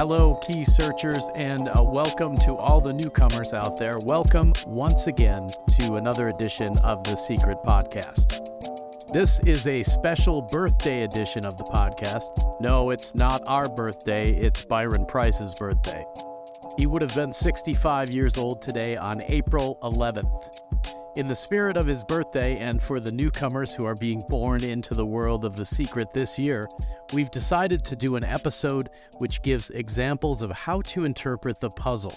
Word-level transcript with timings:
Hello, 0.00 0.34
key 0.36 0.64
searchers, 0.64 1.28
and 1.34 1.68
uh, 1.68 1.84
welcome 1.84 2.34
to 2.34 2.56
all 2.56 2.80
the 2.80 2.90
newcomers 2.90 3.52
out 3.52 3.76
there. 3.76 3.92
Welcome 4.06 4.54
once 4.66 5.08
again 5.08 5.46
to 5.72 5.96
another 5.96 6.30
edition 6.30 6.68
of 6.86 7.04
the 7.04 7.16
Secret 7.16 7.58
Podcast. 7.66 8.40
This 9.12 9.40
is 9.40 9.68
a 9.68 9.82
special 9.82 10.40
birthday 10.40 11.02
edition 11.02 11.44
of 11.44 11.54
the 11.58 11.64
podcast. 11.64 12.30
No, 12.62 12.88
it's 12.88 13.14
not 13.14 13.42
our 13.46 13.68
birthday, 13.68 14.30
it's 14.30 14.64
Byron 14.64 15.04
Preiss's 15.04 15.54
birthday. 15.54 16.02
He 16.78 16.86
would 16.86 17.02
have 17.02 17.14
been 17.14 17.34
65 17.34 18.08
years 18.08 18.38
old 18.38 18.62
today 18.62 18.96
on 18.96 19.20
April 19.28 19.78
11th. 19.82 20.59
In 21.16 21.26
the 21.26 21.34
spirit 21.34 21.76
of 21.76 21.88
his 21.88 22.04
birthday, 22.04 22.58
and 22.58 22.80
for 22.80 23.00
the 23.00 23.10
newcomers 23.10 23.74
who 23.74 23.84
are 23.84 23.96
being 23.96 24.22
born 24.28 24.62
into 24.62 24.94
the 24.94 25.04
world 25.04 25.44
of 25.44 25.56
The 25.56 25.64
Secret 25.64 26.06
this 26.14 26.38
year, 26.38 26.68
we've 27.12 27.32
decided 27.32 27.84
to 27.84 27.96
do 27.96 28.14
an 28.14 28.22
episode 28.22 28.88
which 29.18 29.42
gives 29.42 29.70
examples 29.70 30.40
of 30.40 30.52
how 30.52 30.82
to 30.82 31.04
interpret 31.04 31.58
the 31.58 31.70
puzzle, 31.70 32.14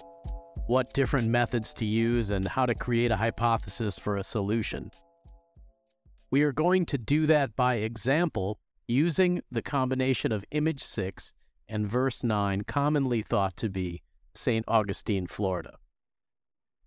what 0.67 0.93
different 0.93 1.27
methods 1.27 1.73
to 1.75 1.85
use, 1.85 2.29
and 2.29 2.47
how 2.47 2.67
to 2.67 2.75
create 2.75 3.09
a 3.09 3.15
hypothesis 3.15 3.97
for 3.97 4.17
a 4.17 4.23
solution. 4.23 4.91
We 6.29 6.43
are 6.43 6.53
going 6.53 6.85
to 6.87 6.97
do 6.99 7.25
that 7.25 7.55
by 7.55 7.75
example 7.75 8.59
using 8.87 9.41
the 9.49 9.63
combination 9.63 10.31
of 10.31 10.45
image 10.51 10.83
6 10.83 11.33
and 11.67 11.87
verse 11.87 12.23
9, 12.23 12.61
commonly 12.65 13.23
thought 13.23 13.57
to 13.57 13.69
be 13.69 14.03
St. 14.35 14.63
Augustine, 14.67 15.25
Florida. 15.25 15.77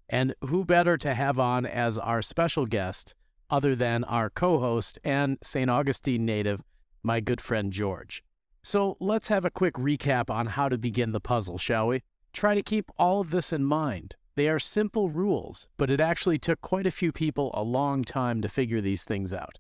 And 0.09 0.35
who 0.41 0.65
better 0.65 0.97
to 0.99 1.15
have 1.15 1.39
on 1.39 1.67
as 1.67 1.99
our 1.99 2.23
special 2.23 2.67
guest 2.67 3.15
other 3.51 3.75
than 3.75 4.05
our 4.05 4.31
co 4.31 4.59
host 4.59 4.99
and 5.05 5.39
St. 5.43 5.71
Augustine 5.71 6.25
native, 6.25 6.63
my 7.03 7.21
good 7.21 7.41
friend 7.41 7.73
George? 7.73 8.23
So 8.63 8.97
let's 9.01 9.29
have 9.29 9.45
a 9.45 9.51
quick 9.51 9.75
recap 9.75 10.31
on 10.31 10.47
how 10.47 10.69
to 10.69 10.79
begin 10.79 11.13
the 11.13 11.21
puzzle, 11.21 11.59
shall 11.59 11.89
we? 11.89 12.03
Try 12.33 12.55
to 12.55 12.63
keep 12.63 12.91
all 12.99 13.21
of 13.21 13.31
this 13.31 13.53
in 13.53 13.65
mind. 13.65 14.17
They 14.35 14.49
are 14.49 14.59
simple 14.59 15.09
rules, 15.09 15.69
but 15.77 15.89
it 15.89 16.01
actually 16.01 16.39
took 16.39 16.61
quite 16.61 16.87
a 16.87 16.91
few 16.91 17.11
people 17.11 17.51
a 17.55 17.63
long 17.63 18.05
time 18.05 18.43
to 18.43 18.49
figure 18.49 18.81
these 18.81 19.05
things 19.05 19.33
out. 19.33 19.59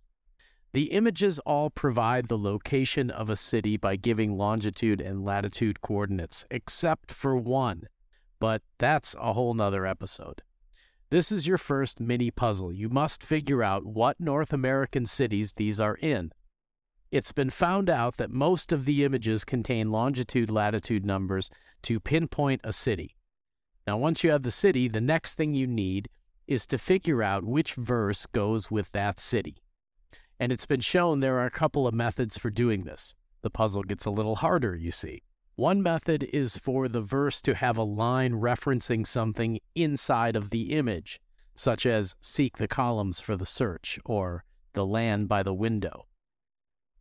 The 0.74 0.92
images 0.92 1.39
all 1.39 1.70
provide 1.70 2.28
the 2.28 2.36
location 2.36 3.11
of 3.11 3.30
a 3.30 3.36
city 3.36 3.78
by 3.78 3.97
giving 3.97 4.36
longitude 4.36 5.00
and 5.00 5.24
latitude 5.24 5.80
coordinates, 5.80 6.44
except 6.50 7.12
for 7.12 7.34
one 7.36 7.89
but 8.39 8.62
that's 8.79 9.15
a 9.19 9.33
whole 9.33 9.55
nother 9.55 9.87
episode. 9.87 10.42
This 11.11 11.31
is 11.31 11.47
your 11.47 11.59
first 11.59 12.01
mini 12.01 12.31
puzzle. 12.31 12.73
You 12.73 12.89
must 12.89 13.23
figure 13.23 13.62
out 13.62 13.87
what 13.87 14.19
North 14.19 14.53
American 14.53 15.06
cities 15.06 15.53
these 15.53 15.81
are 15.81 15.95
in. 15.97 16.33
It's 17.12 17.33
been 17.33 17.51
found 17.51 17.89
out 17.89 18.17
that 18.17 18.31
most 18.31 18.73
of 18.73 18.84
the 18.84 19.05
images 19.05 19.45
contain 19.45 19.92
longitude 19.92 20.51
latitude 20.51 21.07
numbers 21.07 21.48
to 21.83 22.01
pinpoint 22.01 22.61
a 22.64 22.73
city. 22.73 23.14
Now, 23.87 23.97
once 23.97 24.25
you 24.25 24.33
have 24.33 24.42
the 24.42 24.51
city, 24.51 24.89
the 24.89 25.01
next 25.01 25.34
thing 25.34 25.55
you 25.55 25.69
need 25.69 26.09
is 26.48 26.67
to 26.67 26.79
figure 26.79 27.23
out 27.23 27.45
which 27.45 27.75
verse 27.75 28.27
goes 28.27 28.70
with 28.70 28.91
that 28.92 29.20
city. 29.20 29.62
And 30.41 30.51
it's 30.51 30.67
been 30.67 30.81
shown 30.81 31.20
there 31.20 31.39
are 31.39 31.47
a 31.47 31.51
couple 31.51 31.87
of 31.87 31.95
methods 31.95 32.37
for 32.37 32.51
doing 32.51 32.83
this. 32.83 33.14
The 33.42 33.51
puzzle 33.51 33.84
gets 33.84 34.05
a 34.05 34.11
little 34.11 34.37
harder, 34.37 34.75
you 34.75 34.91
see. 34.91 35.23
One 35.57 35.83
method 35.83 36.23
is 36.35 36.59
for 36.59 36.87
the 36.87 37.01
verse 37.01 37.41
to 37.41 37.55
have 37.55 37.79
a 37.79 37.83
line 37.83 38.33
referencing 38.33 39.07
something 39.07 39.59
inside 39.75 40.37
of 40.37 40.51
the 40.51 40.75
image, 40.75 41.19
such 41.55 41.86
as 41.86 42.14
seek 42.20 42.58
the 42.58 42.69
columns 42.69 43.20
for 43.20 43.39
the 43.39 43.47
search 43.47 43.98
or 44.05 44.45
the 44.75 44.85
land 44.85 45.30
by 45.30 45.42
the 45.42 45.55
window. 45.55 46.08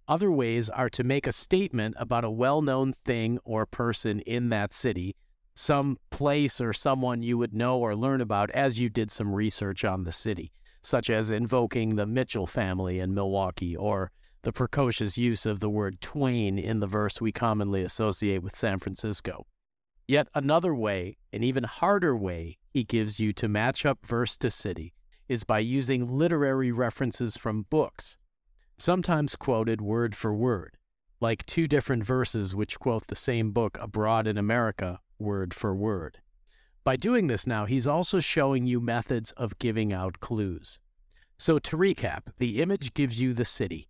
Other 0.07 0.31
ways 0.31 0.69
are 0.69 0.89
to 0.91 1.03
make 1.03 1.27
a 1.27 1.33
statement 1.33 1.95
about 1.99 2.23
a 2.23 2.31
well 2.31 2.61
known 2.61 2.93
thing 3.03 3.39
or 3.43 3.65
person 3.65 4.21
in 4.21 4.47
that 4.49 4.73
city, 4.73 5.17
some 5.53 5.97
place 6.09 6.61
or 6.61 6.71
someone 6.71 7.21
you 7.21 7.37
would 7.37 7.53
know 7.53 7.79
or 7.79 7.93
learn 7.93 8.21
about 8.21 8.51
as 8.51 8.79
you 8.79 8.87
did 8.87 9.11
some 9.11 9.35
research 9.35 9.83
on 9.83 10.05
the 10.05 10.13
city, 10.13 10.53
such 10.81 11.09
as 11.09 11.29
invoking 11.29 11.97
the 11.97 12.05
Mitchell 12.05 12.47
family 12.47 12.99
in 12.99 13.13
Milwaukee 13.13 13.75
or 13.75 14.13
the 14.45 14.53
precocious 14.53 15.17
use 15.17 15.47
of 15.47 15.59
the 15.59 15.69
word 15.69 15.99
twain 15.99 16.59
in 16.59 16.79
the 16.79 16.85
verse 16.85 17.19
we 17.19 17.31
commonly 17.31 17.81
associate 17.81 18.43
with 18.43 18.55
San 18.55 18.77
Francisco. 18.77 19.47
Yet 20.07 20.27
another 20.35 20.75
way, 20.75 21.17
an 21.33 21.41
even 21.43 21.63
harder 21.63 22.15
way, 22.15 22.59
he 22.69 22.83
gives 22.83 23.19
you 23.19 23.33
to 23.33 23.47
match 23.47 23.87
up 23.87 24.05
verse 24.05 24.37
to 24.37 24.51
city 24.51 24.93
is 25.27 25.43
by 25.43 25.57
using 25.57 26.07
literary 26.07 26.71
references 26.71 27.37
from 27.37 27.65
books, 27.71 28.17
sometimes 28.77 29.35
quoted 29.35 29.81
word 29.81 30.15
for 30.15 30.31
word, 30.31 30.77
like 31.19 31.43
two 31.47 31.67
different 31.67 32.05
verses 32.05 32.53
which 32.53 32.79
quote 32.79 33.07
the 33.07 33.15
same 33.15 33.51
book 33.51 33.79
abroad 33.81 34.27
in 34.27 34.37
America 34.37 34.99
word 35.17 35.55
for 35.55 35.75
word. 35.75 36.19
By 36.83 36.97
doing 36.97 37.25
this 37.25 37.47
now, 37.47 37.65
he's 37.65 37.87
also 37.87 38.19
showing 38.19 38.67
you 38.67 38.79
methods 38.79 39.31
of 39.31 39.57
giving 39.57 39.91
out 39.91 40.19
clues. 40.19 40.79
So 41.35 41.57
to 41.57 41.75
recap, 41.75 42.35
the 42.37 42.61
image 42.61 42.93
gives 42.93 43.19
you 43.19 43.33
the 43.33 43.43
city, 43.43 43.89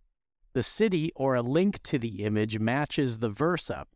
the 0.56 0.62
city 0.62 1.12
or 1.14 1.34
a 1.34 1.42
link 1.42 1.82
to 1.82 1.98
the 1.98 2.24
image 2.24 2.58
matches 2.58 3.18
the 3.18 3.28
verse 3.28 3.68
up. 3.68 3.90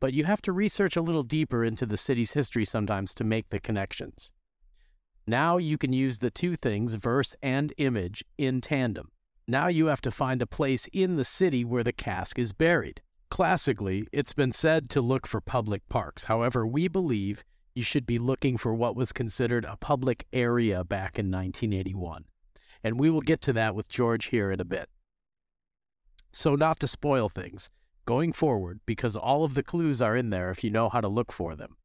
But 0.00 0.14
you 0.14 0.24
have 0.24 0.42
to 0.42 0.52
research 0.52 0.96
a 0.96 1.00
little 1.00 1.22
deeper 1.22 1.62
into 1.62 1.86
the 1.86 1.96
city's 1.96 2.32
history 2.32 2.64
sometimes 2.64 3.14
to 3.14 3.22
make 3.22 3.50
the 3.50 3.60
connections. 3.60 4.32
Now 5.28 5.58
you 5.58 5.78
can 5.78 5.92
use 5.92 6.18
the 6.18 6.28
two 6.28 6.56
things, 6.56 6.94
verse 6.94 7.36
and 7.40 7.72
image, 7.76 8.24
in 8.36 8.60
tandem. 8.60 9.12
Now 9.46 9.68
you 9.68 9.86
have 9.86 10.00
to 10.00 10.10
find 10.10 10.42
a 10.42 10.46
place 10.46 10.88
in 10.92 11.14
the 11.14 11.24
city 11.24 11.64
where 11.64 11.84
the 11.84 11.92
cask 11.92 12.36
is 12.36 12.52
buried. 12.52 13.00
Classically, 13.30 14.08
it's 14.10 14.32
been 14.32 14.50
said 14.50 14.90
to 14.90 15.00
look 15.00 15.24
for 15.24 15.40
public 15.40 15.88
parks. 15.88 16.24
However, 16.24 16.66
we 16.66 16.88
believe 16.88 17.44
you 17.76 17.84
should 17.84 18.06
be 18.06 18.18
looking 18.18 18.56
for 18.56 18.74
what 18.74 18.96
was 18.96 19.12
considered 19.12 19.64
a 19.64 19.76
public 19.76 20.26
area 20.32 20.82
back 20.82 21.16
in 21.16 21.30
1981. 21.30 22.24
And 22.82 22.98
we 22.98 23.08
will 23.08 23.20
get 23.20 23.40
to 23.42 23.52
that 23.52 23.76
with 23.76 23.88
George 23.88 24.26
here 24.26 24.50
in 24.50 24.58
a 24.58 24.64
bit. 24.64 24.88
So, 26.38 26.54
not 26.54 26.78
to 26.80 26.86
spoil 26.86 27.30
things, 27.30 27.70
going 28.04 28.34
forward, 28.34 28.80
because 28.84 29.16
all 29.16 29.42
of 29.42 29.54
the 29.54 29.62
clues 29.62 30.02
are 30.02 30.14
in 30.14 30.28
there 30.28 30.50
if 30.50 30.62
you 30.62 30.68
know 30.68 30.90
how 30.90 31.00
to 31.00 31.08
look 31.08 31.32
for 31.32 31.56
them, 31.56 31.78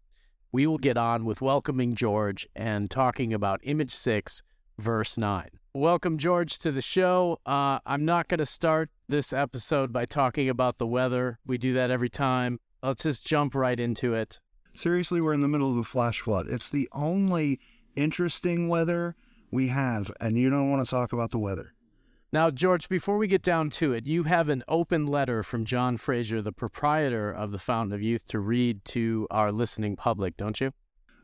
we 0.51 0.67
will 0.67 0.78
get 0.78 0.97
on 0.97 1.23
with 1.23 1.39
welcoming 1.39 1.95
George 1.95 2.50
and 2.53 2.91
talking 2.91 3.34
about 3.34 3.61
image 3.63 3.95
6, 3.95 4.44
verse 4.78 5.17
9. 5.17 5.51
Welcome, 5.73 6.17
George, 6.17 6.59
to 6.59 6.72
the 6.73 6.81
show. 6.81 7.40
Uh, 7.45 7.79
I'm 7.85 8.03
not 8.03 8.28
going 8.28 8.40
to 8.40 8.45
start 8.45 8.90
this 9.07 9.31
episode 9.31 9.94
by 9.94 10.03
talking 10.03 10.50
about 10.50 10.79
the 10.79 10.88
weather. 10.88 11.40
We 11.45 11.57
do 11.57 11.72
that 11.75 11.90
every 11.90 12.09
time. 12.09 12.59
Let's 12.84 13.03
just 13.03 13.25
jump 13.25 13.56
right 13.56 13.79
into 13.79 14.13
it. 14.13 14.41
Seriously, 14.73 15.22
we're 15.22 15.34
in 15.34 15.40
the 15.40 15.47
middle 15.47 15.72
of 15.72 15.78
a 15.78 15.84
flash 15.85 16.19
flood. 16.19 16.47
It's 16.50 16.69
the 16.69 16.90
only 16.91 17.61
interesting 17.95 18.67
weather 18.67 19.16
we 19.50 19.69
have, 19.69 20.11
and 20.19 20.38
you 20.38 20.50
don't 20.50 20.69
want 20.69 20.85
to 20.85 20.91
talk 20.91 21.13
about 21.13 21.31
the 21.31 21.40
weather. 21.40 21.73
Now, 22.34 22.50
George, 22.50 22.88
before 22.88 23.18
we 23.18 23.28
get 23.28 23.42
down 23.42 23.69
to 23.72 23.92
it, 23.92 24.06
you 24.06 24.24
have 24.24 24.47
an 24.47 24.64
open 24.69 25.06
letter 25.06 25.44
from 25.44 25.66
John 25.66 25.97
Fraser, 25.97 26.42
the 26.42 26.53
proprietor 26.53 27.30
of 27.30 27.52
the 27.52 27.58
Fountain 27.58 27.92
of 27.94 28.02
Youth, 28.02 28.25
to 28.28 28.40
read 28.40 28.86
to 28.86 29.28
our 29.30 29.52
listening 29.52 29.97
public, 29.97 30.38
don't 30.38 30.62
you? 30.62 30.72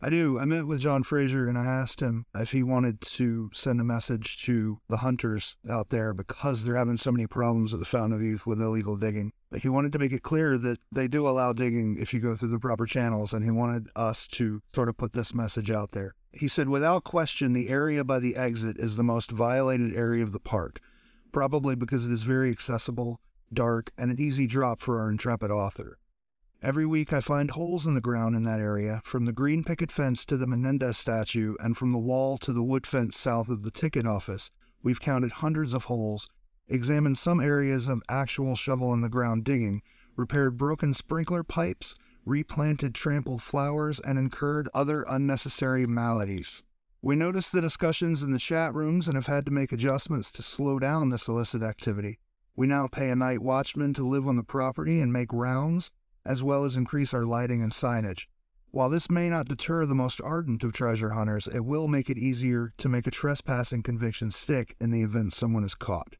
I 0.01 0.09
do. 0.09 0.37
I 0.37 0.43
met 0.43 0.67
with 0.67 0.81
John 0.81 1.03
Fraser 1.03 1.47
and 1.47 1.57
I 1.57 1.65
asked 1.65 2.01
him 2.01 2.25
if 2.35 2.51
he 2.51 2.61
wanted 2.61 2.99
to 3.01 3.49
send 3.53 3.79
a 3.79 3.85
message 3.85 4.43
to 4.43 4.79
the 4.89 4.97
hunters 4.97 5.55
out 5.67 5.91
there 5.91 6.13
because 6.13 6.65
they're 6.65 6.75
having 6.75 6.97
so 6.97 7.13
many 7.13 7.25
problems 7.25 7.73
at 7.73 7.79
the 7.79 7.85
Fountain 7.85 8.11
of 8.11 8.21
Youth 8.21 8.45
with 8.45 8.61
illegal 8.61 8.97
digging. 8.97 9.31
He 9.61 9.69
wanted 9.69 9.93
to 9.93 9.99
make 9.99 10.11
it 10.11 10.23
clear 10.23 10.57
that 10.57 10.79
they 10.91 11.07
do 11.07 11.25
allow 11.25 11.53
digging 11.53 11.97
if 11.97 12.13
you 12.13 12.19
go 12.19 12.35
through 12.35 12.49
the 12.49 12.59
proper 12.59 12.85
channels, 12.85 13.31
and 13.31 13.45
he 13.45 13.49
wanted 13.49 13.87
us 13.95 14.27
to 14.27 14.61
sort 14.75 14.89
of 14.89 14.97
put 14.97 15.13
this 15.13 15.33
message 15.33 15.71
out 15.71 15.93
there. 15.93 16.15
He 16.33 16.49
said, 16.49 16.67
without 16.67 17.05
question, 17.05 17.53
the 17.53 17.69
area 17.69 18.03
by 18.03 18.19
the 18.19 18.35
exit 18.35 18.75
is 18.77 18.97
the 18.97 19.03
most 19.03 19.31
violated 19.31 19.95
area 19.95 20.21
of 20.21 20.33
the 20.33 20.39
park 20.41 20.81
probably 21.37 21.75
because 21.75 22.03
it 22.03 22.11
is 22.11 22.23
very 22.23 22.49
accessible, 22.49 23.21
dark, 23.53 23.91
and 23.95 24.09
an 24.09 24.19
easy 24.19 24.47
drop 24.47 24.81
for 24.81 24.99
our 24.99 25.07
intrepid 25.07 25.51
author. 25.51 25.99
Every 26.63 26.83
week 26.87 27.13
I 27.13 27.21
find 27.21 27.51
holes 27.51 27.85
in 27.85 27.93
the 27.93 28.01
ground 28.01 28.35
in 28.35 28.41
that 28.45 28.59
area, 28.59 29.03
from 29.05 29.25
the 29.25 29.31
green 29.31 29.63
picket 29.63 29.91
fence 29.91 30.25
to 30.25 30.35
the 30.35 30.47
Menendez 30.47 30.97
statue, 30.97 31.53
and 31.59 31.77
from 31.77 31.91
the 31.91 31.99
wall 31.99 32.39
to 32.39 32.51
the 32.51 32.63
wood 32.63 32.87
fence 32.87 33.19
south 33.19 33.49
of 33.49 33.61
the 33.61 33.69
ticket 33.69 34.07
office. 34.07 34.49
We've 34.81 34.99
counted 34.99 35.33
hundreds 35.33 35.75
of 35.75 35.83
holes, 35.83 36.27
examined 36.67 37.19
some 37.19 37.39
areas 37.39 37.87
of 37.87 38.01
actual 38.09 38.55
shovel 38.55 38.91
in 38.91 39.01
the 39.01 39.07
ground 39.07 39.43
digging, 39.43 39.83
repaired 40.15 40.57
broken 40.57 40.95
sprinkler 40.95 41.43
pipes, 41.43 41.93
replanted 42.25 42.95
trampled 42.95 43.43
flowers, 43.43 43.99
and 43.99 44.17
incurred 44.17 44.69
other 44.73 45.05
unnecessary 45.07 45.85
maladies. 45.85 46.63
We 47.07 47.15
noticed 47.15 47.53
the 47.53 47.61
discussions 47.61 48.21
in 48.21 48.31
the 48.31 48.37
chat 48.37 48.73
rooms 48.73 49.07
and 49.07 49.15
have 49.15 49.27
had 49.27 49.45
to 49.45 49.51
make 49.51 49.71
adjustments 49.71 50.29
to 50.33 50.43
slow 50.43 50.77
down 50.77 51.07
this 51.07 51.29
illicit 51.29 51.63
activity. 51.63 52.19
We 52.53 52.67
now 52.67 52.87
pay 52.87 53.09
a 53.09 53.15
night 53.15 53.41
watchman 53.41 53.93
to 53.93 54.05
live 54.05 54.27
on 54.27 54.35
the 54.35 54.43
property 54.43 54.99
and 54.99 55.13
make 55.13 55.31
rounds, 55.31 55.89
as 56.25 56.43
well 56.43 56.65
as 56.65 56.75
increase 56.75 57.13
our 57.13 57.23
lighting 57.23 57.63
and 57.63 57.71
signage. 57.71 58.27
While 58.71 58.89
this 58.89 59.09
may 59.09 59.29
not 59.29 59.47
deter 59.47 59.85
the 59.85 59.95
most 59.95 60.19
ardent 60.19 60.65
of 60.65 60.73
treasure 60.73 61.11
hunters, 61.11 61.47
it 61.47 61.61
will 61.61 61.87
make 61.87 62.09
it 62.09 62.17
easier 62.17 62.73
to 62.77 62.89
make 62.89 63.07
a 63.07 63.11
trespassing 63.11 63.83
conviction 63.83 64.29
stick 64.29 64.75
in 64.81 64.91
the 64.91 65.01
event 65.01 65.31
someone 65.31 65.63
is 65.63 65.75
caught. 65.75 66.17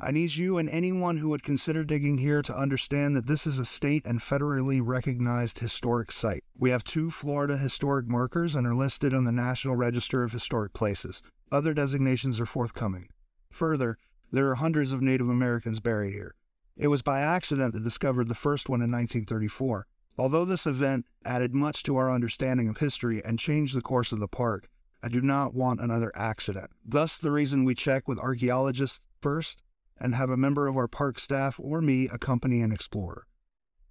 I 0.00 0.12
need 0.12 0.36
you 0.36 0.58
and 0.58 0.70
anyone 0.70 1.16
who 1.16 1.28
would 1.30 1.42
consider 1.42 1.82
digging 1.82 2.18
here 2.18 2.40
to 2.42 2.56
understand 2.56 3.16
that 3.16 3.26
this 3.26 3.48
is 3.48 3.58
a 3.58 3.64
state 3.64 4.06
and 4.06 4.20
federally 4.20 4.80
recognized 4.80 5.58
historic 5.58 6.12
site. 6.12 6.44
We 6.56 6.70
have 6.70 6.84
two 6.84 7.10
Florida 7.10 7.56
historic 7.56 8.06
markers 8.06 8.54
and 8.54 8.64
are 8.64 8.76
listed 8.76 9.12
on 9.12 9.24
the 9.24 9.32
National 9.32 9.74
Register 9.74 10.22
of 10.22 10.30
Historic 10.30 10.72
Places. 10.72 11.20
Other 11.50 11.74
designations 11.74 12.38
are 12.38 12.46
forthcoming. 12.46 13.08
Further, 13.50 13.98
there 14.30 14.48
are 14.48 14.54
hundreds 14.54 14.92
of 14.92 15.02
Native 15.02 15.28
Americans 15.28 15.80
buried 15.80 16.12
here. 16.12 16.36
It 16.76 16.88
was 16.88 17.02
by 17.02 17.18
accident 17.18 17.74
that 17.74 17.82
discovered 17.82 18.28
the 18.28 18.36
first 18.36 18.68
one 18.68 18.80
in 18.80 18.92
1934. 18.92 19.88
Although 20.16 20.44
this 20.44 20.64
event 20.64 21.06
added 21.24 21.56
much 21.56 21.82
to 21.82 21.96
our 21.96 22.08
understanding 22.08 22.68
of 22.68 22.76
history 22.76 23.20
and 23.24 23.36
changed 23.36 23.76
the 23.76 23.82
course 23.82 24.12
of 24.12 24.20
the 24.20 24.28
park, 24.28 24.68
I 25.02 25.08
do 25.08 25.20
not 25.20 25.54
want 25.54 25.80
another 25.80 26.12
accident. 26.14 26.70
Thus, 26.84 27.18
the 27.18 27.32
reason 27.32 27.64
we 27.64 27.74
check 27.74 28.06
with 28.06 28.20
archaeologists 28.20 29.00
first 29.20 29.60
and 30.00 30.14
have 30.14 30.30
a 30.30 30.36
member 30.36 30.66
of 30.66 30.76
our 30.76 30.88
park 30.88 31.18
staff 31.18 31.58
or 31.58 31.80
me 31.80 32.08
accompany 32.08 32.60
an 32.60 32.72
explorer. 32.72 33.26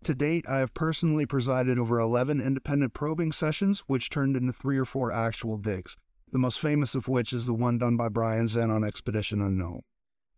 To 0.03 0.15
date, 0.15 0.45
I 0.47 0.59
have 0.59 0.73
personally 0.73 1.25
presided 1.25 1.77
over 1.77 1.99
11 1.99 2.39
independent 2.39 2.93
probing 2.93 3.31
sessions, 3.31 3.83
which 3.87 4.09
turned 4.09 4.35
into 4.35 4.53
three 4.53 4.77
or 4.77 4.85
four 4.85 5.11
actual 5.11 5.57
digs, 5.57 5.97
the 6.31 6.37
most 6.37 6.59
famous 6.59 6.95
of 6.95 7.07
which 7.07 7.33
is 7.33 7.45
the 7.45 7.53
one 7.53 7.77
done 7.77 7.97
by 7.97 8.09
Brian 8.09 8.47
Zen 8.47 8.69
on 8.69 8.83
Expedition 8.83 9.41
Unknown. 9.41 9.81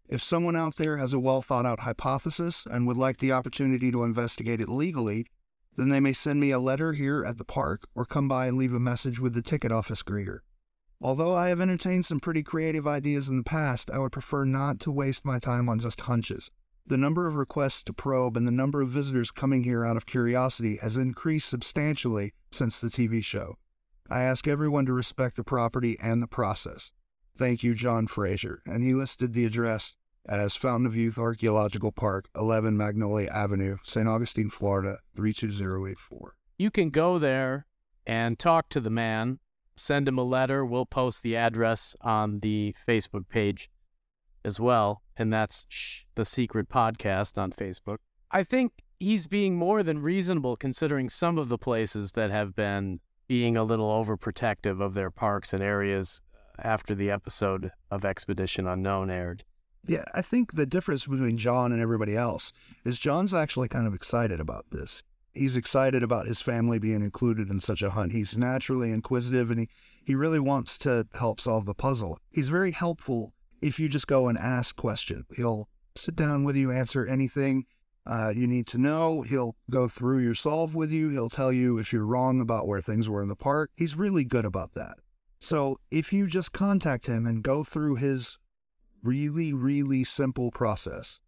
If 0.07 0.23
someone 0.23 0.55
out 0.55 0.77
there 0.77 0.97
has 0.97 1.13
a 1.13 1.19
well 1.19 1.43
thought 1.43 1.67
out 1.67 1.81
hypothesis 1.81 2.65
and 2.69 2.87
would 2.87 2.97
like 2.97 3.17
the 3.17 3.31
opportunity 3.31 3.91
to 3.91 4.03
investigate 4.03 4.59
it 4.59 4.69
legally, 4.69 5.27
then 5.75 5.89
they 5.89 5.99
may 5.99 6.13
send 6.13 6.39
me 6.39 6.49
a 6.51 6.59
letter 6.59 6.93
here 6.93 7.23
at 7.23 7.37
the 7.37 7.45
park 7.45 7.87
or 7.93 8.05
come 8.05 8.27
by 8.27 8.47
and 8.47 8.57
leave 8.57 8.73
a 8.73 8.79
message 8.79 9.19
with 9.19 9.33
the 9.33 9.41
ticket 9.43 9.71
office 9.71 10.01
greeter. 10.01 10.39
Although 11.01 11.33
I 11.33 11.47
have 11.47 11.61
entertained 11.61 12.05
some 12.05 12.19
pretty 12.19 12.43
creative 12.43 12.85
ideas 12.85 13.29
in 13.29 13.37
the 13.37 13.43
past, 13.43 13.89
I 13.89 13.99
would 13.99 14.11
prefer 14.11 14.43
not 14.43 14.81
to 14.81 14.91
waste 14.91 15.23
my 15.23 15.39
time 15.39 15.69
on 15.69 15.79
just 15.79 16.01
hunches. 16.01 16.51
The 16.85 16.97
number 16.97 17.25
of 17.25 17.35
requests 17.35 17.83
to 17.83 17.93
probe 17.93 18.35
and 18.35 18.45
the 18.45 18.51
number 18.51 18.81
of 18.81 18.89
visitors 18.89 19.31
coming 19.31 19.63
here 19.63 19.85
out 19.85 19.95
of 19.95 20.05
curiosity 20.05 20.75
has 20.77 20.97
increased 20.97 21.47
substantially 21.47 22.33
since 22.51 22.79
the 22.79 22.89
TV 22.89 23.23
show. 23.23 23.55
I 24.09 24.23
ask 24.23 24.47
everyone 24.47 24.85
to 24.87 24.93
respect 24.93 25.37
the 25.37 25.43
property 25.43 25.97
and 26.01 26.21
the 26.21 26.27
process. 26.27 26.91
Thank 27.37 27.63
you, 27.63 27.75
John 27.75 28.07
Fraser. 28.07 28.61
And 28.65 28.83
he 28.83 28.93
listed 28.93 29.33
the 29.33 29.45
address 29.45 29.95
as 30.27 30.57
Fountain 30.57 30.85
of 30.85 30.97
Youth 30.97 31.17
Archaeological 31.17 31.93
Park, 31.93 32.27
11 32.35 32.75
Magnolia 32.75 33.29
Avenue, 33.29 33.77
St. 33.83 34.07
Augustine, 34.07 34.49
Florida, 34.49 34.97
32084. 35.15 36.35
You 36.57 36.69
can 36.69 36.89
go 36.89 37.17
there 37.17 37.67
and 38.05 38.37
talk 38.37 38.67
to 38.69 38.81
the 38.81 38.89
man 38.89 39.39
send 39.79 40.07
him 40.07 40.17
a 40.17 40.23
letter. 40.23 40.65
We'll 40.65 40.85
post 40.85 41.23
the 41.23 41.35
address 41.35 41.95
on 42.01 42.39
the 42.39 42.75
Facebook 42.87 43.29
page 43.29 43.69
as 44.43 44.59
well. 44.59 45.01
And 45.17 45.31
that's 45.31 45.65
Shh, 45.69 46.03
the 46.15 46.25
Secret 46.25 46.69
Podcast 46.69 47.37
on 47.37 47.51
Facebook. 47.51 47.97
I 48.31 48.43
think 48.43 48.73
he's 48.99 49.27
being 49.27 49.55
more 49.55 49.83
than 49.83 50.01
reasonable 50.01 50.55
considering 50.55 51.09
some 51.09 51.37
of 51.37 51.49
the 51.49 51.57
places 51.57 52.13
that 52.13 52.31
have 52.31 52.55
been 52.55 52.99
being 53.27 53.55
a 53.55 53.63
little 53.63 53.89
overprotective 53.89 54.81
of 54.81 54.93
their 54.93 55.11
parks 55.11 55.53
and 55.53 55.61
areas 55.61 56.21
after 56.57 56.95
the 56.95 57.11
episode 57.11 57.71
of 57.91 58.03
Expedition 58.03 58.67
Unknown 58.67 59.09
aired. 59.09 59.43
Yeah, 59.85 60.03
I 60.13 60.21
think 60.21 60.53
the 60.53 60.65
difference 60.65 61.05
between 61.05 61.37
John 61.37 61.71
and 61.71 61.81
everybody 61.81 62.15
else 62.15 62.51
is 62.83 62.99
John's 62.99 63.33
actually 63.33 63.69
kind 63.69 63.87
of 63.87 63.93
excited 63.93 64.39
about 64.39 64.65
this 64.71 65.03
he's 65.39 65.55
excited 65.55 66.03
about 66.03 66.27
his 66.27 66.41
family 66.41 66.77
being 66.77 67.01
included 67.01 67.49
in 67.49 67.61
such 67.61 67.81
a 67.81 67.91
hunt. 67.91 68.11
He's 68.11 68.37
naturally 68.37 68.91
inquisitive 68.91 69.49
and 69.49 69.61
he, 69.61 69.69
he 70.03 70.13
really 70.13 70.39
wants 70.39 70.77
to 70.79 71.07
help 71.13 71.39
solve 71.39 71.65
the 71.65 71.73
puzzle. 71.73 72.19
He's 72.29 72.49
very 72.49 72.71
helpful 72.71 73.33
if 73.61 73.79
you 73.79 73.89
just 73.89 74.07
go 74.07 74.27
and 74.27 74.37
ask 74.37 74.75
questions. 74.75 75.25
He'll 75.35 75.69
sit 75.95 76.15
down 76.15 76.43
with 76.43 76.55
you, 76.55 76.71
answer 76.71 77.05
anything 77.05 77.65
uh, 78.05 78.33
you 78.35 78.47
need 78.47 78.67
to 78.67 78.77
know. 78.77 79.21
He'll 79.21 79.55
go 79.69 79.87
through 79.87 80.19
your 80.19 80.35
solve 80.35 80.75
with 80.75 80.91
you. 80.91 81.09
He'll 81.09 81.29
tell 81.29 81.53
you 81.53 81.77
if 81.77 81.93
you're 81.93 82.05
wrong 82.05 82.41
about 82.41 82.67
where 82.67 82.81
things 82.81 83.07
were 83.07 83.21
in 83.21 83.29
the 83.29 83.35
park. 83.35 83.71
He's 83.75 83.95
really 83.95 84.23
good 84.23 84.45
about 84.45 84.73
that. 84.73 84.97
So 85.39 85.79
if 85.89 86.11
you 86.11 86.27
just 86.27 86.51
contact 86.51 87.05
him 87.05 87.25
and 87.25 87.43
go 87.43 87.63
through 87.63 87.95
his 87.95 88.37
really, 89.03 89.53
really 89.53 90.03
simple 90.03 90.51
process, 90.51 91.19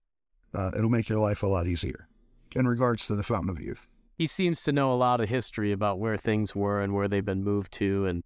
uh, 0.54 0.72
it'll 0.75 0.90
make 0.90 1.08
your 1.08 1.19
life 1.19 1.44
a 1.44 1.48
lot 1.48 1.68
easier 1.68 2.08
in 2.56 2.68
regards 2.68 3.06
to 3.08 3.16
the 3.16 3.24
Fountain 3.24 3.50
of 3.50 3.62
Youth 3.62 3.88
he 4.22 4.28
seems 4.28 4.62
to 4.62 4.72
know 4.72 4.94
a 4.94 5.02
lot 5.08 5.20
of 5.20 5.30
history 5.30 5.72
about 5.72 5.98
where 5.98 6.16
things 6.16 6.54
were 6.56 6.80
and 6.80 6.94
where 6.94 7.08
they've 7.08 7.26
been 7.26 7.44
moved 7.44 7.72
to, 7.72 8.06
and 8.06 8.24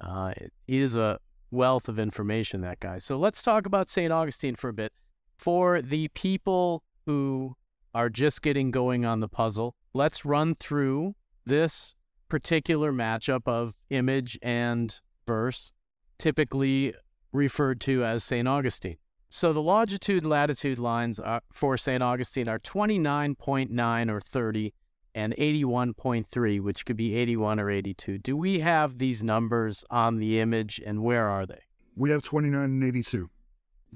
uh, 0.00 0.32
he 0.64 0.78
is 0.78 0.94
a 0.94 1.18
wealth 1.50 1.88
of 1.88 1.98
information. 1.98 2.60
That 2.60 2.78
guy. 2.78 2.98
So 2.98 3.16
let's 3.16 3.42
talk 3.42 3.66
about 3.66 3.88
St. 3.88 4.12
Augustine 4.12 4.54
for 4.54 4.68
a 4.68 4.72
bit. 4.72 4.92
For 5.36 5.82
the 5.82 6.06
people 6.14 6.84
who 7.04 7.56
are 7.92 8.08
just 8.08 8.42
getting 8.42 8.70
going 8.70 9.04
on 9.04 9.18
the 9.18 9.26
puzzle, 9.26 9.74
let's 9.92 10.24
run 10.24 10.54
through 10.54 11.16
this 11.44 11.96
particular 12.28 12.92
matchup 12.92 13.48
of 13.48 13.74
image 13.90 14.38
and 14.40 15.00
verse, 15.26 15.72
typically 16.16 16.94
referred 17.32 17.80
to 17.80 18.04
as 18.04 18.22
St. 18.22 18.46
Augustine. 18.46 18.98
So 19.30 19.52
the 19.52 19.60
longitude 19.60 20.22
and 20.22 20.30
latitude 20.30 20.78
lines 20.78 21.18
are, 21.18 21.42
for 21.52 21.76
St. 21.76 22.04
Augustine 22.04 22.48
are 22.48 22.60
29.9 22.60 24.10
or 24.12 24.20
30 24.20 24.72
and 25.14 25.34
81.3, 25.36 26.60
which 26.60 26.84
could 26.84 26.96
be 26.96 27.14
81 27.14 27.60
or 27.60 27.70
82. 27.70 28.18
Do 28.18 28.36
we 28.36 28.60
have 28.60 28.98
these 28.98 29.22
numbers 29.22 29.84
on 29.90 30.16
the 30.16 30.40
image 30.40 30.80
and 30.84 31.02
where 31.02 31.28
are 31.28 31.46
they? 31.46 31.60
We 31.96 32.10
have 32.10 32.22
29 32.22 32.60
and 32.60 32.84
82. 32.84 33.30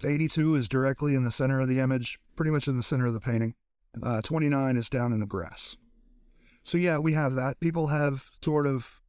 82 0.05 0.55
is 0.55 0.69
directly 0.69 1.15
in 1.15 1.25
the 1.25 1.31
center 1.31 1.61
of 1.61 1.69
the 1.69 1.81
image, 1.81 2.19
pretty 2.37 2.53
much 2.53 2.69
in 2.69 2.77
the 2.77 2.83
center 2.83 3.07
of 3.07 3.15
the 3.15 3.21
painting. 3.21 3.55
Uh, 4.01 4.21
29 4.23 4.77
is 4.77 4.89
down 4.89 5.13
in 5.13 5.19
the 5.19 5.27
grass. 5.27 5.77
So, 6.63 6.79
yeah, 6.79 6.99
we 6.99 7.15
have 7.15 7.35
that. 7.35 7.59
People 7.59 7.89
have 7.89 8.27
sort 8.45 8.67
of 8.67 9.01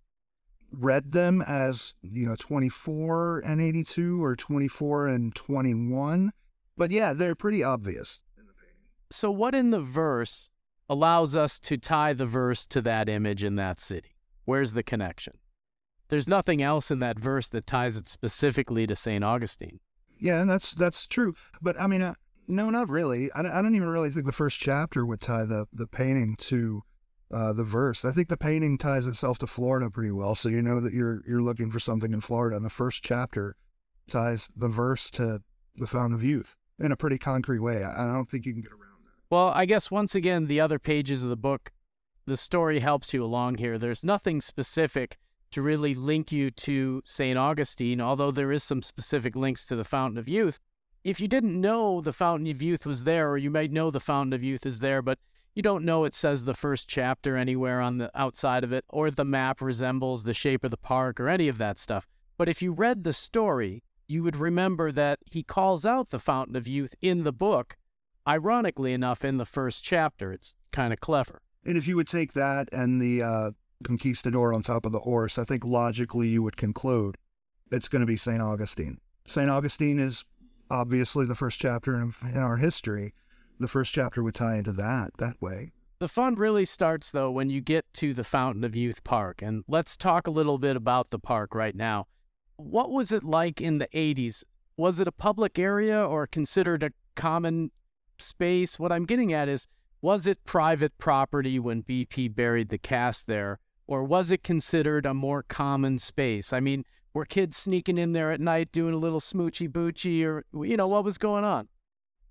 read 0.71 1.11
them 1.11 1.43
as, 1.45 1.93
you 2.01 2.25
know, 2.25 2.35
24 2.37 3.39
and 3.39 3.61
82 3.61 4.23
or 4.23 4.35
24 4.35 5.07
and 5.07 5.35
21. 5.35 6.31
But 6.77 6.91
yeah, 6.91 7.13
they're 7.13 7.35
pretty 7.35 7.63
obvious. 7.63 8.21
So, 9.11 9.29
what 9.29 9.53
in 9.53 9.71
the 9.71 9.81
verse 9.81 10.49
allows 10.89 11.35
us 11.35 11.59
to 11.59 11.77
tie 11.77 12.13
the 12.13 12.25
verse 12.25 12.65
to 12.67 12.81
that 12.81 13.07
image 13.07 13.43
in 13.43 13.55
that 13.55 13.79
city. 13.79 14.15
Where's 14.45 14.73
the 14.73 14.83
connection? 14.83 15.33
There's 16.09 16.27
nothing 16.27 16.61
else 16.61 16.89
in 16.89 16.99
that 16.99 17.19
verse 17.19 17.47
that 17.49 17.67
ties 17.67 17.95
it 17.95 18.07
specifically 18.07 18.87
to 18.87 18.95
St. 18.95 19.23
Augustine. 19.23 19.79
Yeah, 20.19 20.41
and 20.41 20.49
that's 20.49 20.71
that's 20.71 21.05
true. 21.05 21.35
But 21.61 21.79
I 21.79 21.87
mean, 21.87 22.01
uh, 22.01 22.15
no, 22.47 22.71
not 22.71 22.89
really. 22.89 23.31
I, 23.31 23.41
I 23.41 23.61
don't 23.61 23.75
even 23.75 23.87
really 23.87 24.09
think 24.09 24.25
the 24.25 24.31
first 24.31 24.59
chapter 24.59 25.05
would 25.05 25.21
tie 25.21 25.45
the, 25.45 25.67
the 25.71 25.85
painting 25.85 26.35
to 26.39 26.81
uh, 27.31 27.53
the 27.53 27.63
verse. 27.63 28.03
I 28.03 28.11
think 28.11 28.27
the 28.27 28.37
painting 28.37 28.79
ties 28.79 29.05
itself 29.05 29.37
to 29.39 29.47
Florida 29.47 29.89
pretty 29.91 30.11
well, 30.11 30.33
so 30.33 30.49
you 30.49 30.61
know 30.61 30.79
that 30.79 30.93
you're 30.93 31.21
you're 31.27 31.43
looking 31.43 31.71
for 31.71 31.79
something 31.79 32.11
in 32.11 32.21
Florida. 32.21 32.57
And 32.57 32.65
the 32.65 32.71
first 32.71 33.03
chapter 33.03 33.55
ties 34.09 34.49
the 34.55 34.67
verse 34.67 35.11
to 35.11 35.41
the 35.75 35.87
Fountain 35.87 36.15
of 36.15 36.23
Youth 36.23 36.55
in 36.79 36.91
a 36.91 36.97
pretty 36.97 37.19
concrete 37.19 37.59
way. 37.59 37.83
I, 37.83 38.05
I 38.05 38.07
don't 38.07 38.27
think 38.27 38.47
you 38.47 38.53
can 38.53 38.63
get 38.63 38.71
around. 38.71 38.88
Well, 39.29 39.49
I 39.49 39.65
guess 39.65 39.91
once 39.91 40.15
again, 40.15 40.47
the 40.47 40.59
other 40.59 40.79
pages 40.79 41.23
of 41.23 41.29
the 41.29 41.35
book, 41.35 41.71
the 42.25 42.35
story 42.35 42.79
helps 42.79 43.13
you 43.13 43.23
along 43.23 43.59
here. 43.59 43.77
There's 43.77 44.03
nothing 44.03 44.41
specific 44.41 45.17
to 45.51 45.61
really 45.61 45.93
link 45.93 46.31
you 46.31 46.49
to 46.49 47.03
St. 47.05 47.37
Augustine, 47.37 48.01
although 48.01 48.31
there 48.31 48.51
is 48.51 48.63
some 48.63 48.81
specific 48.81 49.35
links 49.35 49.65
to 49.67 49.75
the 49.75 49.83
Fountain 49.83 50.17
of 50.17 50.27
Youth. 50.27 50.59
If 51.03 51.19
you 51.19 51.27
didn't 51.27 51.59
know 51.59 52.01
the 52.01 52.13
Fountain 52.13 52.47
of 52.49 52.61
Youth 52.61 52.87
was 52.87 53.03
there, 53.03 53.29
or 53.29 53.37
you 53.37 53.51
might 53.51 53.71
know 53.71 53.91
the 53.91 53.99
Fountain 53.99 54.33
of 54.33 54.43
Youth 54.43 54.65
is 54.65 54.79
there, 54.79 55.01
but 55.01 55.19
you 55.53 55.61
don't 55.61 55.85
know 55.85 56.05
it 56.05 56.13
says 56.15 56.43
the 56.43 56.53
first 56.53 56.87
chapter 56.87 57.35
anywhere 57.35 57.81
on 57.81 57.99
the 57.99 58.11
outside 58.19 58.63
of 58.63 58.73
it, 58.73 58.85
or 58.89 59.11
the 59.11 59.25
map 59.25 59.61
resembles 59.61 60.23
the 60.23 60.33
shape 60.33 60.63
of 60.63 60.71
the 60.71 60.77
park, 60.77 61.19
or 61.19 61.29
any 61.29 61.47
of 61.47 61.57
that 61.59 61.77
stuff. 61.77 62.09
But 62.37 62.49
if 62.49 62.61
you 62.61 62.71
read 62.71 63.03
the 63.03 63.13
story, 63.13 63.83
you 64.07 64.23
would 64.23 64.35
remember 64.35 64.91
that 64.91 65.19
he 65.25 65.43
calls 65.43 65.85
out 65.85 66.09
the 66.09 66.19
Fountain 66.19 66.55
of 66.55 66.67
Youth 66.67 66.95
in 67.01 67.23
the 67.23 67.33
book 67.33 67.77
ironically 68.29 68.93
enough, 68.93 69.25
in 69.25 69.37
the 69.37 69.45
first 69.45 69.83
chapter. 69.83 70.31
It's 70.31 70.55
kind 70.71 70.93
of 70.93 70.99
clever. 70.99 71.41
And 71.65 71.77
if 71.77 71.87
you 71.87 71.95
would 71.95 72.07
take 72.07 72.33
that 72.33 72.69
and 72.71 73.01
the 73.01 73.23
uh, 73.23 73.51
conquistador 73.83 74.53
on 74.53 74.61
top 74.61 74.85
of 74.85 74.91
the 74.91 74.99
horse, 74.99 75.37
I 75.37 75.43
think 75.43 75.65
logically 75.65 76.27
you 76.27 76.43
would 76.43 76.55
conclude 76.55 77.17
it's 77.71 77.87
going 77.87 78.01
to 78.01 78.05
be 78.05 78.17
St. 78.17 78.41
Augustine. 78.41 78.99
St. 79.25 79.49
Augustine 79.49 79.99
is 79.99 80.23
obviously 80.69 81.25
the 81.25 81.35
first 81.35 81.59
chapter 81.59 81.95
in, 81.95 82.13
in 82.23 82.37
our 82.37 82.57
history. 82.57 83.13
The 83.59 83.67
first 83.67 83.93
chapter 83.93 84.23
would 84.23 84.35
tie 84.35 84.57
into 84.57 84.71
that 84.73 85.11
that 85.17 85.41
way. 85.41 85.71
The 85.99 86.07
fun 86.07 86.35
really 86.35 86.63
starts, 86.63 87.11
though, 87.11 87.29
when 87.29 87.49
you 87.49 87.59
get 87.59 87.85
to 87.95 88.13
the 88.13 88.23
Fountain 88.23 88.63
of 88.63 88.73
Youth 88.73 89.03
Park. 89.03 89.41
And 89.41 89.65
let's 89.67 89.97
talk 89.97 90.27
a 90.27 90.31
little 90.31 90.57
bit 90.57 90.77
about 90.77 91.09
the 91.09 91.19
park 91.19 91.53
right 91.53 91.75
now. 91.75 92.07
What 92.55 92.89
was 92.91 93.11
it 93.11 93.23
like 93.23 93.59
in 93.59 93.79
the 93.79 93.87
80s? 93.87 94.43
Was 94.77 95.01
it 95.01 95.09
a 95.09 95.11
public 95.11 95.59
area 95.59 96.01
or 96.01 96.25
considered 96.25 96.83
a 96.83 96.91
common 97.15 97.71
space. 98.21 98.79
What 98.79 98.91
I'm 98.91 99.05
getting 99.05 99.33
at 99.33 99.49
is 99.49 99.67
was 100.01 100.27
it 100.27 100.45
private 100.45 100.97
property 100.97 101.59
when 101.59 101.83
BP 101.83 102.33
buried 102.33 102.69
the 102.69 102.77
cast 102.77 103.27
there, 103.27 103.59
or 103.85 104.03
was 104.03 104.31
it 104.31 104.43
considered 104.43 105.05
a 105.05 105.13
more 105.13 105.43
common 105.43 105.99
space? 105.99 106.53
I 106.53 106.59
mean, 106.61 106.85
were 107.13 107.25
kids 107.25 107.57
sneaking 107.57 107.97
in 107.97 108.13
there 108.13 108.31
at 108.31 108.39
night 108.39 108.71
doing 108.71 108.93
a 108.93 108.97
little 108.97 109.19
smoochy 109.19 109.67
boochy, 109.67 110.23
or, 110.23 110.45
you 110.63 110.77
know, 110.77 110.87
what 110.87 111.03
was 111.03 111.17
going 111.17 111.43
on? 111.43 111.67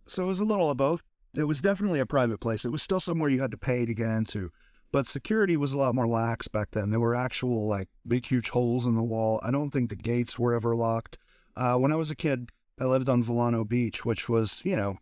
So 0.06 0.22
it 0.22 0.26
was 0.26 0.40
a 0.40 0.44
little 0.44 0.70
of 0.70 0.78
both. 0.78 1.02
It 1.36 1.44
was 1.44 1.60
definitely 1.60 2.00
a 2.00 2.06
private 2.06 2.40
place. 2.40 2.64
It 2.64 2.70
was 2.70 2.82
still 2.82 3.00
somewhere 3.00 3.28
you 3.28 3.40
had 3.40 3.50
to 3.50 3.58
pay 3.58 3.84
to 3.84 3.92
get 3.92 4.08
into, 4.08 4.50
but 4.90 5.06
security 5.06 5.56
was 5.56 5.74
a 5.74 5.78
lot 5.78 5.94
more 5.94 6.06
lax 6.06 6.48
back 6.48 6.70
then. 6.70 6.90
There 6.90 7.00
were 7.00 7.14
actual 7.14 7.68
like 7.68 7.88
big, 8.06 8.24
huge 8.24 8.48
holes 8.48 8.86
in 8.86 8.94
the 8.94 9.02
wall. 9.02 9.40
I 9.42 9.50
don't 9.50 9.70
think 9.70 9.90
the 9.90 9.96
gates 9.96 10.38
were 10.38 10.54
ever 10.54 10.74
locked. 10.74 11.18
Uh, 11.54 11.74
when 11.74 11.92
I 11.92 11.96
was 11.96 12.10
a 12.10 12.16
kid, 12.16 12.50
I 12.80 12.84
lived 12.84 13.08
on 13.08 13.22
Vilano 13.22 13.68
Beach, 13.68 14.04
which 14.04 14.28
was, 14.28 14.62
you 14.64 14.76
know, 14.76 14.96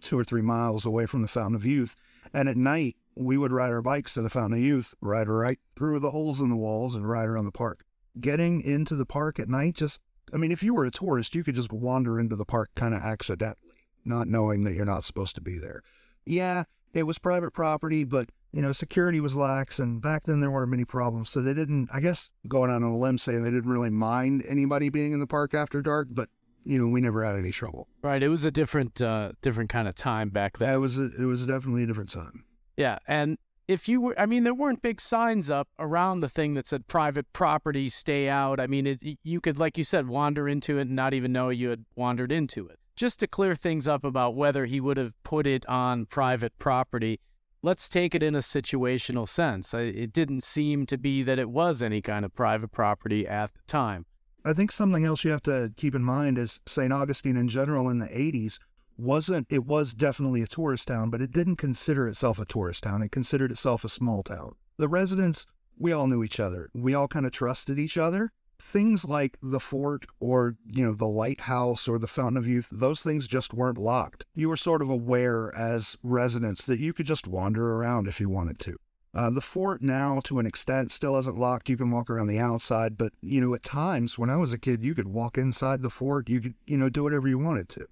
two 0.00 0.18
or 0.18 0.24
three 0.24 0.42
miles 0.42 0.84
away 0.84 1.06
from 1.06 1.22
the 1.22 1.28
Fountain 1.28 1.54
of 1.54 1.64
Youth. 1.64 1.94
And 2.32 2.48
at 2.48 2.56
night, 2.56 2.96
we 3.14 3.38
would 3.38 3.52
ride 3.52 3.72
our 3.72 3.82
bikes 3.82 4.14
to 4.14 4.22
the 4.22 4.30
Fountain 4.30 4.58
of 4.58 4.64
Youth, 4.64 4.94
ride 5.00 5.28
right 5.28 5.58
through 5.76 6.00
the 6.00 6.10
holes 6.10 6.40
in 6.40 6.50
the 6.50 6.56
walls 6.56 6.94
and 6.94 7.08
ride 7.08 7.28
around 7.28 7.46
the 7.46 7.52
park. 7.52 7.84
Getting 8.20 8.60
into 8.60 8.94
the 8.94 9.06
park 9.06 9.38
at 9.38 9.48
night, 9.48 9.74
just, 9.74 10.00
I 10.32 10.36
mean, 10.36 10.52
if 10.52 10.62
you 10.62 10.74
were 10.74 10.84
a 10.84 10.90
tourist, 10.90 11.34
you 11.34 11.44
could 11.44 11.54
just 11.54 11.72
wander 11.72 12.20
into 12.20 12.36
the 12.36 12.44
park 12.44 12.70
kind 12.74 12.94
of 12.94 13.02
accidentally, 13.02 13.86
not 14.04 14.28
knowing 14.28 14.64
that 14.64 14.74
you're 14.74 14.84
not 14.84 15.04
supposed 15.04 15.34
to 15.36 15.40
be 15.40 15.58
there. 15.58 15.82
Yeah, 16.24 16.64
it 16.92 17.04
was 17.04 17.18
private 17.18 17.52
property, 17.52 18.04
but, 18.04 18.30
you 18.52 18.62
know, 18.62 18.72
security 18.72 19.20
was 19.20 19.34
lax, 19.34 19.78
and 19.78 20.00
back 20.00 20.24
then 20.24 20.40
there 20.40 20.50
weren't 20.50 20.70
many 20.70 20.84
problems. 20.84 21.30
So 21.30 21.40
they 21.40 21.54
didn't, 21.54 21.88
I 21.92 22.00
guess, 22.00 22.30
going 22.48 22.70
out 22.70 22.76
on 22.76 22.82
a 22.84 22.96
limb 22.96 23.18
saying 23.18 23.42
they 23.42 23.50
didn't 23.50 23.70
really 23.70 23.90
mind 23.90 24.44
anybody 24.48 24.88
being 24.88 25.12
in 25.12 25.20
the 25.20 25.26
park 25.26 25.54
after 25.54 25.80
dark, 25.82 26.08
but 26.10 26.28
you 26.66 26.78
know, 26.78 26.88
we 26.88 27.00
never 27.00 27.24
had 27.24 27.36
any 27.36 27.52
trouble. 27.52 27.88
Right. 28.02 28.22
It 28.22 28.28
was 28.28 28.44
a 28.44 28.50
different, 28.50 29.00
uh, 29.00 29.32
different 29.40 29.70
kind 29.70 29.86
of 29.86 29.94
time 29.94 30.30
back 30.30 30.58
then. 30.58 30.68
That 30.68 30.80
was 30.80 30.98
a, 30.98 31.10
it 31.18 31.24
was 31.24 31.46
definitely 31.46 31.84
a 31.84 31.86
different 31.86 32.10
time. 32.10 32.44
Yeah, 32.76 32.98
and 33.08 33.38
if 33.68 33.88
you 33.88 34.00
were, 34.00 34.20
I 34.20 34.26
mean, 34.26 34.44
there 34.44 34.54
weren't 34.54 34.82
big 34.82 35.00
signs 35.00 35.50
up 35.50 35.68
around 35.78 36.20
the 36.20 36.28
thing 36.28 36.54
that 36.54 36.66
said 36.66 36.86
private 36.86 37.32
property, 37.32 37.88
stay 37.88 38.28
out. 38.28 38.60
I 38.60 38.66
mean, 38.66 38.86
it, 38.86 39.02
you 39.22 39.40
could, 39.40 39.58
like 39.58 39.78
you 39.78 39.84
said, 39.84 40.08
wander 40.08 40.48
into 40.48 40.78
it 40.78 40.82
and 40.82 40.96
not 40.96 41.14
even 41.14 41.32
know 41.32 41.48
you 41.48 41.70
had 41.70 41.84
wandered 41.94 42.30
into 42.30 42.68
it. 42.68 42.78
Just 42.94 43.20
to 43.20 43.26
clear 43.26 43.54
things 43.54 43.88
up 43.88 44.04
about 44.04 44.34
whether 44.34 44.66
he 44.66 44.80
would 44.80 44.96
have 44.96 45.12
put 45.22 45.46
it 45.46 45.66
on 45.66 46.06
private 46.06 46.56
property, 46.58 47.20
let's 47.62 47.88
take 47.88 48.14
it 48.14 48.22
in 48.22 48.34
a 48.34 48.40
situational 48.40 49.28
sense. 49.28 49.74
It 49.74 50.12
didn't 50.12 50.44
seem 50.44 50.86
to 50.86 50.96
be 50.96 51.22
that 51.22 51.38
it 51.38 51.50
was 51.50 51.82
any 51.82 52.00
kind 52.00 52.24
of 52.24 52.34
private 52.34 52.72
property 52.72 53.26
at 53.26 53.52
the 53.52 53.60
time. 53.66 54.06
I 54.46 54.52
think 54.52 54.70
something 54.70 55.04
else 55.04 55.24
you 55.24 55.32
have 55.32 55.42
to 55.42 55.72
keep 55.76 55.92
in 55.92 56.04
mind 56.04 56.38
is 56.38 56.60
St. 56.66 56.92
Augustine 56.92 57.36
in 57.36 57.48
general 57.48 57.88
in 57.88 57.98
the 57.98 58.06
80s 58.06 58.60
wasn't 58.96 59.48
it 59.50 59.66
was 59.66 59.92
definitely 59.92 60.40
a 60.40 60.46
tourist 60.46 60.86
town, 60.86 61.10
but 61.10 61.20
it 61.20 61.32
didn't 61.32 61.56
consider 61.56 62.06
itself 62.06 62.38
a 62.38 62.44
tourist 62.44 62.84
town. 62.84 63.02
It 63.02 63.10
considered 63.10 63.50
itself 63.50 63.82
a 63.82 63.88
small 63.88 64.22
town. 64.22 64.54
The 64.76 64.86
residents, 64.86 65.46
we 65.76 65.90
all 65.90 66.06
knew 66.06 66.22
each 66.22 66.38
other. 66.38 66.70
We 66.72 66.94
all 66.94 67.08
kind 67.08 67.26
of 67.26 67.32
trusted 67.32 67.80
each 67.80 67.98
other. 67.98 68.30
Things 68.56 69.04
like 69.04 69.36
the 69.42 69.58
fort 69.58 70.06
or, 70.20 70.54
you 70.64 70.84
know, 70.86 70.94
the 70.94 71.08
lighthouse 71.08 71.88
or 71.88 71.98
the 71.98 72.06
fountain 72.06 72.36
of 72.36 72.46
youth, 72.46 72.68
those 72.70 73.02
things 73.02 73.26
just 73.26 73.52
weren't 73.52 73.78
locked. 73.78 74.26
You 74.32 74.48
were 74.48 74.56
sort 74.56 74.80
of 74.80 74.88
aware 74.88 75.52
as 75.56 75.96
residents 76.04 76.64
that 76.66 76.78
you 76.78 76.92
could 76.92 77.06
just 77.06 77.26
wander 77.26 77.72
around 77.72 78.06
if 78.06 78.20
you 78.20 78.28
wanted 78.28 78.60
to. 78.60 78.76
Uh, 79.16 79.30
the 79.30 79.40
fort 79.40 79.80
now, 79.80 80.20
to 80.24 80.38
an 80.38 80.46
extent, 80.46 80.92
still 80.92 81.16
isn't 81.16 81.38
locked. 81.38 81.68
You 81.70 81.76
can 81.76 81.90
walk 81.90 82.10
around 82.10 82.26
the 82.26 82.38
outside, 82.38 82.98
but 82.98 83.14
you 83.22 83.40
know, 83.40 83.54
at 83.54 83.62
times 83.62 84.18
when 84.18 84.28
I 84.28 84.36
was 84.36 84.52
a 84.52 84.58
kid, 84.58 84.84
you 84.84 84.94
could 84.94 85.08
walk 85.08 85.38
inside 85.38 85.82
the 85.82 85.90
fort. 85.90 86.28
You 86.28 86.40
could, 86.40 86.54
you 86.66 86.76
know, 86.76 86.90
do 86.90 87.02
whatever 87.02 87.26
you 87.26 87.38
wanted 87.38 87.68
to 87.70 87.86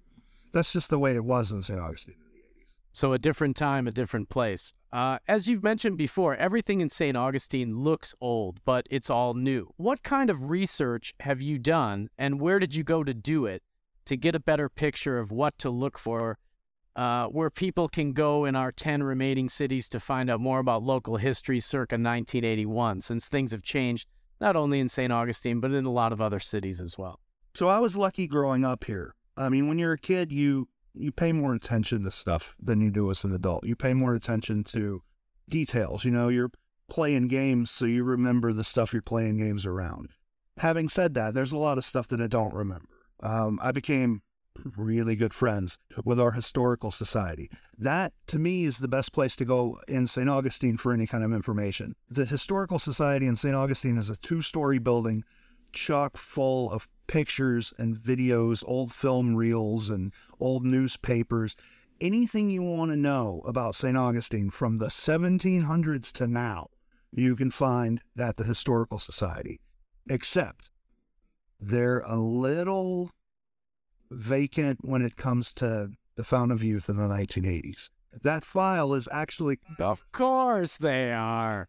that's 0.55 0.71
just 0.71 0.89
the 0.89 0.97
way 0.97 1.13
it 1.15 1.25
was 1.25 1.51
in 1.51 1.61
St. 1.61 1.79
Augustine 1.79 2.15
in 2.15 2.31
the 2.31 2.39
80s. 2.39 2.75
So 2.93 3.11
a 3.11 3.19
different 3.19 3.57
time, 3.57 3.87
a 3.87 3.91
different 3.91 4.29
place. 4.29 4.71
Uh, 4.91 5.19
as 5.27 5.49
you've 5.49 5.63
mentioned 5.63 5.97
before, 5.97 6.33
everything 6.37 6.79
in 6.79 6.89
St. 6.89 7.17
Augustine 7.17 7.79
looks 7.79 8.15
old, 8.21 8.61
but 8.63 8.87
it's 8.89 9.09
all 9.09 9.33
new. 9.33 9.73
What 9.75 10.01
kind 10.01 10.29
of 10.29 10.49
research 10.49 11.13
have 11.19 11.41
you 11.41 11.59
done, 11.59 12.09
and 12.17 12.39
where 12.39 12.57
did 12.57 12.73
you 12.73 12.85
go 12.85 13.03
to 13.03 13.13
do 13.13 13.45
it 13.45 13.63
to 14.05 14.15
get 14.15 14.33
a 14.33 14.39
better 14.39 14.69
picture 14.69 15.19
of 15.19 15.29
what 15.29 15.59
to 15.59 15.69
look 15.69 15.99
for? 15.99 16.39
Uh, 16.95 17.27
where 17.27 17.49
people 17.49 17.89
can 17.89 18.13
go 18.13 18.45
in 18.45 18.55
our 18.55 18.71
10 18.71 19.03
remaining 19.03 19.49
cities 19.49 19.89
to 19.89 19.99
find 19.99 20.29
out 20.29 20.39
more 20.39 20.59
about 20.59 20.81
local 20.81 21.17
history 21.17 21.59
circa 21.59 21.95
1981, 21.95 23.01
since 23.01 23.27
things 23.27 23.51
have 23.51 23.61
changed 23.61 24.07
not 24.39 24.55
only 24.55 24.79
in 24.79 24.87
St. 24.87 25.11
Augustine, 25.11 25.59
but 25.59 25.71
in 25.71 25.85
a 25.85 25.91
lot 25.91 26.13
of 26.13 26.21
other 26.21 26.39
cities 26.39 26.79
as 26.81 26.97
well. 26.97 27.19
So 27.53 27.67
I 27.67 27.79
was 27.79 27.95
lucky 27.95 28.27
growing 28.27 28.63
up 28.63 28.85
here. 28.85 29.15
I 29.37 29.49
mean, 29.49 29.67
when 29.67 29.77
you're 29.79 29.93
a 29.93 29.97
kid, 29.97 30.31
you 30.31 30.69
you 30.93 31.11
pay 31.11 31.33
more 31.33 31.53
attention 31.53 32.03
to 32.03 32.11
stuff 32.11 32.55
than 32.57 32.79
you 32.79 32.89
do 32.89 33.11
as 33.11 33.23
an 33.23 33.33
adult. 33.33 33.65
You 33.65 33.75
pay 33.75 33.93
more 33.93 34.13
attention 34.13 34.63
to 34.65 35.01
details. 35.49 36.05
You 36.05 36.11
know, 36.11 36.29
you're 36.29 36.51
playing 36.87 37.27
games, 37.27 37.71
so 37.71 37.85
you 37.85 38.03
remember 38.03 38.53
the 38.53 38.63
stuff 38.63 38.93
you're 38.93 39.01
playing 39.01 39.37
games 39.37 39.65
around. 39.65 40.09
Having 40.57 40.89
said 40.89 41.13
that, 41.15 41.33
there's 41.33 41.51
a 41.51 41.57
lot 41.57 41.77
of 41.77 41.83
stuff 41.83 42.07
that 42.07 42.21
I 42.21 42.27
don't 42.27 42.53
remember. 42.53 42.87
Um, 43.21 43.59
I 43.61 43.71
became 43.71 44.21
really 44.63 45.15
good 45.15 45.33
friends 45.33 45.77
with 46.03 46.19
our 46.19 46.31
historical 46.31 46.91
society. 46.91 47.49
That, 47.77 48.13
to 48.27 48.39
me, 48.39 48.65
is 48.65 48.79
the 48.79 48.87
best 48.87 49.13
place 49.13 49.35
to 49.37 49.45
go 49.45 49.79
in 49.87 50.07
St. 50.07 50.29
Augustine 50.29 50.77
for 50.77 50.93
any 50.93 51.07
kind 51.07 51.23
of 51.23 51.33
information. 51.33 51.95
The 52.09 52.25
Historical 52.25 52.79
Society 52.79 53.27
in 53.27 53.35
St. 53.35 53.55
Augustine 53.55 53.97
is 53.97 54.09
a 54.09 54.15
two 54.17 54.41
story 54.41 54.79
building 54.79 55.23
chock 55.71 56.17
full 56.17 56.71
of 56.71 56.87
pictures 57.07 57.73
and 57.77 57.97
videos, 57.97 58.63
old 58.65 58.91
film 58.91 59.35
reels 59.35 59.89
and 59.89 60.11
old 60.39 60.65
newspapers. 60.65 61.55
Anything 62.01 62.49
you 62.49 62.63
want 62.63 62.91
to 62.91 62.97
know 62.97 63.41
about 63.45 63.75
St. 63.75 63.95
Augustine 63.95 64.49
from 64.49 64.79
the 64.79 64.87
1700s 64.87 66.11
to 66.13 66.27
now, 66.27 66.69
you 67.11 67.35
can 67.35 67.51
find 67.51 68.01
at 68.17 68.37
the 68.37 68.43
Historical 68.43 68.99
Society. 68.99 69.59
Except 70.09 70.71
they're 71.59 72.01
a 72.01 72.17
little 72.17 73.11
vacant 74.15 74.79
when 74.81 75.01
it 75.01 75.15
comes 75.15 75.53
to 75.53 75.91
the 76.15 76.23
Fountain 76.23 76.51
of 76.51 76.63
Youth 76.63 76.89
in 76.89 76.97
the 76.97 77.03
1980s. 77.03 77.89
That 78.23 78.45
file 78.45 78.93
is 78.93 79.09
actually. 79.11 79.59
Of 79.77 80.03
course 80.11 80.77
they 80.77 81.11
are. 81.11 81.67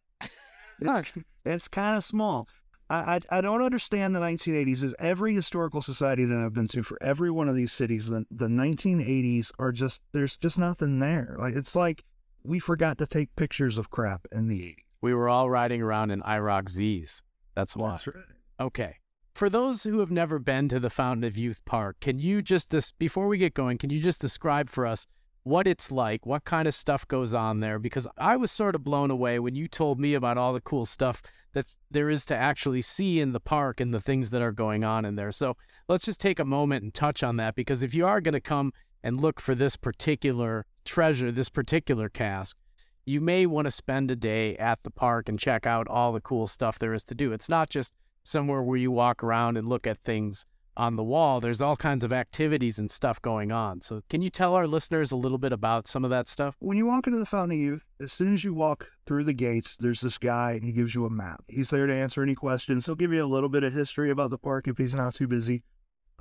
it's, 0.81 1.13
it's 1.45 1.69
kind 1.69 1.97
of 1.97 2.05
small. 2.05 2.49
I, 2.89 3.17
I, 3.31 3.39
I 3.39 3.41
don't 3.41 3.63
understand 3.63 4.15
the 4.15 4.21
1980s. 4.21 4.83
Is 4.85 4.95
every 4.99 5.35
historical 5.35 5.83
society 5.83 6.25
that 6.25 6.39
I've 6.39 6.55
been 6.55 6.69
to 6.69 6.83
for 6.85 7.03
every 7.03 7.31
one 7.31 7.49
of 7.49 7.57
these 7.57 7.73
cities, 7.73 8.07
the, 8.07 8.27
the 8.31 8.47
1980s 8.47 9.51
are 9.59 9.73
just 9.73 10.01
there's 10.13 10.37
just 10.37 10.59
nothing 10.59 11.01
there. 11.01 11.37
Like 11.39 11.57
it's 11.57 11.75
like 11.75 12.05
we 12.45 12.61
forgot 12.61 12.99
to 12.99 13.07
take 13.07 13.35
pictures 13.35 13.77
of 13.77 13.91
crap 13.91 14.27
in 14.31 14.47
the 14.47 14.61
80s. 14.61 14.77
We 15.03 15.15
were 15.15 15.29
all 15.29 15.51
riding 15.51 15.83
around 15.83 16.11
in 16.13 16.23
IROC 16.23 16.69
Z's. 16.69 17.23
That's 17.55 17.77
why. 17.77 17.91
That's 17.91 18.07
right. 18.07 18.25
Okay. 18.61 18.97
For 19.37 19.51
those 19.51 19.83
who 19.83 19.99
have 19.99 20.11
never 20.11 20.39
been 20.39 20.67
to 20.71 20.81
the 20.81 20.89
Fountain 20.89 21.23
of 21.23 21.37
Youth 21.37 21.63
Park, 21.67 22.01
can 22.01 22.19
you 22.19 22.41
just 22.41 22.73
before 22.99 23.29
we 23.29 23.37
get 23.37 23.53
going, 23.53 23.77
can 23.77 23.91
you 23.91 24.01
just 24.01 24.19
describe 24.19 24.71
for 24.71 24.87
us 24.87 25.07
what 25.43 25.67
it's 25.67 25.93
like, 25.93 26.25
what 26.25 26.47
kind 26.47 26.67
of 26.67 26.73
stuff 26.73 27.07
goes 27.07 27.35
on 27.35 27.61
there? 27.61 27.79
Because 27.79 28.07
I 28.17 28.37
was 28.37 28.51
sort 28.51 28.75
of 28.75 28.83
blown 28.83 29.11
away 29.11 29.39
when 29.39 29.55
you 29.55 29.69
told 29.69 30.01
me 30.01 30.15
about 30.15 30.39
all 30.39 30.55
the 30.55 30.63
cool 30.63 30.87
stuff 30.87 31.21
that 31.53 31.77
there 31.91 32.09
is 32.09 32.25
to 32.25 32.35
actually 32.35 32.81
see 32.81 33.21
in 33.21 33.33
the 33.33 33.39
park 33.39 33.79
and 33.79 33.93
the 33.93 34.01
things 34.01 34.31
that 34.31 34.41
are 34.41 34.53
going 34.53 34.85
on 34.85 35.05
in 35.05 35.17
there. 35.17 35.33
So 35.33 35.59
let's 35.87 36.07
just 36.07 36.19
take 36.19 36.39
a 36.39 36.45
moment 36.47 36.83
and 36.83 36.95
touch 36.95 37.23
on 37.23 37.37
that 37.37 37.57
because 37.57 37.83
if 37.83 37.93
you 37.93 38.07
are 38.07 38.23
going 38.23 38.33
to 38.33 38.41
come 38.41 38.73
and 39.03 39.21
look 39.21 39.39
for 39.39 39.55
this 39.55 39.77
particular 39.77 40.65
treasure, 40.87 41.31
this 41.31 41.51
particular 41.51 42.09
cask, 42.09 42.57
you 43.05 43.21
may 43.21 43.45
want 43.45 43.67
to 43.67 43.71
spend 43.71 44.11
a 44.11 44.17
day 44.17 44.57
at 44.57 44.83
the 44.83 44.91
park 44.91 45.29
and 45.29 45.39
check 45.39 45.67
out 45.67 45.87
all 45.89 46.15
the 46.15 46.23
cool 46.23 46.47
stuff 46.47 46.79
there 46.79 46.95
is 46.95 47.05
to 47.05 47.15
do. 47.15 47.35
It's 47.35 47.51
not 47.51 47.69
just 47.69 47.95
somewhere 48.27 48.63
where 48.63 48.79
you 48.79 48.91
walk 48.91 49.23
around 49.23 49.57
and 49.57 49.69
look 49.69 49.87
at 49.87 49.99
things 49.99 50.47
on 50.77 50.97
the 50.97 51.05
wall. 51.05 51.41
There's 51.41 51.61
all 51.61 51.77
kinds 51.77 52.05
of 52.05 52.13
activities 52.13 52.79
and 52.79 52.91
stuff 52.91 53.21
going 53.23 53.51
on. 53.51 53.81
So, 53.81 54.03
can 54.11 54.21
you 54.23 54.31
tell 54.31 54.55
our 54.55 54.67
listeners 54.67 55.11
a 55.11 55.17
little 55.17 55.39
bit 55.39 55.53
about 55.53 55.89
some 55.89 56.05
of 56.05 56.11
that 56.11 56.29
stuff? 56.29 56.57
When 56.59 56.77
you 56.77 56.87
walk 56.87 57.07
into 57.07 57.19
the 57.19 57.27
Fountain 57.27 57.59
of 57.59 57.63
Youth, 57.63 57.89
as 58.01 58.13
soon 58.13 58.35
as 58.35 58.45
you 58.45 58.53
walk 58.53 58.91
through 59.07 59.25
the 59.25 59.33
gates, 59.33 59.77
there's 59.79 60.01
this 60.01 60.19
guy 60.19 60.53
and 60.53 60.65
he 60.65 60.73
gives 60.73 60.95
you 60.95 61.07
a 61.07 61.11
map. 61.11 61.45
He's 61.49 61.71
there 61.71 61.87
to 61.87 61.95
answer 61.95 62.23
any 62.23 62.35
questions. 62.35 62.87
He'll 62.87 62.95
give 62.95 63.13
you 63.13 63.25
a 63.25 63.27
little 63.27 63.49
bit 63.49 63.65
of 63.65 63.73
history 63.73 64.11
about 64.11 64.31
the 64.31 64.39
park 64.39 64.69
if 64.69 64.79
he's 64.79 64.95
not 64.95 65.15
too 65.15 65.29
busy. 65.29 65.65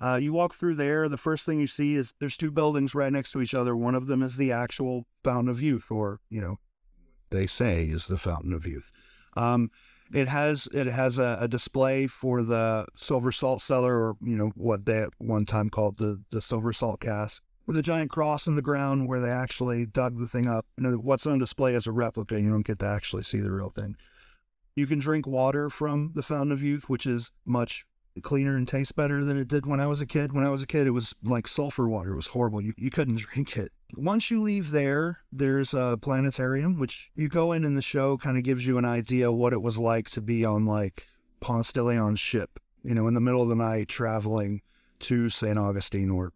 Uh, 0.02 0.20
you 0.22 0.34
walk 0.34 0.54
through 0.54 0.76
there, 0.76 1.08
the 1.08 1.18
first 1.18 1.46
thing 1.46 1.60
you 1.60 1.68
see 1.68 1.96
is 1.96 2.14
there's 2.20 2.36
two 2.36 2.52
buildings 2.52 2.94
right 2.94 3.14
next 3.14 3.32
to 3.32 3.42
each 3.42 3.54
other. 3.54 3.78
One 3.78 3.96
of 3.96 4.08
them 4.08 4.22
is 4.22 4.36
the 4.36 4.52
actual 4.52 5.06
Fountain 5.24 5.50
of 5.50 5.62
Youth, 5.62 5.90
or, 5.90 6.20
you 6.30 6.42
know, 6.42 6.60
they 7.30 7.48
say 7.48 7.86
is 7.86 8.08
the 8.08 8.18
Fountain 8.18 8.52
of 8.52 8.66
Youth. 8.66 8.92
Um, 9.38 9.70
it 10.14 10.28
has 10.28 10.68
it 10.74 10.88
has 10.88 11.18
a, 11.18 11.38
a, 11.42 11.48
display 11.48 12.08
for 12.08 12.44
the 12.44 12.86
silver 12.96 13.32
salt 13.32 13.62
cellar, 13.62 13.96
or 13.96 14.18
you 14.22 14.36
know 14.36 14.52
what 14.56 14.86
they 14.86 15.00
at 15.00 15.10
one 15.18 15.46
time 15.46 15.70
called 15.70 15.98
the 15.98 16.22
the 16.32 16.42
silver 16.42 16.74
salt 16.74 17.00
cask, 17.00 17.42
with 17.66 17.78
a 17.78 17.82
giant 17.82 18.12
cross 18.12 18.48
in 18.48 18.56
the 18.56 18.62
ground 18.62 19.08
where 19.08 19.20
they 19.20 19.32
actually 19.32 19.86
dug 19.86 20.20
the 20.20 20.28
thing 20.28 20.48
up. 20.48 20.66
You 20.78 20.84
know 20.84 20.92
what's 20.98 21.26
on 21.26 21.40
display 21.40 21.74
is 21.74 21.88
a 21.88 21.92
replica. 21.92 22.40
You 22.40 22.50
don't 22.50 22.66
get 22.66 22.80
to 22.80 22.88
actually 22.88 23.24
see 23.24 23.40
the 23.40 23.52
real 23.52 23.70
thing. 23.70 23.96
You 24.76 24.88
can 24.88 25.00
drink 25.00 25.26
water 25.26 25.70
from 25.70 26.12
the 26.16 26.24
Fountain 26.24 26.52
of 26.52 26.62
Youth, 26.62 26.90
which 26.90 27.06
is 27.06 27.32
much 27.46 27.86
cleaner 28.22 28.56
and 28.56 28.68
tastes 28.68 28.92
better 28.92 29.24
than 29.24 29.38
it 29.38 29.48
did 29.48 29.66
when 29.66 29.80
I 29.80 29.88
was 29.88 30.02
a 30.02 30.06
kid. 30.06 30.34
When 30.34 30.46
I 30.46 30.50
was 30.50 30.62
a 30.62 30.68
kid, 30.68 30.88
it 30.88 30.92
was 30.92 31.14
like 31.24 31.48
sulfur 31.48 31.88
water. 31.88 32.14
It 32.14 32.16
was 32.16 32.28
horrible. 32.28 32.62
You, 32.62 32.74
you 32.78 32.90
couldn't 32.90 33.18
drink 33.34 33.58
it. 33.58 33.72
Once 33.96 34.32
you 34.32 34.42
leave 34.42 34.72
there, 34.72 35.20
there's 35.32 35.74
a 35.74 35.98
planetarium, 36.02 36.78
which 36.80 37.12
you 37.16 37.30
go 37.30 37.52
in 37.52 37.64
and 37.64 37.78
the 37.78 37.82
show 37.82 38.18
kind 38.18 38.38
of 38.38 38.44
gives 38.44 38.66
you 38.66 38.78
an 38.78 38.86
idea 38.86 39.32
what 39.32 39.54
it 39.54 39.62
was 39.62 39.78
like 39.78 40.10
to 40.10 40.22
be 40.22 40.44
on 40.44 40.66
like 40.66 41.08
Ponce 41.40 41.72
de 41.72 41.84
Leon's 41.84 42.20
ship, 42.20 42.60
you 42.84 42.96
know, 42.96 43.08
in 43.08 43.14
the 43.14 43.22
middle 43.22 43.42
of 43.42 43.50
the 43.50 43.56
night 43.56 43.88
traveling 43.88 44.62
to 45.00 45.30
St. 45.30 45.58
Augustine 45.58 46.10
or 46.10 46.34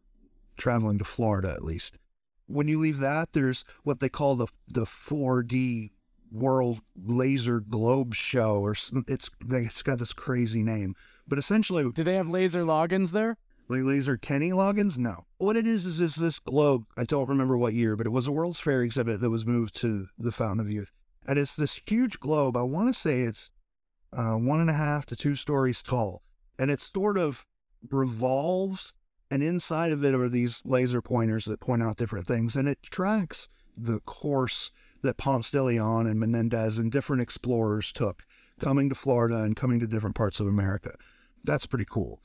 traveling 0.58 1.00
to 1.00 1.06
Florida 1.06 1.52
at 1.52 1.64
least. 1.64 1.98
When 2.46 2.68
you 2.68 2.80
leave 2.80 3.00
that, 3.00 3.34
there's 3.34 3.64
what 3.84 4.00
they 4.00 4.10
call 4.10 4.36
the 4.36 4.48
the 4.68 4.86
4D 4.86 5.92
World 6.32 6.82
Laser 6.96 7.60
Globe 7.60 8.14
Show, 8.14 8.60
or 8.62 8.76
it's 9.08 9.30
it's 9.50 9.82
got 9.82 10.00
this 10.00 10.14
crazy 10.14 10.64
name. 10.64 10.96
But 11.28 11.40
essentially, 11.40 11.90
do 11.92 12.04
they 12.04 12.16
have 12.16 12.28
laser 12.28 12.64
Loggins 12.64 13.12
there? 13.12 13.38
Laser 13.70 14.18
Kenny 14.18 14.50
Loggins? 14.50 14.98
No. 14.98 15.26
What 15.38 15.56
it 15.56 15.68
is 15.68 15.86
is, 15.86 16.02
is 16.02 16.16
this 16.16 16.40
globe. 16.40 16.86
I 16.98 17.04
don't 17.04 17.30
remember 17.30 17.58
what 17.58 17.74
year, 17.74 17.96
but 17.96 18.08
it 18.08 18.12
was 18.12 18.28
a 18.28 18.32
World's 18.32 18.60
Fair 18.60 18.82
exhibit 18.82 19.22
that 19.22 19.30
was 19.30 19.46
moved 19.46 19.76
to 19.78 20.08
the 20.18 20.32
Fountain 20.32 20.60
of 20.60 20.72
Youth, 20.72 20.92
and 21.28 21.38
it's 21.38 21.56
this 21.56 21.80
huge 21.86 22.20
globe. 22.20 22.58
I 22.58 22.64
want 22.64 22.94
to 22.94 23.00
say 23.00 23.22
it's 23.22 23.52
uh, 24.12 24.34
one 24.34 24.60
and 24.60 24.70
a 24.70 24.74
half 24.74 25.06
to 25.08 25.16
two 25.16 25.36
stories 25.36 25.84
tall, 25.84 26.24
and 26.58 26.72
it 26.72 26.82
sort 26.82 27.18
of 27.18 27.46
revolves, 27.90 28.94
and 29.30 29.44
inside 29.44 29.92
of 29.92 30.04
it 30.04 30.16
are 30.16 30.30
these 30.30 30.62
laser 30.66 31.02
pointers 31.02 31.46
that 31.46 31.60
point 31.60 31.84
out 31.84 31.98
different 31.98 32.28
things, 32.28 32.56
and 32.56 32.68
it 32.68 32.82
tracks 32.82 33.50
the 33.78 34.00
course 34.00 34.72
that 35.02 35.18
Ponce 35.18 35.50
de 35.52 35.64
Leon 35.64 36.08
and 36.08 36.20
Menendez 36.20 36.78
and 36.78 36.92
different 36.92 37.22
explorers 37.22 37.92
took 37.92 38.24
coming 38.60 38.90
to 38.90 38.96
Florida 38.96 39.44
and 39.44 39.56
coming 39.56 39.80
to 39.80 39.88
different 39.88 40.16
parts 40.16 40.40
of 40.40 40.48
America. 40.48 40.92
That's 41.44 41.66
pretty 41.66 41.86
cool. 41.90 42.22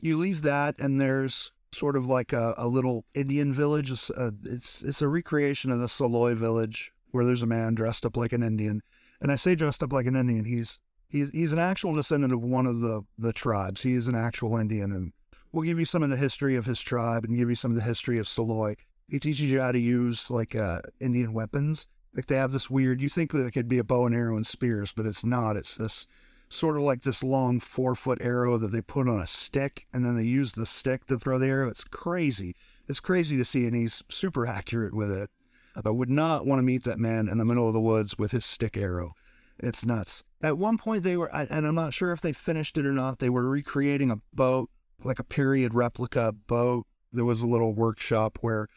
You 0.00 0.16
leave 0.16 0.42
that, 0.42 0.78
and 0.78 1.00
there's 1.00 1.52
sort 1.72 1.96
of 1.96 2.06
like 2.06 2.32
a, 2.32 2.54
a 2.56 2.68
little 2.68 3.04
Indian 3.14 3.52
village. 3.52 3.90
It's 3.90 4.10
a, 4.10 4.32
it's, 4.44 4.82
it's 4.82 5.02
a 5.02 5.08
recreation 5.08 5.70
of 5.70 5.80
the 5.80 5.86
Seloy 5.86 6.34
village 6.34 6.92
where 7.10 7.24
there's 7.24 7.42
a 7.42 7.46
man 7.46 7.74
dressed 7.74 8.04
up 8.04 8.16
like 8.16 8.32
an 8.32 8.42
Indian. 8.42 8.82
And 9.20 9.32
I 9.32 9.36
say 9.36 9.54
dressed 9.54 9.82
up 9.82 9.92
like 9.92 10.06
an 10.06 10.16
Indian. 10.16 10.44
He's 10.44 10.78
he's 11.08 11.30
he's 11.30 11.52
an 11.52 11.58
actual 11.58 11.94
descendant 11.94 12.32
of 12.32 12.42
one 12.42 12.66
of 12.66 12.80
the 12.80 13.02
the 13.16 13.32
tribes. 13.32 13.82
He 13.82 13.94
is 13.94 14.08
an 14.08 14.14
actual 14.14 14.56
Indian, 14.56 14.92
and 14.92 15.12
we'll 15.52 15.64
give 15.64 15.78
you 15.78 15.86
some 15.86 16.02
of 16.02 16.10
the 16.10 16.16
history 16.16 16.56
of 16.56 16.66
his 16.66 16.80
tribe 16.80 17.24
and 17.24 17.36
give 17.36 17.48
you 17.48 17.56
some 17.56 17.70
of 17.70 17.76
the 17.76 17.82
history 17.82 18.18
of 18.18 18.26
Seloy. 18.26 18.76
He 19.08 19.18
teaches 19.18 19.42
you 19.42 19.60
how 19.60 19.72
to 19.72 19.78
use 19.78 20.30
like 20.30 20.54
uh, 20.54 20.80
Indian 21.00 21.32
weapons 21.32 21.86
like 22.16 22.26
they 22.26 22.36
have 22.36 22.52
this 22.52 22.70
weird, 22.70 23.02
you 23.02 23.10
think 23.10 23.32
that 23.32 23.44
it 23.44 23.50
could 23.50 23.68
be 23.68 23.78
a 23.78 23.84
bow 23.84 24.06
and 24.06 24.14
arrow 24.14 24.36
and 24.36 24.46
spears, 24.46 24.92
but 24.96 25.04
it's 25.04 25.24
not. 25.24 25.56
It's 25.56 25.76
this 25.76 26.06
sort 26.48 26.76
of 26.76 26.82
like 26.82 27.02
this 27.02 27.22
long 27.22 27.60
four 27.60 27.94
foot 27.94 28.18
arrow 28.20 28.56
that 28.58 28.72
they 28.72 28.80
put 28.80 29.08
on 29.08 29.20
a 29.20 29.26
stick 29.26 29.86
and 29.92 30.04
then 30.04 30.16
they 30.16 30.24
use 30.24 30.52
the 30.52 30.66
stick 30.66 31.06
to 31.06 31.18
throw 31.18 31.38
the 31.38 31.46
arrow. 31.46 31.68
It's 31.68 31.84
crazy. 31.84 32.54
It's 32.88 33.00
crazy 33.00 33.36
to 33.36 33.44
see, 33.44 33.66
and 33.66 33.74
he's 33.74 34.02
super 34.08 34.46
accurate 34.46 34.94
with 34.94 35.10
it. 35.10 35.30
I 35.84 35.90
would 35.90 36.08
not 36.08 36.46
want 36.46 36.60
to 36.60 36.62
meet 36.62 36.84
that 36.84 36.98
man 36.98 37.28
in 37.28 37.38
the 37.38 37.44
middle 37.44 37.66
of 37.68 37.74
the 37.74 37.80
woods 37.80 38.16
with 38.16 38.30
his 38.30 38.44
stick 38.44 38.76
arrow. 38.76 39.12
It's 39.58 39.84
nuts. 39.84 40.22
At 40.42 40.56
one 40.56 40.78
point, 40.78 41.02
they 41.02 41.16
were, 41.16 41.34
and 41.34 41.66
I'm 41.66 41.74
not 41.74 41.94
sure 41.94 42.12
if 42.12 42.20
they 42.20 42.32
finished 42.32 42.78
it 42.78 42.86
or 42.86 42.92
not, 42.92 43.18
they 43.18 43.28
were 43.28 43.48
recreating 43.48 44.10
a 44.10 44.20
boat, 44.32 44.70
like 45.02 45.18
a 45.18 45.24
period 45.24 45.74
replica 45.74 46.32
boat. 46.32 46.86
There 47.12 47.24
was 47.24 47.40
a 47.40 47.46
little 47.46 47.74
workshop 47.74 48.38
where 48.40 48.68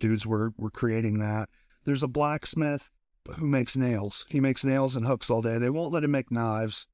dudes 0.00 0.26
were, 0.26 0.52
were 0.56 0.70
creating 0.70 1.18
that. 1.18 1.48
There's 1.84 2.02
a 2.02 2.08
blacksmith 2.08 2.90
who 3.36 3.48
makes 3.48 3.76
nails. 3.76 4.24
He 4.28 4.40
makes 4.40 4.64
nails 4.64 4.96
and 4.96 5.06
hooks 5.06 5.30
all 5.30 5.42
day. 5.42 5.58
They 5.58 5.70
won't 5.70 5.92
let 5.92 6.04
him 6.04 6.10
make 6.12 6.30
knives 6.30 6.86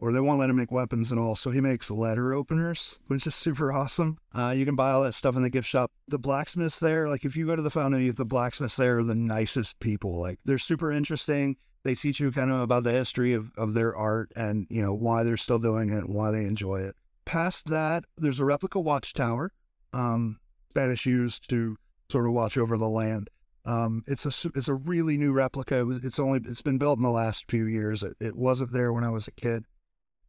or 0.00 0.12
they 0.12 0.20
won't 0.20 0.40
let 0.40 0.50
him 0.50 0.56
make 0.56 0.72
weapons 0.72 1.12
at 1.12 1.18
all. 1.18 1.36
So 1.36 1.50
he 1.50 1.60
makes 1.60 1.90
letter 1.90 2.32
openers, 2.32 2.98
which 3.06 3.26
is 3.26 3.34
super 3.34 3.70
awesome. 3.70 4.18
Uh, 4.34 4.54
you 4.56 4.64
can 4.64 4.74
buy 4.74 4.90
all 4.90 5.02
that 5.02 5.14
stuff 5.14 5.36
in 5.36 5.42
the 5.42 5.50
gift 5.50 5.68
shop. 5.68 5.92
The 6.08 6.18
blacksmiths 6.18 6.80
there, 6.80 7.08
like 7.08 7.24
if 7.24 7.36
you 7.36 7.46
go 7.46 7.54
to 7.54 7.62
the 7.62 7.70
Fountain 7.70 8.00
of 8.00 8.04
Youth, 8.04 8.16
the 8.16 8.24
blacksmiths 8.24 8.76
there 8.76 8.98
are 8.98 9.04
the 9.04 9.14
nicest 9.14 9.78
people. 9.78 10.18
Like 10.18 10.38
they're 10.44 10.58
super 10.58 10.90
interesting. 10.90 11.56
They 11.82 11.94
teach 11.94 12.18
you 12.18 12.32
kind 12.32 12.50
of 12.50 12.60
about 12.60 12.84
the 12.84 12.92
history 12.92 13.32
of, 13.34 13.52
of 13.56 13.74
their 13.74 13.94
art 13.94 14.32
and, 14.34 14.66
you 14.70 14.82
know, 14.82 14.94
why 14.94 15.22
they're 15.22 15.36
still 15.36 15.58
doing 15.58 15.90
it, 15.90 16.04
and 16.04 16.14
why 16.14 16.30
they 16.30 16.44
enjoy 16.44 16.80
it. 16.80 16.96
Past 17.24 17.66
that, 17.66 18.04
there's 18.16 18.40
a 18.40 18.44
replica 18.44 18.80
watchtower, 18.80 19.52
um, 19.92 20.40
Spanish 20.70 21.06
used 21.06 21.48
to 21.50 21.76
sort 22.10 22.26
of 22.26 22.32
watch 22.32 22.56
over 22.56 22.76
the 22.76 22.88
land. 22.88 23.30
Um, 23.64 24.04
it's 24.06 24.24
a 24.24 24.50
it's 24.54 24.68
a 24.68 24.74
really 24.74 25.16
new 25.16 25.32
replica. 25.32 25.88
It's 26.02 26.18
only 26.18 26.40
it's 26.44 26.62
been 26.62 26.78
built 26.78 26.98
in 26.98 27.02
the 27.02 27.10
last 27.10 27.44
few 27.48 27.66
years. 27.66 28.02
It, 28.02 28.16
it 28.18 28.36
wasn't 28.36 28.72
there 28.72 28.92
when 28.92 29.04
I 29.04 29.10
was 29.10 29.28
a 29.28 29.32
kid. 29.32 29.64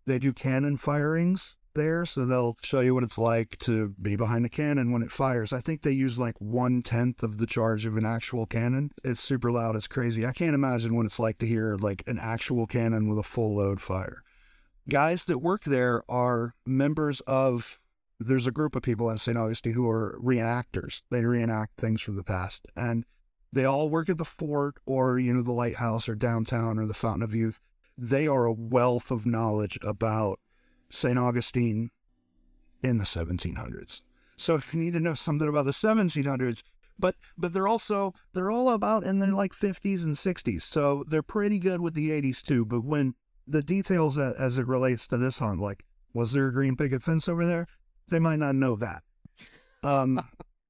They 0.05 0.19
do 0.19 0.33
cannon 0.33 0.77
firings 0.77 1.55
there, 1.73 2.05
so 2.05 2.25
they'll 2.25 2.57
show 2.63 2.81
you 2.81 2.93
what 2.93 3.03
it's 3.03 3.17
like 3.17 3.57
to 3.59 3.89
be 4.01 4.15
behind 4.15 4.45
a 4.45 4.49
cannon 4.49 4.91
when 4.91 5.01
it 5.01 5.11
fires. 5.11 5.53
I 5.53 5.61
think 5.61 5.81
they 5.81 5.91
use 5.91 6.17
like 6.17 6.35
one 6.39 6.81
tenth 6.81 7.23
of 7.23 7.37
the 7.37 7.45
charge 7.45 7.85
of 7.85 7.97
an 7.97 8.05
actual 8.05 8.45
cannon. 8.45 8.91
It's 9.03 9.21
super 9.21 9.51
loud. 9.51 9.75
It's 9.75 9.87
crazy. 9.87 10.25
I 10.25 10.33
can't 10.33 10.55
imagine 10.55 10.95
what 10.95 11.05
it's 11.05 11.19
like 11.19 11.37
to 11.39 11.45
hear 11.45 11.77
like 11.79 12.03
an 12.07 12.19
actual 12.19 12.67
cannon 12.67 13.07
with 13.07 13.19
a 13.19 13.23
full 13.23 13.55
load 13.55 13.79
fire. 13.79 14.23
Guys 14.89 15.25
that 15.25 15.39
work 15.39 15.63
there 15.63 16.03
are 16.09 16.55
members 16.65 17.21
of 17.21 17.79
there's 18.19 18.47
a 18.47 18.51
group 18.51 18.75
of 18.75 18.83
people 18.83 19.09
in 19.09 19.17
St. 19.17 19.37
Augustine 19.37 19.73
who 19.73 19.89
are 19.89 20.19
reenactors. 20.23 21.01
They 21.09 21.25
reenact 21.25 21.79
things 21.79 22.01
from 22.01 22.15
the 22.15 22.23
past. 22.23 22.67
And 22.75 23.05
they 23.51 23.65
all 23.65 23.89
work 23.89 24.09
at 24.09 24.17
the 24.17 24.25
fort 24.25 24.75
or, 24.85 25.19
you 25.19 25.33
know, 25.33 25.41
the 25.41 25.51
lighthouse 25.51 26.07
or 26.07 26.15
downtown 26.15 26.77
or 26.77 26.85
the 26.85 26.93
Fountain 26.93 27.23
of 27.23 27.33
Youth. 27.33 27.59
They 28.03 28.25
are 28.25 28.45
a 28.45 28.51
wealth 28.51 29.11
of 29.11 29.27
knowledge 29.27 29.77
about 29.83 30.39
St. 30.89 31.19
Augustine 31.19 31.91
in 32.81 32.97
the 32.97 33.03
1700s. 33.03 34.01
So 34.35 34.55
if 34.55 34.73
you 34.73 34.79
need 34.79 34.93
to 34.93 34.99
know 34.99 35.13
something 35.13 35.47
about 35.47 35.65
the 35.65 35.71
1700s, 35.71 36.63
but 36.97 37.15
but 37.37 37.53
they're 37.53 37.67
also 37.67 38.15
they're 38.33 38.49
all 38.49 38.69
about 38.69 39.03
in 39.03 39.19
their 39.19 39.31
like 39.31 39.53
50s 39.53 40.03
and 40.03 40.15
60s. 40.15 40.63
So 40.63 41.03
they're 41.07 41.21
pretty 41.21 41.59
good 41.59 41.79
with 41.79 41.93
the 41.93 42.09
80s 42.09 42.41
too. 42.41 42.65
But 42.65 42.83
when 42.83 43.13
the 43.47 43.61
details 43.61 44.17
as 44.17 44.57
it 44.57 44.65
relates 44.65 45.05
to 45.09 45.17
this 45.17 45.37
hunt, 45.37 45.59
like 45.59 45.85
was 46.11 46.31
there 46.31 46.47
a 46.47 46.53
green 46.53 46.75
picket 46.75 47.03
fence 47.03 47.29
over 47.29 47.45
there? 47.45 47.67
They 48.09 48.17
might 48.17 48.39
not 48.39 48.55
know 48.55 48.75
that. 48.77 49.03
Um, 49.83 50.27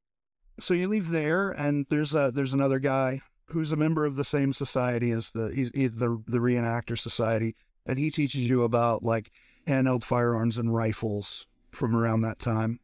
so 0.60 0.74
you 0.74 0.90
leave 0.90 1.12
there, 1.12 1.50
and 1.52 1.86
there's 1.90 2.14
a 2.14 2.30
there's 2.34 2.54
another 2.54 2.80
guy 2.80 3.22
who's 3.52 3.72
a 3.72 3.78
member 3.78 4.06
of 4.06 4.16
the 4.16 4.26
same 4.26 4.54
society 4.54 5.12
as 5.12 5.32
the 5.32 5.52
he's, 5.54 5.72
he's 5.74 5.94
the 5.94 6.22
the 6.28 6.40
reenactor 6.40 6.98
society, 6.98 7.56
and 7.86 7.98
he 7.98 8.12
teaches 8.12 8.42
you 8.42 8.64
about 8.64 9.04
like 9.04 9.32
handheld 9.68 10.04
firearms 10.04 10.58
and 10.58 10.74
rifles 10.74 11.48
from 11.72 11.96
around 11.96 12.22
that 12.22 12.40
time. 12.40 12.80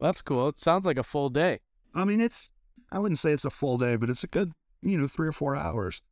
That's 0.00 0.22
cool. 0.22 0.48
It 0.48 0.58
sounds 0.58 0.86
like 0.86 0.98
a 0.98 1.02
full 1.02 1.28
day. 1.28 1.60
I 1.94 2.04
mean, 2.04 2.20
it's 2.20 2.50
I 2.90 2.98
wouldn't 2.98 3.18
say 3.18 3.32
it's 3.32 3.44
a 3.44 3.50
full 3.50 3.78
day, 3.78 3.96
but 3.96 4.10
it's 4.10 4.24
a 4.24 4.28
good 4.28 4.52
you 4.82 4.98
know 4.98 5.06
three 5.06 5.28
or 5.28 5.32
four 5.32 5.56
hours. 5.56 6.02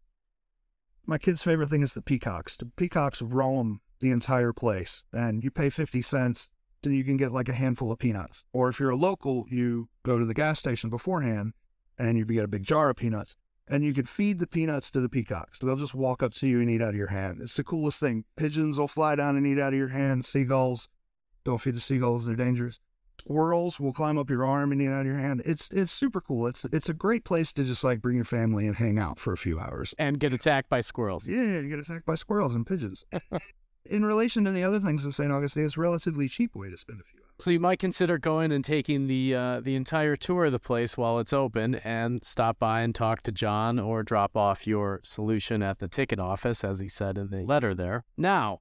My 1.07 1.19
kid's 1.19 1.43
favorite 1.43 1.71
thing 1.71 1.83
is 1.83 1.95
the 1.95 2.03
peacocks. 2.03 2.57
The 2.57 2.67
peacocks 2.67 3.23
roam 3.23 3.81
the 4.01 4.11
entire 4.11 4.53
place, 4.53 5.05
and 5.13 5.43
you 5.43 5.51
pay 5.51 5.71
fifty 5.71 6.03
cents 6.03 6.49
and 6.85 6.95
you 6.95 7.05
can 7.05 7.17
get 7.17 7.33
like 7.33 7.49
a 7.49 7.55
handful 7.55 7.91
of 7.91 7.99
peanuts. 7.99 8.45
Or 8.53 8.69
if 8.69 8.79
you're 8.79 8.91
a 8.91 8.97
local, 8.97 9.47
you 9.51 9.89
go 10.05 10.19
to 10.19 10.25
the 10.25 10.35
gas 10.35 10.59
station 10.59 10.91
beforehand 10.91 11.55
and 11.99 12.17
you 12.17 12.25
get 12.25 12.45
a 12.45 12.49
big 12.49 12.63
jar 12.63 12.91
of 12.91 12.97
peanuts. 12.97 13.37
And 13.71 13.85
you 13.85 13.93
could 13.93 14.09
feed 14.09 14.39
the 14.39 14.47
peanuts 14.47 14.91
to 14.93 15.01
the 15.01 15.09
peacocks. 15.09 15.59
They'll 15.59 15.77
just 15.77 15.95
walk 15.95 16.23
up 16.23 16.33
to 16.35 16.47
you 16.47 16.61
and 16.61 16.71
eat 16.71 16.83
out 16.83 16.91
of 16.91 16.97
your 16.97 17.09
hand. 17.09 17.41
It's 17.43 17.55
the 17.55 17.65
coolest 17.65 18.01
thing. 18.01 18.25
Pigeons 18.37 18.79
will 18.79 18.89
fly 18.89 19.15
down 19.15 19.37
and 19.37 19.47
eat 19.47 19.61
out 19.61 19.73
of 19.73 19.79
your 19.79 19.89
hand. 19.89 20.25
Seagulls, 20.25 20.89
don't 21.45 21.61
feed 21.61 21.75
the 21.75 21.81
seagulls, 21.81 22.27
they're 22.27 22.37
dangerous. 22.37 22.81
Squirrels 23.21 23.79
will 23.79 23.93
climb 23.93 24.17
up 24.17 24.31
your 24.31 24.47
arm 24.47 24.73
and 24.73 24.81
eat 24.81 24.89
out 24.89 25.01
of 25.01 25.07
your 25.07 25.19
hand. 25.19 25.43
It's 25.45 25.69
it's 25.71 25.93
super 25.93 26.21
cool. 26.21 26.47
It's 26.47 26.65
it's 26.73 26.89
a 26.89 26.95
great 26.95 27.25
place 27.25 27.53
to 27.55 27.65
just 27.65 27.85
like 27.85 28.01
bring 28.01 28.17
your 28.17 28.25
family 28.25 28.67
and 28.67 28.77
hang 28.77 28.99
out 28.99 29.19
for 29.19 29.33
a 29.33 29.37
few 29.37 29.59
hours. 29.59 29.95
And 29.99 30.19
get 30.19 30.33
attacked 30.33 30.71
by 30.71 30.81
squirrels. 30.81 31.27
Yeah, 31.27 31.59
you 31.59 31.69
get 31.69 31.79
attacked 31.79 32.07
by 32.07 32.15
squirrels 32.15 32.55
and 32.55 32.67
pigeons. 32.67 33.05
in 33.85 34.05
relation 34.05 34.45
to 34.45 34.51
the 34.51 34.65
other 34.65 34.81
things 34.81 35.05
in 35.05 35.13
St. 35.13 35.31
Augustine, 35.31 35.67
it's 35.67 35.77
a 35.77 35.81
relatively 35.81 36.29
cheap 36.29 36.55
way 36.55 36.71
to 36.71 36.79
spend 36.79 37.01
a 37.01 37.05
few. 37.05 37.18
So 37.41 37.53
you 37.53 37.61
might 37.61 37.79
consider 37.79 38.19
going 38.19 38.51
and 38.51 38.65
taking 38.65 39.07
the 39.07 39.35
uh, 39.35 39.61
the 39.61 39.77
entire 39.77 40.17
tour 40.17 40.47
of 40.47 40.53
the 40.53 40.59
place 40.59 40.97
while 40.97 41.21
it's 41.21 41.33
open, 41.33 41.77
and 41.77 42.25
stop 42.25 42.59
by 42.59 42.81
and 42.81 42.93
talk 42.93 43.23
to 43.23 43.33
John, 43.33 43.79
or 43.79 44.03
drop 44.03 44.37
off 44.37 44.67
your 44.67 44.99
solution 45.05 45.63
at 45.63 45.79
the 45.79 45.87
ticket 45.87 46.19
office, 46.19 46.65
as 46.65 46.81
he 46.81 46.89
said 46.89 47.17
in 47.17 47.31
the 47.31 47.45
letter 47.45 47.75
there. 47.75 48.05
Now, 48.17 48.61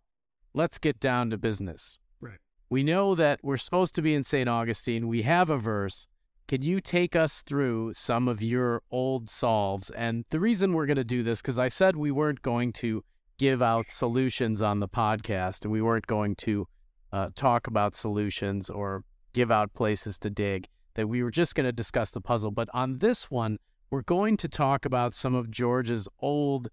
let's 0.53 0.77
get 0.77 0.99
down 0.99 1.31
to 1.31 1.39
business. 1.39 1.99
Right. 2.21 2.37
We 2.69 2.83
know 2.83 3.15
that 3.15 3.39
we're 3.41 3.57
supposed 3.57 3.95
to 3.95 4.03
be 4.03 4.13
in 4.13 4.23
St. 4.23 4.47
Augustine. 4.47 5.07
We 5.07 5.23
have 5.23 5.49
a 5.49 5.57
verse. 5.57 6.07
Can 6.47 6.61
you 6.61 6.79
take 6.79 7.15
us 7.15 7.41
through 7.41 7.93
some 7.93 8.27
of 8.27 8.43
your 8.43 8.83
old 8.91 9.27
solves? 9.29 9.89
And 9.89 10.23
the 10.29 10.39
reason 10.39 10.73
we're 10.73 10.85
going 10.85 10.97
to 10.97 11.03
do 11.03 11.23
this, 11.23 11.41
because 11.41 11.57
I 11.57 11.67
said 11.67 11.95
we 11.95 12.11
weren't 12.11 12.43
going 12.43 12.73
to 12.73 13.03
give 13.39 13.63
out 13.63 13.87
solutions 13.89 14.61
on 14.61 14.79
the 14.79 14.87
podcast, 14.87 15.63
and 15.63 15.71
we 15.71 15.81
weren't 15.81 16.07
going 16.07 16.35
to 16.35 16.67
uh, 17.11 17.29
talk 17.35 17.67
about 17.67 17.95
solutions 17.95 18.69
or 18.69 19.03
give 19.33 19.51
out 19.51 19.73
places 19.73 20.17
to 20.19 20.29
dig. 20.29 20.67
That 20.95 21.07
we 21.07 21.21
were 21.21 21.31
just 21.31 21.53
going 21.53 21.65
to 21.65 21.71
discuss 21.71 22.11
the 22.11 22.21
puzzle. 22.21 22.51
But 22.51 22.69
on 22.73 22.97
this 22.97 23.29
one, 23.29 23.59
we're 23.91 24.01
going 24.01 24.35
to 24.37 24.49
talk 24.49 24.83
about 24.83 25.13
some 25.13 25.35
of 25.35 25.51
George's 25.51 26.07
old 26.19 26.69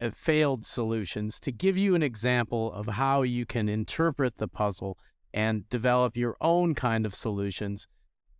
uh, 0.00 0.10
failed 0.10 0.66
solutions 0.66 1.40
to 1.40 1.52
give 1.52 1.76
you 1.76 1.94
an 1.94 2.02
example 2.02 2.72
of 2.72 2.86
how 2.86 3.22
you 3.22 3.46
can 3.46 3.68
interpret 3.68 4.36
the 4.38 4.48
puzzle 4.48 4.98
and 5.32 5.68
develop 5.70 6.16
your 6.16 6.36
own 6.40 6.74
kind 6.74 7.06
of 7.06 7.14
solutions 7.14 7.86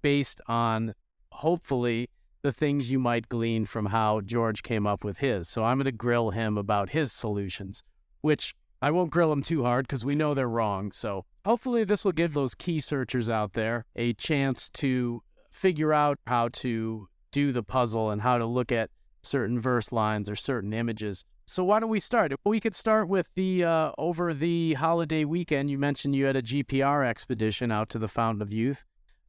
based 0.03 0.41
on 0.47 0.95
hopefully 1.33 2.09
the 2.43 2.53
things 2.53 2.91
you 2.91 2.99
might 2.99 3.29
glean 3.29 3.67
from 3.67 3.87
how 3.87 4.21
George 4.21 4.63
came 4.63 4.87
up 4.87 5.05
with 5.05 5.19
his. 5.19 5.49
So 5.49 5.65
I'm 5.65 5.79
going 5.79 5.87
to 5.87 5.93
grill 5.93 6.31
him 6.31 6.57
about 6.57 6.91
his 6.91 7.13
solutions, 7.13 7.83
which 8.21 8.55
I 8.81 8.91
won't 8.91 9.11
grill 9.11 9.33
him 9.33 9.43
too 9.43 9.65
hard 9.65 9.87
because 9.87 10.05
we 10.05 10.15
know 10.15 10.35
they're 10.35 10.49
wrong. 10.49 10.93
So 10.93 11.25
hopefully 11.49 11.83
this 11.83 12.05
will 12.05 12.13
give 12.13 12.35
those 12.35 12.55
key 12.55 12.79
searchers 12.79 13.31
out 13.31 13.55
there 13.55 13.87
a 13.97 14.13
chance 14.13 14.69
to 14.69 15.23
figure 15.51 15.95
out 15.95 16.19
how 16.27 16.47
to 16.49 17.09
do 17.33 17.53
the 17.53 17.63
puzzle 17.63 18.11
and 18.11 18.21
how 18.21 18.37
to 18.37 18.45
look 18.45 18.71
at 18.71 18.91
certain 19.23 19.59
verse 19.59 19.91
lines 19.91 20.29
or 20.29 20.37
certain 20.37 20.75
images. 20.75 21.25
So 21.47 21.65
why 21.65 21.81
don't 21.81 21.89
we 21.89 22.01
start? 22.01 22.35
We 22.45 22.61
could 22.61 22.75
start 22.75 23.09
with 23.09 23.29
the 23.35 23.65
uh, 23.65 23.93
over 23.97 24.35
the 24.35 24.75
holiday 24.75 25.25
weekend. 25.25 25.71
You 25.71 25.79
mentioned 25.79 26.15
you 26.15 26.27
had 26.27 26.37
a 26.37 26.43
GPR 26.43 27.07
expedition 27.07 27.73
out 27.73 27.89
to 27.91 27.99
the 27.99 28.09
Fountain 28.09 28.43
of 28.43 28.53
Youth. 28.53 28.85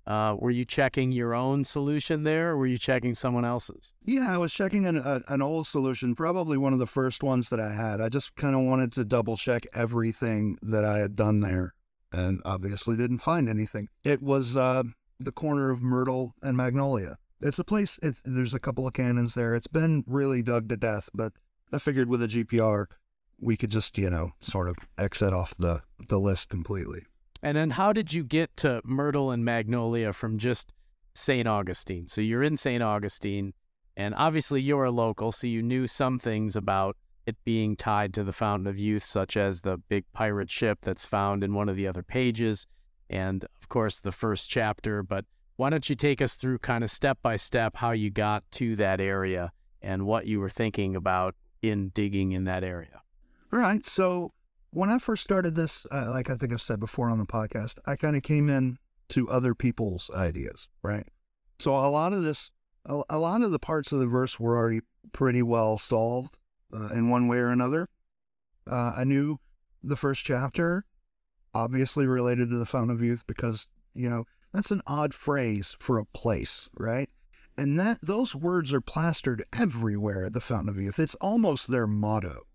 Uh, 0.06 0.36
were 0.38 0.52
you 0.52 0.66
checking 0.66 1.14
your 1.14 1.34
own 1.34 1.64
solution 1.64 2.24
there, 2.24 2.50
or 2.50 2.58
were 2.58 2.68
you 2.68 2.78
checking 2.78 3.16
someone 3.16 3.46
else's? 3.46 3.94
Yeah, 4.04 4.34
I 4.34 4.38
was 4.38 4.52
checking 4.52 4.86
an, 4.86 4.98
a, 4.98 5.22
an 5.30 5.42
old 5.42 5.68
solution, 5.68 6.16
probably 6.16 6.58
one 6.58 6.74
of 6.74 6.80
the 6.80 6.88
first 6.88 7.24
ones 7.24 7.48
that 7.50 7.60
I 7.62 7.72
had. 7.72 8.02
I 8.02 8.10
just 8.10 8.36
kind 8.36 8.56
of 8.56 8.62
wanted 8.64 8.92
to 8.94 9.06
double 9.06 9.38
check 9.38 9.66
everything 9.74 10.58
that 10.62 10.84
I 10.84 10.98
had 10.98 11.16
done 11.16 11.42
there, 11.42 11.76
and 12.12 12.42
obviously 12.46 12.98
didn't 12.98 13.20
find 13.20 13.50
anything. 13.50 13.88
It 14.04 14.22
was 14.22 14.56
uh, 14.56 14.84
the 15.20 15.32
corner 15.32 15.70
of 15.70 15.82
Myrtle 15.82 16.34
and 16.42 16.56
Magnolia. 16.58 17.18
It's 17.42 17.60
a 17.60 17.64
place. 17.64 18.00
There's 18.26 18.54
a 18.54 18.60
couple 18.60 18.88
of 18.88 18.94
cannons 18.94 19.34
there. 19.34 19.56
It's 19.56 19.68
been 19.68 20.04
really 20.08 20.42
dug 20.42 20.70
to 20.70 20.78
death, 20.78 21.10
but 21.14 21.34
I 21.72 21.78
figured 21.78 22.10
with 22.10 22.22
a 22.24 22.28
GPR, 22.28 22.88
we 23.40 23.56
could 23.56 23.70
just 23.70 23.98
you 23.98 24.10
know 24.10 24.32
sort 24.42 24.68
of 24.68 24.76
exit 24.98 25.34
off 25.34 25.56
the 25.58 25.82
the 26.10 26.20
list 26.20 26.50
completely. 26.50 27.02
And 27.42 27.56
then 27.56 27.72
how 27.72 27.94
did 27.94 28.12
you 28.12 28.24
get 28.24 28.56
to 28.58 28.82
Myrtle 28.84 29.32
and 29.32 29.46
Magnolia 29.46 30.12
from 30.12 30.38
just 30.38 30.74
St. 31.14 31.48
Augustine? 31.48 32.08
So 32.08 32.20
you're 32.20 32.44
in 32.44 32.58
St. 32.58 32.84
Augustine, 32.84 33.54
and 33.96 34.14
obviously 34.16 34.62
you're 34.62 34.84
a 34.84 34.92
local, 34.92 35.32
so 35.32 35.48
you 35.48 35.62
knew 35.62 35.88
some 35.88 36.20
things 36.20 36.58
about 36.58 36.98
it 37.30 37.38
being 37.46 37.76
tied 37.76 38.14
to 38.16 38.24
the 38.24 38.34
Fountain 38.34 38.68
of 38.68 38.78
Youth, 38.78 39.04
such 39.04 39.38
as 39.38 39.62
the 39.62 39.78
big 39.78 40.04
pirate 40.12 40.50
ship 40.52 40.80
that's 40.82 41.06
found 41.06 41.44
in 41.44 41.54
one 41.54 41.70
of 41.70 41.76
the 41.76 41.88
other 41.88 42.04
pages, 42.04 42.68
and 43.10 43.46
of 43.62 43.70
course 43.70 44.00
the 44.00 44.12
first 44.12 44.50
chapter. 44.50 45.02
But 45.02 45.26
why 45.56 45.70
don't 45.70 45.90
you 45.90 45.96
take 45.96 46.22
us 46.22 46.36
through 46.36 46.60
kind 46.60 46.84
of 46.84 46.92
step 46.92 47.20
by 47.22 47.36
step 47.36 47.78
how 47.78 47.92
you 47.92 48.10
got 48.10 48.44
to 48.54 48.76
that 48.78 49.00
area 49.00 49.52
and 49.82 50.06
what 50.06 50.26
you 50.26 50.40
were 50.40 50.50
thinking 50.50 50.96
about 50.96 51.36
in 51.62 51.90
digging 51.90 52.32
in 52.32 52.44
that 52.46 52.64
area? 52.64 53.02
All 53.54 53.60
right. 53.60 53.86
So 53.86 54.34
when 54.72 54.90
I 54.90 55.00
first 55.00 55.24
started 55.24 55.56
this, 55.56 55.86
uh, 55.92 56.10
like 56.10 56.30
I 56.30 56.36
think 56.36 56.54
I've 56.54 56.62
said 56.62 56.80
before 56.80 57.10
on 57.10 57.20
the 57.20 57.26
podcast, 57.26 57.78
I 57.86 57.96
kind 57.96 58.16
of 58.16 58.24
came 58.24 58.50
in 58.50 58.78
to 59.10 59.30
other 59.30 59.56
people's 59.56 60.10
ideas, 60.14 60.68
right? 60.84 61.08
So 61.60 61.72
a 61.76 61.90
lot 61.90 62.14
of 62.14 62.24
this, 62.24 62.52
a, 62.86 63.02
a 63.10 63.20
lot 63.20 63.42
of 63.42 63.52
the 63.52 63.60
parts 63.60 63.92
of 63.92 64.00
the 64.00 64.08
verse 64.08 64.40
were 64.40 64.56
already 64.56 64.82
pretty 65.12 65.42
well 65.42 65.78
solved 65.78 66.38
uh, 66.74 66.90
in 66.94 67.10
one 67.10 67.28
way 67.28 67.38
or 67.38 67.50
another. 67.50 67.88
Uh, 68.70 68.94
I 68.96 69.04
knew 69.04 69.40
the 69.84 69.96
first 69.96 70.24
chapter, 70.24 70.86
obviously 71.54 72.06
related 72.06 72.50
to 72.50 72.58
the 72.58 72.66
Fountain 72.66 72.96
of 72.96 73.02
Youth, 73.02 73.24
because 73.28 73.68
you 73.94 74.10
know 74.10 74.26
that's 74.54 74.72
an 74.72 74.82
odd 74.86 75.14
phrase 75.14 75.76
for 75.80 75.98
a 75.98 76.06
place, 76.06 76.70
right? 76.78 77.10
And 77.58 77.80
that 77.80 78.00
those 78.02 78.36
words 78.36 78.72
are 78.72 78.82
plastered 78.82 79.44
everywhere 79.52 80.26
at 80.26 80.34
the 80.34 80.42
Fountain 80.42 80.70
of 80.70 80.78
Youth. 80.78 81.00
It's 81.00 81.16
almost 81.16 81.68
their 81.68 81.88
motto 81.88 82.46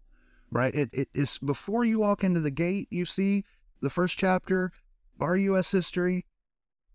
right? 0.54 0.74
It, 0.74 0.90
it 0.92 1.08
is 1.12 1.38
before 1.38 1.84
you 1.84 1.98
walk 1.98 2.24
into 2.24 2.40
the 2.40 2.50
gate, 2.50 2.86
you 2.90 3.04
see 3.04 3.44
the 3.82 3.90
first 3.90 4.16
chapter, 4.16 4.72
our 5.20 5.36
U.S. 5.36 5.72
history. 5.72 6.24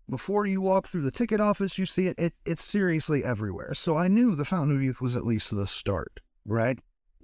Before 0.08 0.44
you 0.44 0.60
walk 0.60 0.88
through 0.88 1.02
the 1.02 1.12
ticket 1.12 1.40
office, 1.40 1.78
you 1.78 1.86
see 1.86 2.08
it. 2.08 2.18
it. 2.18 2.34
It's 2.44 2.64
seriously 2.64 3.22
everywhere. 3.22 3.74
So 3.74 3.96
I 3.96 4.08
knew 4.08 4.34
the 4.34 4.44
Fountain 4.44 4.74
of 4.74 4.82
Youth 4.82 5.00
was 5.00 5.14
at 5.14 5.24
least 5.24 5.54
the 5.54 5.68
start, 5.68 6.18
right? 6.44 6.80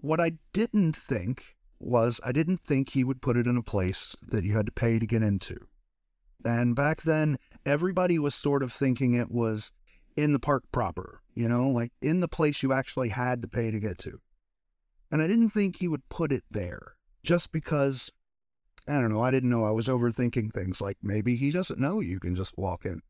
What 0.07 0.21
I 0.21 0.35
didn't 0.53 0.95
think 0.95 1.57
was 1.81 2.21
I 2.25 2.31
didn't 2.31 2.61
think 2.61 2.91
he 2.91 3.03
would 3.03 3.21
put 3.21 3.37
it 3.37 3.49
in 3.49 3.57
a 3.57 3.63
place 3.63 4.15
that 4.23 4.45
you 4.45 4.57
had 4.57 4.67
to 4.67 4.73
pay 4.73 5.01
to 5.01 5.07
get 5.07 5.21
into. 5.21 5.67
And 6.45 6.77
back 6.77 7.03
then, 7.03 7.39
everybody 7.65 8.17
was 8.17 8.33
sort 8.33 8.63
of 8.63 8.73
thinking 8.73 9.15
it 9.15 9.33
was 9.33 9.73
in 10.17 10.33
the 10.33 10.39
park 10.39 10.63
proper, 10.71 11.23
you 11.35 11.49
know, 11.49 11.69
like 11.69 11.91
in 12.01 12.21
the 12.21 12.29
place 12.29 12.63
you 12.63 12.73
actually 12.73 13.09
had 13.09 13.43
to 13.43 13.49
pay 13.49 13.73
to 13.73 13.81
get 13.81 13.99
to. 13.99 14.21
And 15.11 15.21
I 15.21 15.27
didn't 15.27 15.51
think 15.51 15.79
he 15.79 15.89
would 15.89 16.09
put 16.09 16.31
it 16.31 16.45
there 16.49 16.95
just 17.25 17.51
because, 17.51 18.09
I 18.87 18.93
don't 18.93 19.13
know, 19.13 19.23
I 19.23 19.33
didn't 19.33 19.51
know 19.51 19.65
I 19.65 19.73
was 19.73 19.89
overthinking 19.89 20.53
things 20.53 20.81
like 20.81 20.99
maybe 21.03 21.35
he 21.35 21.51
doesn't 21.51 21.81
know 21.81 21.99
you 21.99 22.21
can 22.21 22.37
just 22.37 22.57
walk 22.57 22.87
in. 22.87 23.03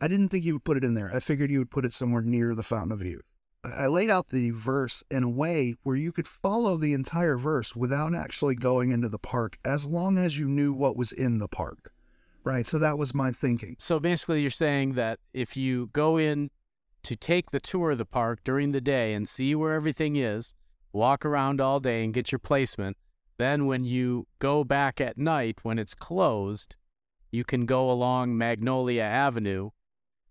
I 0.00 0.08
didn't 0.08 0.30
think 0.30 0.42
he 0.42 0.52
would 0.52 0.64
put 0.64 0.78
it 0.78 0.82
in 0.82 0.94
there. 0.94 1.14
I 1.14 1.20
figured 1.20 1.50
he 1.50 1.58
would 1.58 1.70
put 1.70 1.84
it 1.84 1.92
somewhere 1.92 2.22
near 2.22 2.56
the 2.56 2.64
Fountain 2.64 2.90
of 2.90 3.06
Youth. 3.06 3.22
I 3.62 3.88
laid 3.88 4.08
out 4.08 4.28
the 4.28 4.50
verse 4.50 5.02
in 5.10 5.22
a 5.22 5.28
way 5.28 5.74
where 5.82 5.96
you 5.96 6.12
could 6.12 6.26
follow 6.26 6.76
the 6.76 6.94
entire 6.94 7.36
verse 7.36 7.76
without 7.76 8.14
actually 8.14 8.54
going 8.54 8.90
into 8.90 9.08
the 9.08 9.18
park 9.18 9.58
as 9.64 9.84
long 9.84 10.16
as 10.16 10.38
you 10.38 10.48
knew 10.48 10.72
what 10.72 10.96
was 10.96 11.12
in 11.12 11.38
the 11.38 11.48
park. 11.48 11.92
Right. 12.42 12.66
So 12.66 12.78
that 12.78 12.96
was 12.96 13.14
my 13.14 13.32
thinking. 13.32 13.76
So 13.78 14.00
basically, 14.00 14.40
you're 14.40 14.50
saying 14.50 14.94
that 14.94 15.18
if 15.34 15.58
you 15.58 15.90
go 15.92 16.16
in 16.16 16.50
to 17.02 17.14
take 17.14 17.50
the 17.50 17.60
tour 17.60 17.90
of 17.90 17.98
the 17.98 18.06
park 18.06 18.40
during 18.44 18.72
the 18.72 18.80
day 18.80 19.12
and 19.12 19.28
see 19.28 19.54
where 19.54 19.74
everything 19.74 20.16
is, 20.16 20.54
walk 20.92 21.26
around 21.26 21.60
all 21.60 21.80
day 21.80 22.02
and 22.02 22.14
get 22.14 22.32
your 22.32 22.38
placement. 22.38 22.96
Then, 23.36 23.66
when 23.66 23.84
you 23.84 24.26
go 24.38 24.64
back 24.64 25.02
at 25.02 25.18
night 25.18 25.58
when 25.62 25.78
it's 25.78 25.94
closed, 25.94 26.76
you 27.30 27.44
can 27.44 27.66
go 27.66 27.90
along 27.90 28.36
Magnolia 28.36 29.02
Avenue 29.02 29.70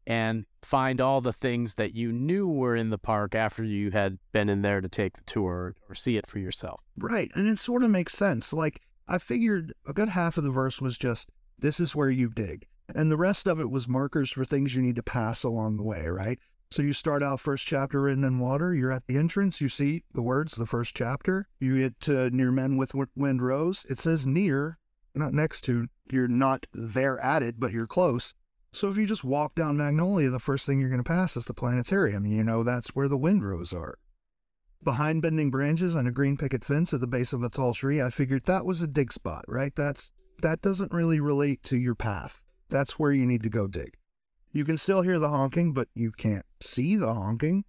and 0.10 0.46
find 0.64 1.00
all 1.00 1.22
the 1.22 1.32
things 1.32 1.76
that 1.76 1.94
you 1.94 2.12
knew 2.12 2.48
were 2.48 2.76
in 2.76 2.90
the 2.90 2.98
park 2.98 3.36
after 3.36 3.64
you 3.64 3.92
had 3.92 4.18
been 4.32 4.50
in 4.50 4.64
there 4.64 4.82
to 4.82 4.90
take 4.90 5.16
the 5.16 5.24
tour 5.24 5.76
or 5.88 5.94
see 5.94 6.18
it 6.18 6.26
for 6.26 6.40
yourself. 6.40 6.82
Right. 6.98 7.30
And 7.36 7.48
it 7.48 7.60
sort 7.60 7.84
of 7.84 7.92
makes 7.92 8.14
sense. 8.14 8.52
Like, 8.52 8.82
I 9.08 9.20
figured 9.20 9.72
a 9.88 9.94
good 9.94 10.10
half 10.10 10.36
of 10.38 10.44
the 10.44 10.50
verse 10.50 10.82
was 10.82 10.98
just, 10.98 11.30
this 11.60 11.80
is 11.80 11.96
where 11.96 12.10
you 12.10 12.30
dig. 12.30 12.66
And 12.94 13.12
the 13.12 13.18
rest 13.18 13.46
of 13.46 13.60
it 13.60 13.70
was 13.70 13.88
markers 13.88 14.32
for 14.32 14.44
things 14.44 14.76
you 14.76 14.82
need 14.82 14.96
to 14.96 15.04
pass 15.04 15.44
along 15.44 15.78
the 15.78 15.84
way, 15.84 16.08
right? 16.08 16.40
So 16.72 16.82
you 16.82 16.94
start 16.94 17.22
out 17.22 17.40
first 17.40 17.68
chapter 17.68 18.02
written 18.02 18.24
in 18.24 18.40
water. 18.40 18.74
You're 18.74 18.92
at 18.92 19.06
the 19.06 19.18
entrance. 19.18 19.62
You 19.62 19.70
see 19.70 20.04
the 20.14 20.24
words, 20.24 20.56
the 20.56 20.66
first 20.66 20.96
chapter. 20.96 21.48
You 21.60 21.78
get 21.78 22.00
to 22.02 22.32
near 22.32 22.52
men 22.52 22.78
with 22.78 22.94
wind 23.16 23.44
rose. 23.44 23.86
It 23.90 24.00
says 24.00 24.26
near, 24.26 24.80
not 25.14 25.34
next 25.34 25.62
to. 25.62 25.88
You're 26.12 26.28
not 26.28 26.66
there 26.74 27.20
at 27.20 27.44
it, 27.44 27.60
but 27.60 27.72
you're 27.72 27.86
close. 27.86 28.34
So 28.72 28.90
if 28.90 28.98
you 28.98 29.06
just 29.06 29.24
walk 29.24 29.56
down 29.56 29.78
Magnolia, 29.78 30.30
the 30.30 30.40
first 30.40 30.66
thing 30.66 30.80
you're 30.80 30.90
going 30.90 31.04
to 31.04 31.08
pass 31.08 31.36
is 31.36 31.46
the 31.46 31.54
planetarium. 31.54 32.26
You 32.26 32.44
know 32.44 32.64
that's 32.64 32.90
where 32.90 33.08
the 33.08 33.18
windroses 33.18 33.74
are. 33.74 33.98
Behind 34.84 35.22
bending 35.22 35.50
branches 35.52 35.96
and 35.96 36.08
a 36.08 36.12
green 36.12 36.38
picket 36.38 36.64
fence 36.64 36.94
at 36.94 37.02
the 37.02 37.08
base 37.08 37.34
of 37.34 37.44
a 37.44 37.50
tall 37.50 37.74
tree, 37.74 38.02
I 38.02 38.10
figured 38.10 38.46
that 38.46 38.66
was 38.66 38.82
a 38.82 38.88
dig 38.88 39.12
spot, 39.12 39.44
right? 39.48 39.76
That's 39.76 40.12
that 40.42 40.62
doesn't 40.62 40.94
really 40.94 41.20
relate 41.20 41.64
to 41.64 41.78
your 41.78 41.96
path. 41.96 42.42
That's 42.70 42.98
where 42.98 43.12
you 43.12 43.26
need 43.26 43.44
to 43.44 43.50
go 43.50 43.68
dig. 43.68 43.98
You 44.52 44.64
can 44.64 44.78
still 44.78 45.02
hear 45.02 45.20
the 45.20 45.30
honking, 45.30 45.74
but 45.74 45.90
you 45.94 46.12
can't 46.12 46.46
see 46.62 46.96
the 46.96 47.14
honking. 47.14 47.66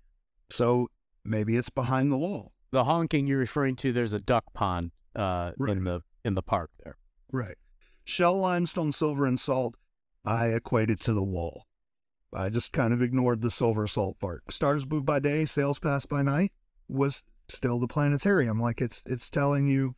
So 0.50 0.88
maybe 1.24 1.56
it's 1.56 1.70
behind 1.70 2.12
the 2.12 2.18
wall. 2.18 2.52
The 2.70 2.84
honking 2.84 3.26
you're 3.26 3.38
referring 3.38 3.76
to, 3.76 3.92
there's 3.92 4.12
a 4.12 4.20
duck 4.20 4.44
pond 4.54 4.92
uh, 5.16 5.52
right. 5.58 5.76
in 5.76 5.84
the 5.84 6.02
in 6.24 6.34
the 6.34 6.42
park 6.42 6.70
there. 6.84 6.96
Right. 7.32 7.56
Shell 8.04 8.38
limestone, 8.38 8.92
silver, 8.92 9.26
and 9.26 9.38
salt, 9.38 9.74
I 10.24 10.48
equated 10.48 11.00
to 11.00 11.12
the 11.12 11.22
wall. 11.22 11.66
I 12.32 12.48
just 12.48 12.72
kind 12.72 12.92
of 12.92 13.02
ignored 13.02 13.40
the 13.40 13.50
silver 13.50 13.86
salt 13.86 14.18
part. 14.20 14.42
Stars 14.50 14.86
move 14.88 15.04
by 15.04 15.18
day, 15.18 15.44
sails 15.44 15.78
pass 15.78 16.06
by 16.06 16.22
night 16.22 16.52
was 16.88 17.22
still 17.48 17.78
the 17.78 17.88
planetarium. 17.88 18.60
Like 18.60 18.80
it's 18.80 19.02
it's 19.06 19.30
telling 19.30 19.68
you, 19.68 19.94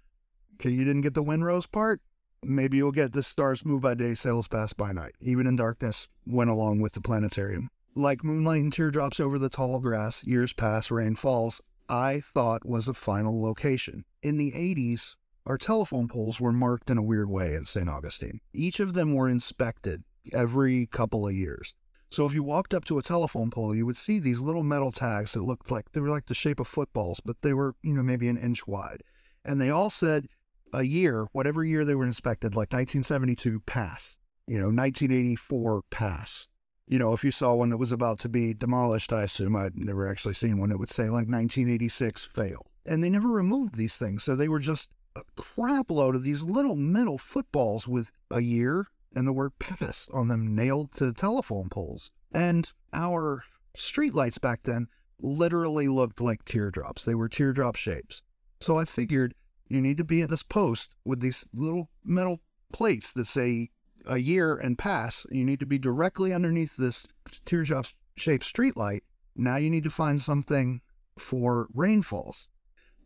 okay, 0.54 0.70
you 0.70 0.84
didn't 0.84 1.02
get 1.02 1.14
the 1.14 1.22
windrose 1.22 1.70
part 1.70 2.00
maybe 2.44 2.76
you'll 2.76 2.92
get 2.92 3.12
the 3.12 3.22
stars 3.22 3.64
move 3.64 3.82
by 3.82 3.94
day, 3.94 4.14
sails 4.14 4.48
pass 4.48 4.72
by 4.72 4.92
night. 4.92 5.14
Even 5.20 5.46
in 5.46 5.56
darkness, 5.56 6.08
went 6.26 6.50
along 6.50 6.80
with 6.80 6.92
the 6.92 7.00
planetarium. 7.00 7.68
Like 7.94 8.24
moonlight 8.24 8.62
and 8.62 8.72
teardrops 8.72 9.20
over 9.20 9.38
the 9.38 9.48
tall 9.48 9.78
grass, 9.80 10.24
years 10.24 10.52
pass, 10.52 10.90
rain 10.90 11.14
falls, 11.14 11.60
I 11.88 12.20
thought 12.20 12.66
was 12.66 12.88
a 12.88 12.94
final 12.94 13.40
location. 13.40 14.04
In 14.22 14.38
the 14.38 14.52
80s, 14.52 15.14
our 15.44 15.58
telephone 15.58 16.08
poles 16.08 16.40
were 16.40 16.52
marked 16.52 16.90
in 16.90 16.98
a 16.98 17.02
weird 17.02 17.28
way 17.28 17.54
in 17.54 17.66
St. 17.66 17.88
Augustine. 17.88 18.40
Each 18.52 18.80
of 18.80 18.94
them 18.94 19.14
were 19.14 19.28
inspected 19.28 20.04
every 20.32 20.86
couple 20.86 21.26
of 21.26 21.34
years. 21.34 21.74
So 22.10 22.26
if 22.26 22.34
you 22.34 22.42
walked 22.42 22.74
up 22.74 22.84
to 22.86 22.98
a 22.98 23.02
telephone 23.02 23.50
pole, 23.50 23.74
you 23.74 23.86
would 23.86 23.96
see 23.96 24.18
these 24.18 24.40
little 24.40 24.62
metal 24.62 24.92
tags 24.92 25.32
that 25.32 25.44
looked 25.44 25.70
like 25.70 25.92
they 25.92 26.00
were 26.00 26.10
like 26.10 26.26
the 26.26 26.34
shape 26.34 26.60
of 26.60 26.68
footballs, 26.68 27.20
but 27.24 27.40
they 27.40 27.54
were, 27.54 27.74
you 27.82 27.94
know, 27.94 28.02
maybe 28.02 28.28
an 28.28 28.36
inch 28.36 28.66
wide. 28.66 29.02
And 29.44 29.58
they 29.58 29.70
all 29.70 29.88
said 29.88 30.26
a 30.74 30.82
year, 30.82 31.26
whatever 31.32 31.64
year 31.64 31.86
they 31.86 31.94
were 31.94 32.04
inspected, 32.04 32.50
like 32.50 32.72
1972, 32.72 33.60
pass. 33.60 34.18
You 34.46 34.58
know, 34.58 34.66
1984, 34.66 35.82
pass. 35.90 36.48
You 36.86 36.98
know, 36.98 37.14
if 37.14 37.24
you 37.24 37.30
saw 37.30 37.54
one 37.54 37.70
that 37.70 37.78
was 37.78 37.92
about 37.92 38.18
to 38.20 38.28
be 38.28 38.52
demolished, 38.52 39.12
I 39.12 39.22
assume 39.22 39.56
I'd 39.56 39.78
never 39.78 40.06
actually 40.06 40.34
seen 40.34 40.58
one 40.58 40.68
that 40.68 40.78
would 40.78 40.90
say 40.90 41.04
like 41.04 41.28
1986, 41.28 42.24
fail. 42.26 42.66
And 42.84 43.02
they 43.02 43.08
never 43.08 43.28
removed 43.28 43.76
these 43.76 43.96
things. 43.96 44.22
So 44.22 44.36
they 44.36 44.48
were 44.48 44.58
just 44.58 44.90
a 45.16 45.22
crap 45.36 45.90
load 45.90 46.14
of 46.14 46.22
these 46.22 46.42
little 46.42 46.76
metal 46.76 47.16
footballs 47.16 47.88
with 47.88 48.10
a 48.30 48.40
year 48.40 48.88
and 49.14 49.26
the 49.26 49.32
word 49.32 49.58
pass 49.58 50.08
on 50.12 50.28
them 50.28 50.54
nailed 50.54 50.92
to 50.96 51.12
telephone 51.12 51.68
poles. 51.68 52.10
And 52.32 52.70
our 52.92 53.44
streetlights 53.76 54.40
back 54.40 54.62
then 54.62 54.88
literally 55.20 55.88
looked 55.88 56.20
like 56.20 56.44
teardrops. 56.44 57.04
They 57.04 57.14
were 57.14 57.28
teardrop 57.28 57.76
shapes. 57.76 58.22
So 58.60 58.76
I 58.76 58.84
figured 58.84 59.34
you 59.68 59.80
need 59.80 59.96
to 59.98 60.04
be 60.04 60.22
at 60.22 60.30
this 60.30 60.42
post 60.42 60.94
with 61.04 61.20
these 61.20 61.46
little 61.54 61.90
metal 62.04 62.40
plates 62.72 63.12
that 63.12 63.26
say 63.26 63.70
a 64.06 64.18
year 64.18 64.56
and 64.56 64.78
pass. 64.78 65.26
You 65.30 65.44
need 65.44 65.60
to 65.60 65.66
be 65.66 65.78
directly 65.78 66.32
underneath 66.32 66.76
this 66.76 67.06
teardrop 67.44 67.86
shaped 68.16 68.44
streetlight 68.44 69.00
Now 69.34 69.56
you 69.56 69.70
need 69.70 69.84
to 69.84 69.90
find 69.90 70.20
something 70.20 70.82
for 71.18 71.68
rainfalls. 71.72 72.48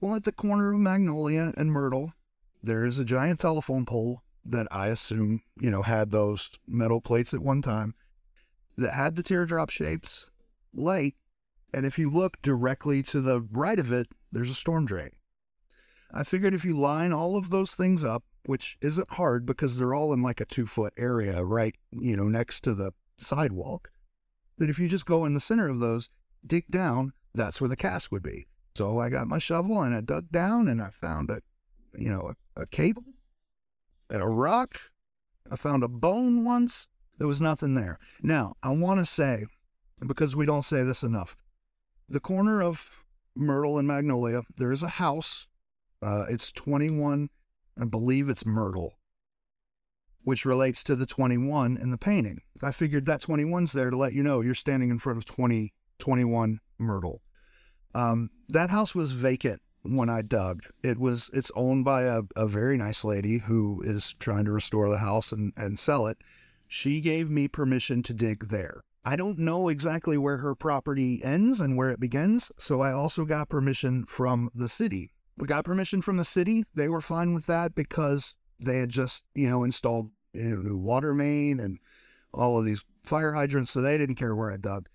Well, 0.01 0.15
at 0.15 0.25
the 0.25 0.33
corner 0.33 0.73
of 0.73 0.81
Magnolia 0.81 1.53
and 1.57 1.73
Myrtle, 1.73 2.13
there 2.63 2.85
is 2.85 2.99
a 2.99 3.05
giant 3.05 3.41
telephone 3.41 3.87
pole 3.87 4.23
that 4.51 4.69
I 4.71 4.89
assume, 4.89 5.43
you 5.61 5.71
know, 5.71 5.83
had 5.83 6.11
those 6.11 6.51
metal 6.67 7.01
plates 7.01 7.35
at 7.35 7.41
one 7.41 7.63
time 7.63 7.95
that 8.77 8.93
had 8.93 9.17
the 9.17 9.23
teardrop 9.23 9.71
shapes 9.71 10.27
light. 10.73 11.15
And 11.73 11.85
if 11.85 11.99
you 11.99 12.11
look 12.11 12.41
directly 12.43 13.03
to 13.05 13.21
the 13.21 13.41
right 13.51 13.79
of 13.79 13.93
it, 13.93 14.09
there's 14.31 14.51
a 14.51 14.55
storm 14.55 14.87
drain. 14.87 15.11
I 16.13 16.23
figured 16.23 16.55
if 16.55 16.65
you 16.65 16.77
line 16.77 17.13
all 17.13 17.37
of 17.37 17.51
those 17.51 17.75
things 17.75 18.05
up, 18.05 18.25
which 18.45 18.79
isn't 18.81 19.13
hard 19.13 19.45
because 19.45 19.77
they're 19.77 19.95
all 19.95 20.13
in 20.13 20.23
like 20.23 20.41
a 20.41 20.45
two 20.45 20.67
foot 20.67 20.95
area, 20.97 21.45
right, 21.45 21.75
you 21.91 22.17
know, 22.17 22.29
next 22.29 22.63
to 22.63 22.75
the 22.75 22.93
sidewalk, 23.19 23.91
that 24.59 24.71
if 24.71 24.79
you 24.79 24.89
just 24.89 25.07
go 25.07 25.25
in 25.25 25.35
the 25.35 25.41
center 25.41 25.69
of 25.69 25.81
those, 25.81 26.09
dig 26.47 26.69
down, 26.71 27.13
that's 27.35 27.61
where 27.61 27.69
the 27.69 27.77
cask 27.77 28.13
would 28.13 28.23
be. 28.23 28.47
So 28.77 28.99
I 28.99 29.09
got 29.09 29.27
my 29.27 29.39
shovel 29.39 29.83
and 29.83 29.95
I 29.95 30.01
dug 30.01 30.31
down 30.31 30.69
and 30.69 30.81
I 30.81 30.91
found 30.91 31.31
a, 31.31 31.41
you 31.99 32.09
know, 32.09 32.33
a, 32.57 32.63
a 32.63 32.67
cable 32.67 33.16
and 34.11 34.23
a 34.23 34.27
rock. 34.27 34.79
I 35.51 35.57
found 35.57 35.83
a 35.83 35.89
bone 35.89 36.45
once. 36.45 36.89
There 37.19 37.27
was 37.27 37.41
nothing 37.41 37.75
there. 37.75 37.99
Now, 38.23 38.55
I 38.63 38.71
want 38.71 39.01
to 39.01 39.07
say, 39.07 39.47
because 40.07 40.37
we 40.37 40.47
don't 40.47 40.65
say 40.65 40.83
this 40.83 41.03
enough, 41.03 41.37
the 42.09 42.21
corner 42.21 42.63
of 42.63 42.91
Myrtle 43.35 43.79
and 43.79 43.89
Magnolia, 43.89 44.43
there 44.57 44.73
is 44.73 44.83
a 44.83 44.89
house. 44.89 45.47
Uh, 46.03 46.27
it's 46.29 46.53
21, 46.53 47.31
I 47.81 47.85
believe 47.85 48.29
it's 48.29 48.45
Myrtle, 48.45 48.95
which 50.23 50.45
relates 50.45 50.85
to 50.85 50.95
the 50.95 51.07
21 51.07 51.77
in 51.77 51.91
the 51.91 51.99
painting. 51.99 52.43
I 52.63 52.71
figured 52.71 53.07
that 53.07 53.23
21's 53.23 53.73
there 53.73 53.91
to 53.91 53.97
let 53.97 54.13
you 54.13 54.23
know 54.23 54.41
you're 54.41 54.55
standing 54.55 54.91
in 54.91 54.99
front 54.99 55.19
of 55.19 55.25
20, 55.25 55.73
21 55.99 56.61
Myrtle. 56.79 57.23
Um, 57.95 58.31
that 58.49 58.71
house 58.71 58.95
was 58.95 59.13
vacant 59.13 59.63
when 59.89 60.09
I 60.09 60.23
dug. 60.23 60.63
It 60.83 60.99
was 60.99 61.31
it's 61.33 61.51
owned 61.55 61.85
by 61.85 62.03
a, 62.03 62.23
a 62.35 62.47
very 62.47 62.77
nice 62.77 63.05
lady 63.05 63.39
who 63.39 63.83
is 63.83 64.15
trying 64.19 64.45
to 64.47 64.53
restore 64.53 64.89
the 64.89 64.99
house 64.99 65.33
and, 65.33 65.53
and 65.57 65.79
sell 65.79 66.07
it. 66.07 66.19
She 66.69 67.01
gave 67.01 67.31
me 67.31 67.49
permission 67.49 68.03
to 68.05 68.15
dig 68.15 68.49
there. 68.49 68.83
I 69.05 69.15
don't 69.15 69.39
know 69.39 69.69
exactly 69.69 70.19
where 70.19 70.39
her 70.39 70.57
property 70.57 71.23
ends 71.23 71.61
and 71.61 71.77
where 71.77 71.91
it 71.91 72.01
begins, 72.01 72.51
so 72.59 72.81
I 72.81 72.93
also 72.93 73.25
got 73.25 73.49
permission 73.49 74.05
from 74.07 74.51
the 74.53 74.69
city. 74.69 75.13
We 75.39 75.47
got 75.47 75.65
permission 75.65 76.03
from 76.03 76.17
the 76.17 76.25
city. 76.25 76.65
They 76.75 76.89
were 76.89 77.01
fine 77.01 77.33
with 77.33 77.47
that 77.47 77.77
because 77.77 78.35
they 78.59 78.79
had 78.79 78.89
just, 78.89 79.23
you 79.35 79.49
know, 79.49 79.63
installed 79.63 80.11
a 80.35 80.39
new 80.39 80.77
water 80.77 81.15
main 81.15 81.61
and 81.61 81.79
all 82.35 82.59
of 82.59 82.65
these 82.65 82.85
fire 83.05 83.35
hydrants, 83.35 83.71
so 83.71 83.81
they 83.81 83.97
didn't 83.97 84.17
care 84.17 84.35
where 84.35 84.51
I 84.51 84.57
dug. 84.57 84.89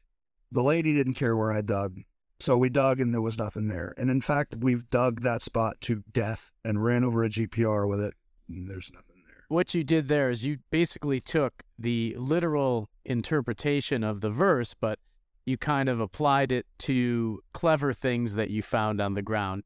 The 0.51 0.63
lady 0.63 0.93
didn't 0.93 1.13
care 1.13 1.37
where 1.37 1.53
I 1.53 1.61
dug. 1.61 2.01
So 2.41 2.57
we 2.57 2.69
dug 2.69 2.99
and 2.99 3.13
there 3.13 3.21
was 3.21 3.37
nothing 3.37 3.67
there. 3.67 3.93
And 3.97 4.09
in 4.09 4.19
fact, 4.19 4.55
we've 4.59 4.89
dug 4.89 5.21
that 5.21 5.43
spot 5.43 5.79
to 5.81 6.03
death 6.11 6.51
and 6.65 6.83
ran 6.83 7.03
over 7.03 7.23
a 7.23 7.29
GPR 7.29 7.87
with 7.87 8.01
it. 8.01 8.15
And 8.49 8.67
there's 8.67 8.89
nothing 8.91 9.21
there. 9.25 9.45
What 9.47 9.75
you 9.75 9.83
did 9.83 10.07
there 10.07 10.31
is 10.31 10.43
you 10.43 10.57
basically 10.71 11.19
took 11.19 11.63
the 11.77 12.15
literal 12.17 12.89
interpretation 13.05 14.03
of 14.03 14.21
the 14.21 14.31
verse, 14.31 14.73
but 14.73 14.97
you 15.45 15.57
kind 15.57 15.87
of 15.87 15.99
applied 15.99 16.51
it 16.51 16.65
to 16.79 17.41
clever 17.53 17.93
things 17.93 18.33
that 18.33 18.49
you 18.49 18.63
found 18.63 18.99
on 18.99 19.13
the 19.13 19.21
ground. 19.21 19.63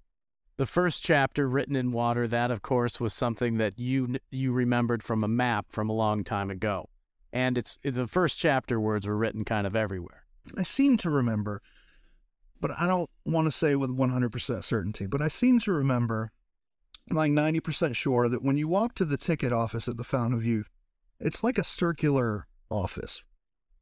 The 0.57 0.65
first 0.65 1.01
chapter 1.01 1.47
written 1.47 1.77
in 1.77 1.91
water, 1.91 2.27
that 2.27 2.51
of 2.51 2.61
course 2.61 2.99
was 2.99 3.13
something 3.13 3.57
that 3.57 3.79
you 3.79 4.17
you 4.31 4.51
remembered 4.51 5.01
from 5.01 5.23
a 5.23 5.29
map 5.29 5.67
from 5.69 5.89
a 5.89 5.93
long 5.93 6.23
time 6.23 6.49
ago. 6.49 6.89
And 7.31 7.57
it's 7.57 7.77
the 7.83 8.07
first 8.07 8.37
chapter 8.37 8.79
words 8.79 9.07
were 9.07 9.17
written 9.17 9.45
kind 9.45 9.65
of 9.65 9.75
everywhere. 9.75 10.25
I 10.57 10.63
seem 10.63 10.97
to 10.97 11.09
remember 11.09 11.61
but 12.59 12.71
I 12.79 12.87
don't 12.87 13.09
want 13.25 13.45
to 13.45 13.51
say 13.51 13.75
with 13.75 13.95
100% 13.95 14.63
certainty. 14.63 15.07
But 15.07 15.21
I 15.21 15.27
seem 15.27 15.59
to 15.61 15.71
remember, 15.71 16.31
like 17.09 17.31
90% 17.31 17.95
sure, 17.95 18.29
that 18.29 18.43
when 18.43 18.57
you 18.57 18.67
walk 18.67 18.95
to 18.95 19.05
the 19.05 19.17
ticket 19.17 19.53
office 19.53 19.87
at 19.87 19.97
the 19.97 20.03
Fountain 20.03 20.37
of 20.37 20.45
Youth, 20.45 20.69
it's 21.19 21.43
like 21.43 21.57
a 21.57 21.63
circular 21.63 22.47
office. 22.69 23.23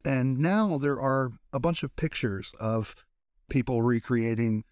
And 0.05 0.39
now 0.39 0.77
there 0.77 0.99
are 0.99 1.31
a 1.51 1.59
bunch 1.59 1.83
of 1.83 1.95
pictures 1.95 2.51
of 2.59 2.95
people 3.49 3.81
recreating, 3.81 4.63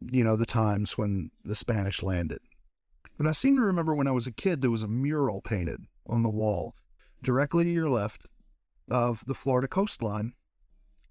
you 0.00 0.24
know, 0.24 0.36
the 0.36 0.46
times 0.46 0.98
when 0.98 1.30
the 1.44 1.54
Spanish 1.54 2.02
landed. 2.02 2.40
But 3.16 3.26
I 3.26 3.32
seem 3.32 3.56
to 3.56 3.62
remember 3.62 3.94
when 3.94 4.08
I 4.08 4.12
was 4.12 4.26
a 4.26 4.32
kid, 4.32 4.62
there 4.62 4.70
was 4.70 4.82
a 4.82 4.88
mural 4.88 5.42
painted 5.42 5.84
on 6.06 6.22
the 6.22 6.30
wall 6.30 6.74
directly 7.22 7.64
to 7.64 7.70
your 7.70 7.90
left 7.90 8.26
of 8.90 9.22
the 9.26 9.34
Florida 9.34 9.68
coastline, 9.68 10.32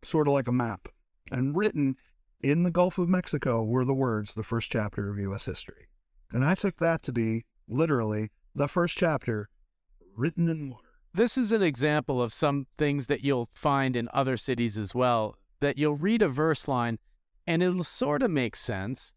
sort 0.03 0.27
of 0.27 0.33
like 0.33 0.47
a 0.47 0.51
map, 0.51 0.89
and 1.31 1.55
written 1.55 1.95
in 2.41 2.63
the 2.63 2.71
Gulf 2.71 2.97
of 2.97 3.09
Mexico 3.09 3.63
were 3.63 3.85
the 3.85 3.93
words, 3.93 4.33
the 4.33 4.43
first 4.43 4.71
chapter 4.71 5.09
of 5.09 5.17
U.S. 5.19 5.45
history. 5.45 5.87
And 6.31 6.45
I 6.45 6.55
took 6.55 6.77
that 6.77 7.01
to 7.03 7.11
be 7.11 7.45
literally 7.67 8.31
the 8.55 8.67
first 8.67 8.97
chapter 8.97 9.49
written 10.15 10.49
in 10.49 10.69
water. 10.69 10.85
This 11.13 11.37
is 11.37 11.51
an 11.51 11.63
example 11.63 12.21
of 12.21 12.33
some 12.33 12.67
things 12.77 13.07
that 13.07 13.23
you'll 13.23 13.49
find 13.53 13.95
in 13.95 14.09
other 14.13 14.37
cities 14.37 14.77
as 14.77 14.93
well, 14.93 15.37
that 15.59 15.77
you'll 15.77 15.95
read 15.95 16.21
a 16.21 16.29
verse 16.29 16.67
line 16.67 16.99
and 17.47 17.63
it'll 17.63 17.83
sort 17.83 18.21
of 18.21 18.29
make 18.29 18.55
sense. 18.55 19.13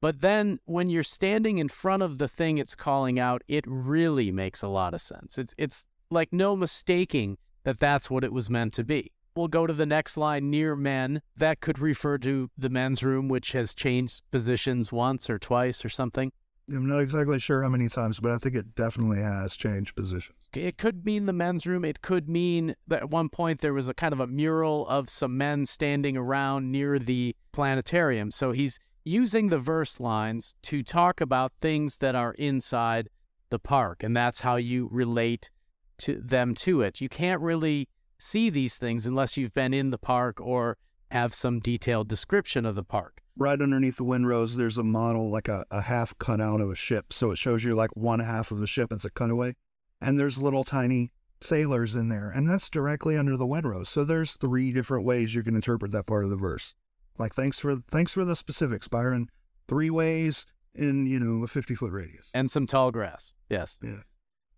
But 0.00 0.20
then 0.20 0.58
when 0.64 0.90
you're 0.90 1.02
standing 1.02 1.58
in 1.58 1.68
front 1.68 2.02
of 2.02 2.18
the 2.18 2.28
thing 2.28 2.58
it's 2.58 2.74
calling 2.74 3.18
out, 3.18 3.42
it 3.48 3.64
really 3.66 4.30
makes 4.30 4.62
a 4.62 4.68
lot 4.68 4.92
of 4.92 5.00
sense. 5.00 5.38
It's, 5.38 5.54
it's 5.56 5.86
like 6.10 6.32
no 6.32 6.56
mistaking 6.56 7.38
that 7.64 7.78
that's 7.78 8.10
what 8.10 8.24
it 8.24 8.32
was 8.32 8.50
meant 8.50 8.74
to 8.74 8.84
be. 8.84 9.12
We'll 9.36 9.48
go 9.48 9.66
to 9.66 9.72
the 9.74 9.86
next 9.86 10.16
line 10.16 10.50
near 10.50 10.74
men. 10.74 11.20
That 11.36 11.60
could 11.60 11.78
refer 11.78 12.16
to 12.18 12.50
the 12.56 12.70
men's 12.70 13.02
room, 13.02 13.28
which 13.28 13.52
has 13.52 13.74
changed 13.74 14.22
positions 14.30 14.92
once 14.92 15.28
or 15.28 15.38
twice 15.38 15.84
or 15.84 15.90
something. 15.90 16.32
I'm 16.68 16.88
not 16.88 16.98
exactly 16.98 17.38
sure 17.38 17.62
how 17.62 17.68
many 17.68 17.88
times, 17.88 18.18
but 18.18 18.32
I 18.32 18.38
think 18.38 18.56
it 18.56 18.74
definitely 18.74 19.22
has 19.22 19.56
changed 19.56 19.94
positions. 19.94 20.36
It 20.52 20.78
could 20.78 21.04
mean 21.04 21.26
the 21.26 21.32
men's 21.32 21.66
room. 21.66 21.84
It 21.84 22.00
could 22.00 22.28
mean 22.28 22.74
that 22.88 23.02
at 23.02 23.10
one 23.10 23.28
point 23.28 23.60
there 23.60 23.74
was 23.74 23.88
a 23.88 23.94
kind 23.94 24.12
of 24.12 24.20
a 24.20 24.26
mural 24.26 24.86
of 24.88 25.10
some 25.10 25.36
men 25.36 25.66
standing 25.66 26.16
around 26.16 26.72
near 26.72 26.98
the 26.98 27.36
planetarium. 27.52 28.30
So 28.30 28.52
he's 28.52 28.80
using 29.04 29.48
the 29.48 29.58
verse 29.58 30.00
lines 30.00 30.54
to 30.62 30.82
talk 30.82 31.20
about 31.20 31.52
things 31.60 31.98
that 31.98 32.14
are 32.14 32.32
inside 32.32 33.10
the 33.50 33.58
park, 33.58 34.02
and 34.02 34.16
that's 34.16 34.40
how 34.40 34.56
you 34.56 34.88
relate 34.90 35.50
to 35.98 36.20
them 36.20 36.54
to 36.54 36.80
it. 36.80 37.00
You 37.00 37.08
can't 37.08 37.40
really 37.40 37.88
see 38.18 38.50
these 38.50 38.78
things 38.78 39.06
unless 39.06 39.36
you've 39.36 39.54
been 39.54 39.74
in 39.74 39.90
the 39.90 39.98
park 39.98 40.40
or 40.40 40.78
have 41.10 41.34
some 41.34 41.60
detailed 41.60 42.08
description 42.08 42.66
of 42.66 42.74
the 42.74 42.82
park. 42.82 43.22
Right 43.36 43.60
underneath 43.60 43.96
the 43.96 44.04
windroses, 44.04 44.54
there's 44.54 44.78
a 44.78 44.82
model, 44.82 45.30
like 45.30 45.48
a, 45.48 45.64
a 45.70 45.82
half 45.82 46.16
cutout 46.18 46.60
of 46.60 46.70
a 46.70 46.74
ship. 46.74 47.12
So 47.12 47.30
it 47.30 47.38
shows 47.38 47.64
you 47.64 47.74
like 47.74 47.94
one 47.94 48.20
half 48.20 48.50
of 48.50 48.58
the 48.60 48.66
ship. 48.66 48.92
It's 48.92 49.04
a 49.04 49.10
cutaway. 49.10 49.56
And 50.00 50.18
there's 50.18 50.38
little 50.38 50.64
tiny 50.64 51.12
sailors 51.40 51.94
in 51.94 52.08
there. 52.08 52.30
And 52.30 52.48
that's 52.48 52.70
directly 52.70 53.16
under 53.16 53.36
the 53.36 53.46
windroses. 53.46 53.88
So 53.88 54.04
there's 54.04 54.32
three 54.32 54.72
different 54.72 55.04
ways 55.04 55.34
you 55.34 55.42
can 55.42 55.54
interpret 55.54 55.92
that 55.92 56.06
part 56.06 56.24
of 56.24 56.30
the 56.30 56.36
verse. 56.36 56.74
Like, 57.18 57.34
thanks 57.34 57.58
for 57.58 57.76
thanks 57.90 58.12
for 58.12 58.24
the 58.24 58.36
specifics, 58.36 58.88
Byron. 58.88 59.28
Three 59.68 59.90
ways 59.90 60.46
in, 60.74 61.06
you 61.06 61.18
know, 61.18 61.44
a 61.44 61.48
50 61.48 61.74
foot 61.74 61.92
radius. 61.92 62.30
And 62.34 62.50
some 62.50 62.66
tall 62.66 62.90
grass. 62.90 63.34
Yes. 63.48 63.78
Yeah. 63.82 64.02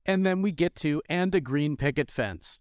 And 0.07 0.25
then 0.25 0.43
we 0.43 0.53
get 0.53 0.75
to, 0.77 1.03
and 1.09 1.35
a 1.35 1.41
green 1.41 1.77
picket 1.77 2.11
fence 2.11 2.61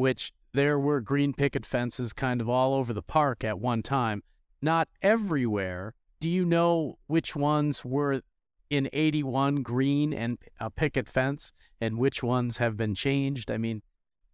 which 0.00 0.32
there 0.54 0.78
were 0.78 0.98
green 1.02 1.34
picket 1.34 1.66
fences 1.66 2.14
kind 2.14 2.40
of 2.40 2.48
all 2.48 2.72
over 2.72 2.90
the 2.90 3.02
park 3.02 3.44
at 3.44 3.60
one 3.60 3.82
time. 3.82 4.22
Not 4.62 4.88
everywhere. 5.02 5.94
Do 6.20 6.30
you 6.30 6.46
know 6.46 6.98
which 7.06 7.36
ones 7.36 7.84
were 7.84 8.22
in 8.70 8.88
81 8.94 9.56
green 9.56 10.14
and 10.14 10.38
a 10.58 10.70
picket 10.70 11.06
fence 11.06 11.52
and 11.82 11.98
which 11.98 12.22
ones 12.22 12.56
have 12.56 12.78
been 12.78 12.94
changed? 12.94 13.50
I 13.50 13.58
mean, 13.58 13.82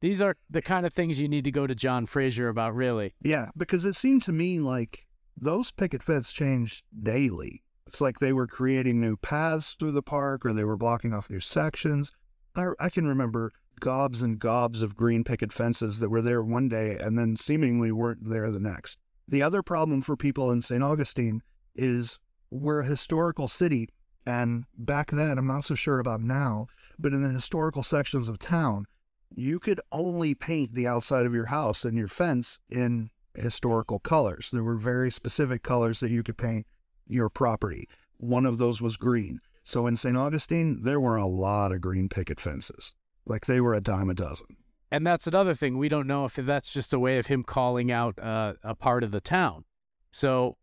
these 0.01 0.23
are 0.23 0.37
the 0.49 0.63
kind 0.63 0.87
of 0.87 0.93
things 0.93 1.19
you 1.19 1.27
need 1.27 1.43
to 1.43 1.51
go 1.51 1.67
to 1.67 1.75
John 1.75 2.07
Fraser 2.07 2.49
about, 2.49 2.77
really. 2.77 3.17
Yeah, 3.21 3.51
because 3.57 3.85
it 3.85 3.97
seemed 3.97 4.23
to 4.23 4.33
me 4.33 4.61
like 4.61 5.09
those 5.37 5.73
picket 5.73 6.01
fences 6.01 6.33
changed 6.33 6.85
daily. 6.97 7.65
It's 7.89 8.01
like 8.01 8.21
they 8.21 8.33
were 8.33 8.47
creating 8.47 9.01
new 9.01 9.17
paths 9.17 9.75
through 9.77 9.93
the 9.93 10.01
park 10.01 10.47
or 10.47 10.53
they 10.53 10.63
were 10.63 10.77
blocking 10.77 11.13
off 11.13 11.29
new 11.29 11.41
sections. 11.41 12.13
I, 12.55 12.69
I 12.79 12.89
can 12.89 13.09
remember 13.09 13.51
gobs 13.81 14.23
and 14.23 14.39
gobs 14.39 14.83
of 14.83 14.97
green 14.97 15.25
picket 15.25 15.53
fences 15.53 15.99
that 15.99 16.09
were 16.09 16.23
there 16.23 16.43
one 16.43 16.69
day 16.69 16.97
and 16.99 17.19
then 17.19 17.37
seemingly 17.37 17.93
weren't 17.93 18.29
there 18.29 18.51
the 18.51 18.61
next. 18.61 18.99
The 19.29 19.43
other 19.43 19.62
problem 19.62 20.03
for 20.03 20.17
people 20.17 20.51
in 20.51 20.62
St. 20.62 20.83
Augustine 20.83 21.43
is 21.75 22.19
we're 22.51 22.81
a 22.81 22.87
historical 22.87 23.49
city. 23.49 23.89
And 24.25 24.65
back 24.77 25.11
then, 25.11 25.39
I'm 25.39 25.47
not 25.47 25.65
so 25.65 25.75
sure 25.75 25.99
about 25.99 26.21
now, 26.21 26.67
but 26.99 27.12
in 27.12 27.23
the 27.23 27.31
historical 27.31 27.83
sections 27.83 28.29
of 28.29 28.39
town, 28.39 28.87
you 29.35 29.59
could 29.59 29.81
only 29.93 30.35
paint 30.35 30.75
the 30.75 30.87
outside 30.87 31.27
of 31.27 31.35
your 31.35 31.47
house 31.47 31.85
and 31.85 31.97
your 31.97 32.09
fence 32.09 32.59
in 32.69 33.11
historical 33.35 33.99
colors. 33.99 34.51
There 34.53 34.65
were 34.65 34.77
very 34.77 35.11
specific 35.11 35.62
colors 35.62 36.01
that 36.01 36.11
you 36.11 36.23
could 36.23 36.39
paint 36.39 36.67
your 37.07 37.29
property. 37.29 37.89
One 38.17 38.47
of 38.47 38.59
those 38.59 38.81
was 38.81 38.97
green. 38.97 39.41
So 39.62 39.87
in 39.87 39.97
St. 39.97 40.17
Augustine, 40.17 40.83
there 40.83 41.01
were 41.01 41.17
a 41.17 41.27
lot 41.27 41.73
of 41.73 41.81
green 41.81 42.09
picket 42.09 42.41
fences. 42.41 42.95
Like 43.27 43.47
they 43.47 43.61
were 43.61 43.75
a 43.75 43.81
dime 43.81 44.11
a 44.11 44.15
dozen. 44.15 44.47
And 44.91 45.07
that's 45.07 45.27
another 45.27 45.55
thing. 45.55 45.79
We 45.79 45.89
don't 45.89 46.07
know 46.07 46.25
if 46.25 46.37
that's 46.37 46.73
just 46.73 46.95
a 46.95 46.99
way 46.99 47.19
of 47.19 47.27
him 47.27 47.43
calling 47.43 47.91
out 47.91 48.19
uh, 48.19 48.55
a 48.62 48.75
part 48.75 49.03
of 49.03 49.11
the 49.11 49.21
town. 49.21 49.65
So, 50.12 50.57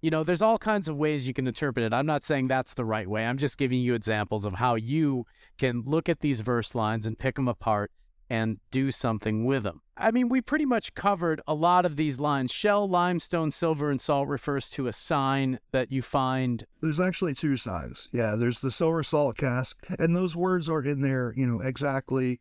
you 0.00 0.10
know, 0.10 0.22
there's 0.22 0.42
all 0.42 0.58
kinds 0.58 0.88
of 0.88 0.96
ways 0.96 1.26
you 1.26 1.34
can 1.34 1.48
interpret 1.48 1.84
it. 1.84 1.92
I'm 1.92 2.06
not 2.06 2.22
saying 2.22 2.48
that's 2.48 2.74
the 2.74 2.84
right 2.84 3.08
way. 3.08 3.26
I'm 3.26 3.38
just 3.38 3.58
giving 3.58 3.80
you 3.80 3.94
examples 3.94 4.44
of 4.44 4.54
how 4.54 4.76
you 4.76 5.26
can 5.58 5.82
look 5.84 6.08
at 6.08 6.20
these 6.20 6.40
verse 6.40 6.74
lines 6.74 7.04
and 7.04 7.18
pick 7.18 7.34
them 7.34 7.48
apart 7.48 7.90
and 8.28 8.58
do 8.70 8.90
something 8.90 9.44
with 9.44 9.62
them. 9.62 9.82
I 9.96 10.10
mean, 10.10 10.28
we 10.28 10.40
pretty 10.40 10.64
much 10.64 10.94
covered 10.94 11.40
a 11.46 11.54
lot 11.54 11.84
of 11.86 11.96
these 11.96 12.18
lines. 12.18 12.50
Shell, 12.50 12.88
limestone, 12.88 13.50
silver, 13.50 13.90
and 13.90 14.00
salt 14.00 14.28
refers 14.28 14.68
to 14.70 14.88
a 14.88 14.92
sign 14.92 15.60
that 15.70 15.92
you 15.92 16.02
find. 16.02 16.64
There's 16.80 17.00
actually 17.00 17.34
two 17.34 17.56
signs. 17.56 18.08
Yeah, 18.12 18.34
there's 18.34 18.60
the 18.60 18.72
silver 18.72 19.02
salt 19.02 19.36
cask, 19.36 19.76
and 19.98 20.16
those 20.16 20.34
words 20.34 20.68
are 20.68 20.84
in 20.84 21.00
there, 21.00 21.32
you 21.36 21.46
know, 21.46 21.60
exactly, 21.60 22.40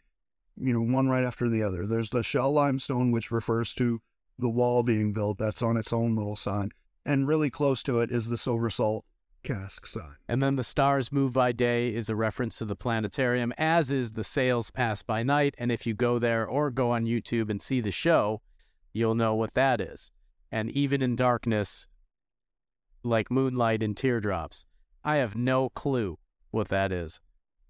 you 0.58 0.74
know, 0.74 0.82
one 0.82 1.10
right 1.10 1.24
after 1.24 1.48
the 1.48 1.62
other. 1.62 1.86
There's 1.86 2.10
the 2.10 2.24
shell 2.24 2.52
limestone, 2.52 3.12
which 3.12 3.32
refers 3.32 3.74
to 3.76 4.02
the 4.40 4.50
wall 4.50 4.82
being 4.82 5.14
built. 5.14 5.38
That's 5.38 5.62
on 5.62 5.78
its 5.78 5.94
own 5.94 6.16
little 6.16 6.36
sign. 6.36 6.72
And 7.06 7.28
really 7.28 7.50
close 7.50 7.84
to 7.84 8.00
it 8.00 8.12
is 8.12 8.28
the 8.28 8.38
silver 8.38 8.70
salt 8.70 9.06
And 10.28 10.42
then 10.42 10.56
the 10.56 10.64
stars 10.64 11.12
move 11.12 11.34
by 11.34 11.52
day 11.52 11.94
is 11.94 12.10
a 12.10 12.16
reference 12.16 12.58
to 12.58 12.66
the 12.66 12.76
planetarium, 12.76 13.54
as 13.58 13.92
is 13.92 14.14
the 14.14 14.24
sails 14.24 14.72
pass 14.72 15.04
by 15.04 15.24
night. 15.24 15.56
And 15.58 15.72
if 15.72 15.86
you 15.86 15.94
go 15.94 16.20
there 16.20 16.46
or 16.46 16.72
go 16.72 16.92
on 16.92 17.06
YouTube 17.06 17.50
and 17.50 17.62
see 17.62 17.82
the 17.82 17.92
show, 17.92 18.42
you'll 18.94 19.16
know 19.16 19.36
what 19.36 19.54
that 19.54 19.82
is. 19.82 20.12
And 20.52 20.70
even 20.72 21.02
in 21.02 21.16
darkness, 21.16 21.88
like 23.04 23.30
moonlight 23.30 23.84
and 23.84 23.98
teardrops, 23.98 24.66
I 25.04 25.18
have 25.18 25.36
no 25.36 25.70
clue 25.70 26.18
what 26.52 26.70
that 26.70 26.92
is. 26.92 27.20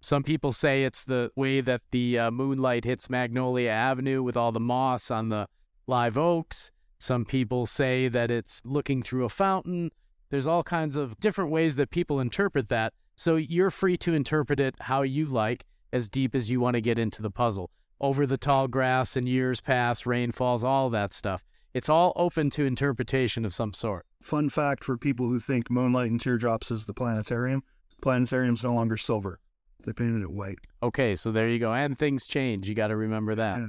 Some 0.01 0.23
people 0.23 0.51
say 0.51 0.83
it's 0.83 1.05
the 1.05 1.31
way 1.35 1.61
that 1.61 1.81
the 1.91 2.19
uh, 2.19 2.31
moonlight 2.31 2.83
hits 2.83 3.09
Magnolia 3.09 3.69
Avenue 3.69 4.21
with 4.21 4.35
all 4.35 4.51
the 4.51 4.59
moss 4.59 5.09
on 5.09 5.29
the 5.29 5.47
live 5.87 6.17
oaks. 6.17 6.71
Some 6.99 7.23
people 7.25 7.65
say 7.65 8.09
that 8.09 8.29
it's 8.29 8.61
looking 8.65 9.01
through 9.01 9.23
a 9.23 9.29
fountain. 9.29 9.91
There's 10.33 10.47
all 10.47 10.63
kinds 10.63 10.95
of 10.95 11.19
different 11.19 11.51
ways 11.51 11.75
that 11.75 11.91
people 11.91 12.19
interpret 12.19 12.67
that. 12.69 12.93
So 13.15 13.35
you're 13.35 13.69
free 13.69 13.97
to 13.97 14.15
interpret 14.15 14.59
it 14.59 14.73
how 14.79 15.03
you 15.03 15.27
like, 15.27 15.63
as 15.91 16.09
deep 16.09 16.33
as 16.33 16.49
you 16.49 16.59
want 16.59 16.73
to 16.73 16.81
get 16.81 16.97
into 16.97 17.21
the 17.21 17.29
puzzle. 17.29 17.69
Over 18.01 18.25
the 18.25 18.35
tall 18.35 18.67
grass 18.67 19.15
and 19.15 19.29
years 19.29 19.61
pass, 19.61 20.07
rain 20.07 20.31
falls, 20.31 20.63
all 20.63 20.89
that 20.89 21.13
stuff. 21.13 21.45
It's 21.75 21.87
all 21.87 22.13
open 22.15 22.49
to 22.49 22.65
interpretation 22.65 23.45
of 23.45 23.53
some 23.53 23.73
sort. 23.73 24.07
Fun 24.23 24.49
fact 24.49 24.83
for 24.83 24.97
people 24.97 25.27
who 25.27 25.39
think 25.39 25.69
Moonlight 25.69 26.09
and 26.09 26.19
Teardrops 26.19 26.71
is 26.71 26.85
the 26.85 26.95
planetarium 26.95 27.61
planetarium's 28.01 28.63
no 28.63 28.73
longer 28.73 28.97
silver. 28.97 29.39
They 29.83 29.93
painted 29.93 30.23
it 30.23 30.31
white. 30.31 30.57
Okay, 30.81 31.15
so 31.15 31.31
there 31.31 31.47
you 31.47 31.59
go. 31.59 31.71
And 31.71 31.95
things 31.95 32.25
change. 32.25 32.67
You 32.67 32.73
got 32.73 32.87
to 32.87 32.95
remember 32.95 33.35
that. 33.35 33.59
Yeah. 33.59 33.67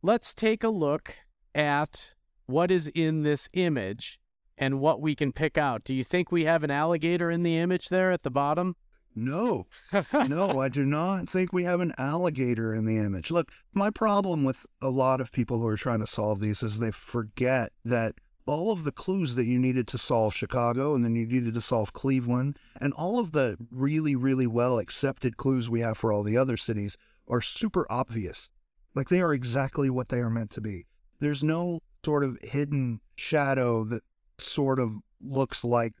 Let's 0.00 0.32
take 0.32 0.64
a 0.64 0.70
look 0.70 1.16
at 1.54 2.14
what 2.46 2.70
is 2.70 2.88
in 2.94 3.24
this 3.24 3.46
image 3.52 4.18
and 4.58 4.80
what 4.80 5.00
we 5.00 5.14
can 5.14 5.32
pick 5.32 5.56
out. 5.56 5.84
Do 5.84 5.94
you 5.94 6.04
think 6.04 6.30
we 6.30 6.44
have 6.44 6.64
an 6.64 6.70
alligator 6.70 7.30
in 7.30 7.44
the 7.44 7.56
image 7.56 7.88
there 7.88 8.10
at 8.10 8.24
the 8.24 8.30
bottom? 8.30 8.76
No, 9.14 9.66
no, 10.12 10.60
I 10.60 10.68
do 10.68 10.84
not 10.84 11.28
think 11.28 11.52
we 11.52 11.64
have 11.64 11.80
an 11.80 11.94
alligator 11.98 12.74
in 12.74 12.84
the 12.84 12.98
image. 12.98 13.30
Look, 13.30 13.50
my 13.72 13.90
problem 13.90 14.44
with 14.44 14.66
a 14.82 14.90
lot 14.90 15.20
of 15.20 15.32
people 15.32 15.58
who 15.58 15.66
are 15.66 15.76
trying 15.76 16.00
to 16.00 16.06
solve 16.06 16.40
these 16.40 16.62
is 16.62 16.78
they 16.78 16.90
forget 16.90 17.72
that 17.84 18.14
all 18.46 18.70
of 18.70 18.84
the 18.84 18.92
clues 18.92 19.34
that 19.34 19.44
you 19.44 19.58
needed 19.58 19.86
to 19.88 19.98
solve 19.98 20.34
Chicago 20.34 20.94
and 20.94 21.04
then 21.04 21.14
you 21.14 21.26
needed 21.26 21.54
to 21.54 21.60
solve 21.60 21.92
Cleveland 21.92 22.58
and 22.80 22.92
all 22.94 23.18
of 23.18 23.32
the 23.32 23.56
really, 23.70 24.16
really 24.16 24.46
well 24.46 24.78
accepted 24.78 25.36
clues 25.36 25.68
we 25.68 25.80
have 25.80 25.98
for 25.98 26.12
all 26.12 26.22
the 26.22 26.36
other 26.36 26.56
cities 26.56 26.96
are 27.26 27.42
super 27.42 27.86
obvious. 27.90 28.50
Like 28.94 29.08
they 29.08 29.20
are 29.20 29.34
exactly 29.34 29.90
what 29.90 30.08
they 30.08 30.18
are 30.18 30.30
meant 30.30 30.50
to 30.52 30.60
be. 30.60 30.86
There's 31.20 31.42
no 31.42 31.80
sort 32.04 32.24
of 32.24 32.38
hidden 32.42 33.00
shadow 33.16 33.84
that 33.84 34.02
sort 34.40 34.78
of 34.78 34.92
looks 35.20 35.64
like 35.64 35.94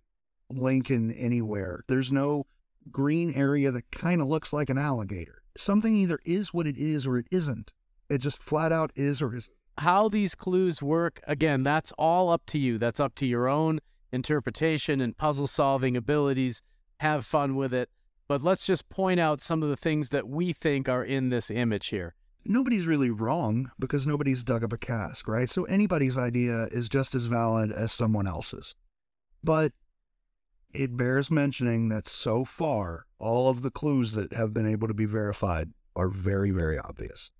Lincoln 0.50 1.12
anywhere. 1.12 1.84
There's 1.88 2.12
no 2.12 2.46
green 2.90 3.32
area 3.34 3.70
that 3.70 3.90
kind 3.90 4.20
of 4.20 4.28
looks 4.28 4.52
like 4.52 4.70
an 4.70 4.78
alligator. 4.78 5.42
Something 5.56 5.96
either 5.96 6.18
is 6.24 6.54
what 6.54 6.66
it 6.66 6.76
is 6.76 7.06
or 7.06 7.18
it 7.18 7.26
isn't. 7.30 7.72
It 8.08 8.18
just 8.18 8.42
flat 8.42 8.72
out 8.72 8.92
is 8.94 9.20
or 9.20 9.34
isn't. 9.34 9.54
How 9.78 10.08
these 10.08 10.34
clues 10.34 10.82
work, 10.82 11.20
again, 11.26 11.62
that's 11.62 11.92
all 11.98 12.30
up 12.30 12.46
to 12.46 12.58
you. 12.58 12.78
That's 12.78 13.00
up 13.00 13.14
to 13.16 13.26
your 13.26 13.48
own 13.48 13.80
interpretation 14.12 15.00
and 15.00 15.16
puzzle 15.16 15.46
solving 15.46 15.96
abilities. 15.96 16.62
Have 17.00 17.26
fun 17.26 17.54
with 17.54 17.72
it. 17.74 17.90
But 18.26 18.42
let's 18.42 18.66
just 18.66 18.88
point 18.88 19.20
out 19.20 19.40
some 19.40 19.62
of 19.62 19.68
the 19.68 19.76
things 19.76 20.10
that 20.10 20.28
we 20.28 20.52
think 20.52 20.88
are 20.88 21.04
in 21.04 21.28
this 21.28 21.50
image 21.50 21.88
here. 21.88 22.14
Nobody's 22.44 22.86
really 22.86 23.10
wrong 23.10 23.70
because 23.78 24.06
nobody's 24.06 24.44
dug 24.44 24.64
up 24.64 24.72
a 24.72 24.78
cask, 24.78 25.28
right? 25.28 25.50
So 25.50 25.64
anybody's 25.64 26.16
idea 26.16 26.68
is 26.70 26.88
just 26.88 27.14
as 27.14 27.26
valid 27.26 27.70
as 27.70 27.92
someone 27.92 28.26
else's. 28.26 28.74
But 29.44 29.72
it 30.72 30.96
bears 30.96 31.30
mentioning 31.30 31.88
that 31.88 32.06
so 32.06 32.44
far, 32.44 33.06
all 33.18 33.48
of 33.48 33.62
the 33.62 33.70
clues 33.70 34.12
that 34.12 34.32
have 34.32 34.52
been 34.52 34.66
able 34.66 34.88
to 34.88 34.94
be 34.94 35.04
verified 35.04 35.72
are 35.96 36.08
very, 36.08 36.50
very 36.50 36.78
obvious. 36.78 37.30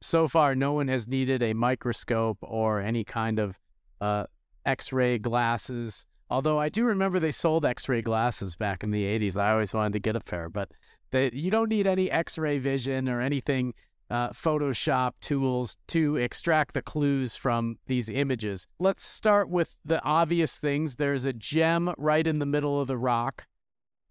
So 0.00 0.28
far, 0.28 0.54
no 0.54 0.72
one 0.72 0.88
has 0.88 1.08
needed 1.08 1.42
a 1.42 1.54
microscope 1.54 2.38
or 2.42 2.80
any 2.80 3.04
kind 3.04 3.38
of 3.38 3.58
uh, 4.00 4.24
x 4.66 4.92
ray 4.92 5.18
glasses. 5.18 6.06
Although 6.28 6.58
I 6.58 6.68
do 6.68 6.84
remember 6.84 7.20
they 7.20 7.30
sold 7.30 7.64
x 7.64 7.88
ray 7.88 8.02
glasses 8.02 8.56
back 8.56 8.82
in 8.82 8.90
the 8.90 9.04
80s. 9.04 9.36
I 9.36 9.52
always 9.52 9.72
wanted 9.72 9.94
to 9.94 10.00
get 10.00 10.16
a 10.16 10.20
pair, 10.20 10.48
but 10.48 10.72
they, 11.10 11.30
you 11.32 11.50
don't 11.50 11.70
need 11.70 11.86
any 11.86 12.10
x 12.10 12.36
ray 12.36 12.58
vision 12.58 13.08
or 13.08 13.20
anything 13.20 13.72
uh, 14.10 14.30
Photoshop 14.30 15.12
tools 15.20 15.76
to 15.88 16.16
extract 16.16 16.74
the 16.74 16.82
clues 16.82 17.36
from 17.36 17.78
these 17.86 18.08
images. 18.08 18.66
Let's 18.78 19.04
start 19.04 19.48
with 19.48 19.76
the 19.84 20.02
obvious 20.02 20.58
things. 20.58 20.96
There's 20.96 21.24
a 21.24 21.32
gem 21.32 21.94
right 21.96 22.26
in 22.26 22.38
the 22.38 22.46
middle 22.46 22.80
of 22.80 22.88
the 22.88 22.98
rock, 22.98 23.46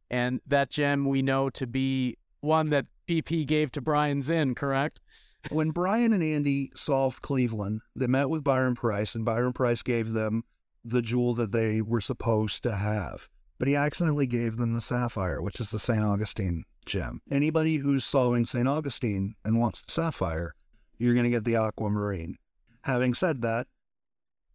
and 0.09 0.41
that 0.47 0.69
gem 0.69 1.05
we 1.05 1.21
know 1.21 1.49
to 1.51 1.67
be 1.67 2.17
one 2.41 2.69
that 2.69 2.85
BP 3.07 3.45
gave 3.45 3.71
to 3.73 3.81
Brian 3.81 4.21
Zinn, 4.21 4.55
correct? 4.55 5.01
when 5.49 5.71
Brian 5.71 6.13
and 6.13 6.23
Andy 6.23 6.71
solved 6.75 7.21
Cleveland, 7.21 7.81
they 7.95 8.07
met 8.07 8.29
with 8.29 8.43
Byron 8.43 8.75
Preiss, 8.75 9.15
and 9.15 9.25
Byron 9.25 9.53
Preiss 9.53 9.83
gave 9.83 10.13
them 10.13 10.43
the 10.83 11.01
jewel 11.01 11.33
that 11.35 11.51
they 11.51 11.81
were 11.81 12.01
supposed 12.01 12.63
to 12.63 12.75
have. 12.75 13.29
But 13.59 13.67
he 13.67 13.75
accidentally 13.75 14.27
gave 14.27 14.57
them 14.57 14.73
the 14.73 14.81
sapphire, 14.81 15.41
which 15.41 15.59
is 15.59 15.69
the 15.69 15.79
St. 15.79 16.03
Augustine 16.03 16.65
gem. 16.83 17.21
Anybody 17.31 17.77
who's 17.77 18.05
solving 18.05 18.45
St. 18.45 18.67
Augustine 18.67 19.35
and 19.43 19.59
wants 19.59 19.81
the 19.81 19.91
sapphire, 19.91 20.53
you're 20.97 21.13
going 21.13 21.25
to 21.25 21.29
get 21.29 21.43
the 21.43 21.55
aquamarine. 21.55 22.37
Having 22.83 23.13
said 23.15 23.41
that, 23.41 23.67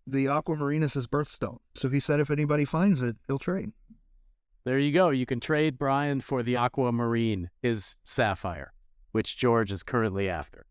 the 0.06 0.28
aquamarine 0.28 0.82
is 0.82 0.94
his 0.94 1.06
birthstone. 1.06 1.58
So 1.74 1.88
he 1.88 2.00
said 2.00 2.20
if 2.20 2.30
anybody 2.30 2.64
finds 2.64 3.02
it, 3.02 3.16
he'll 3.26 3.38
trade. 3.38 3.72
There 4.64 4.78
you 4.78 4.92
go. 4.92 5.10
You 5.10 5.26
can 5.26 5.40
trade 5.40 5.78
Brian 5.78 6.20
for 6.20 6.42
the 6.42 6.56
aquamarine, 6.56 7.50
his 7.62 7.96
sapphire, 8.04 8.72
which 9.12 9.36
George 9.36 9.72
is 9.72 9.82
currently 9.82 10.28
after. 10.28 10.66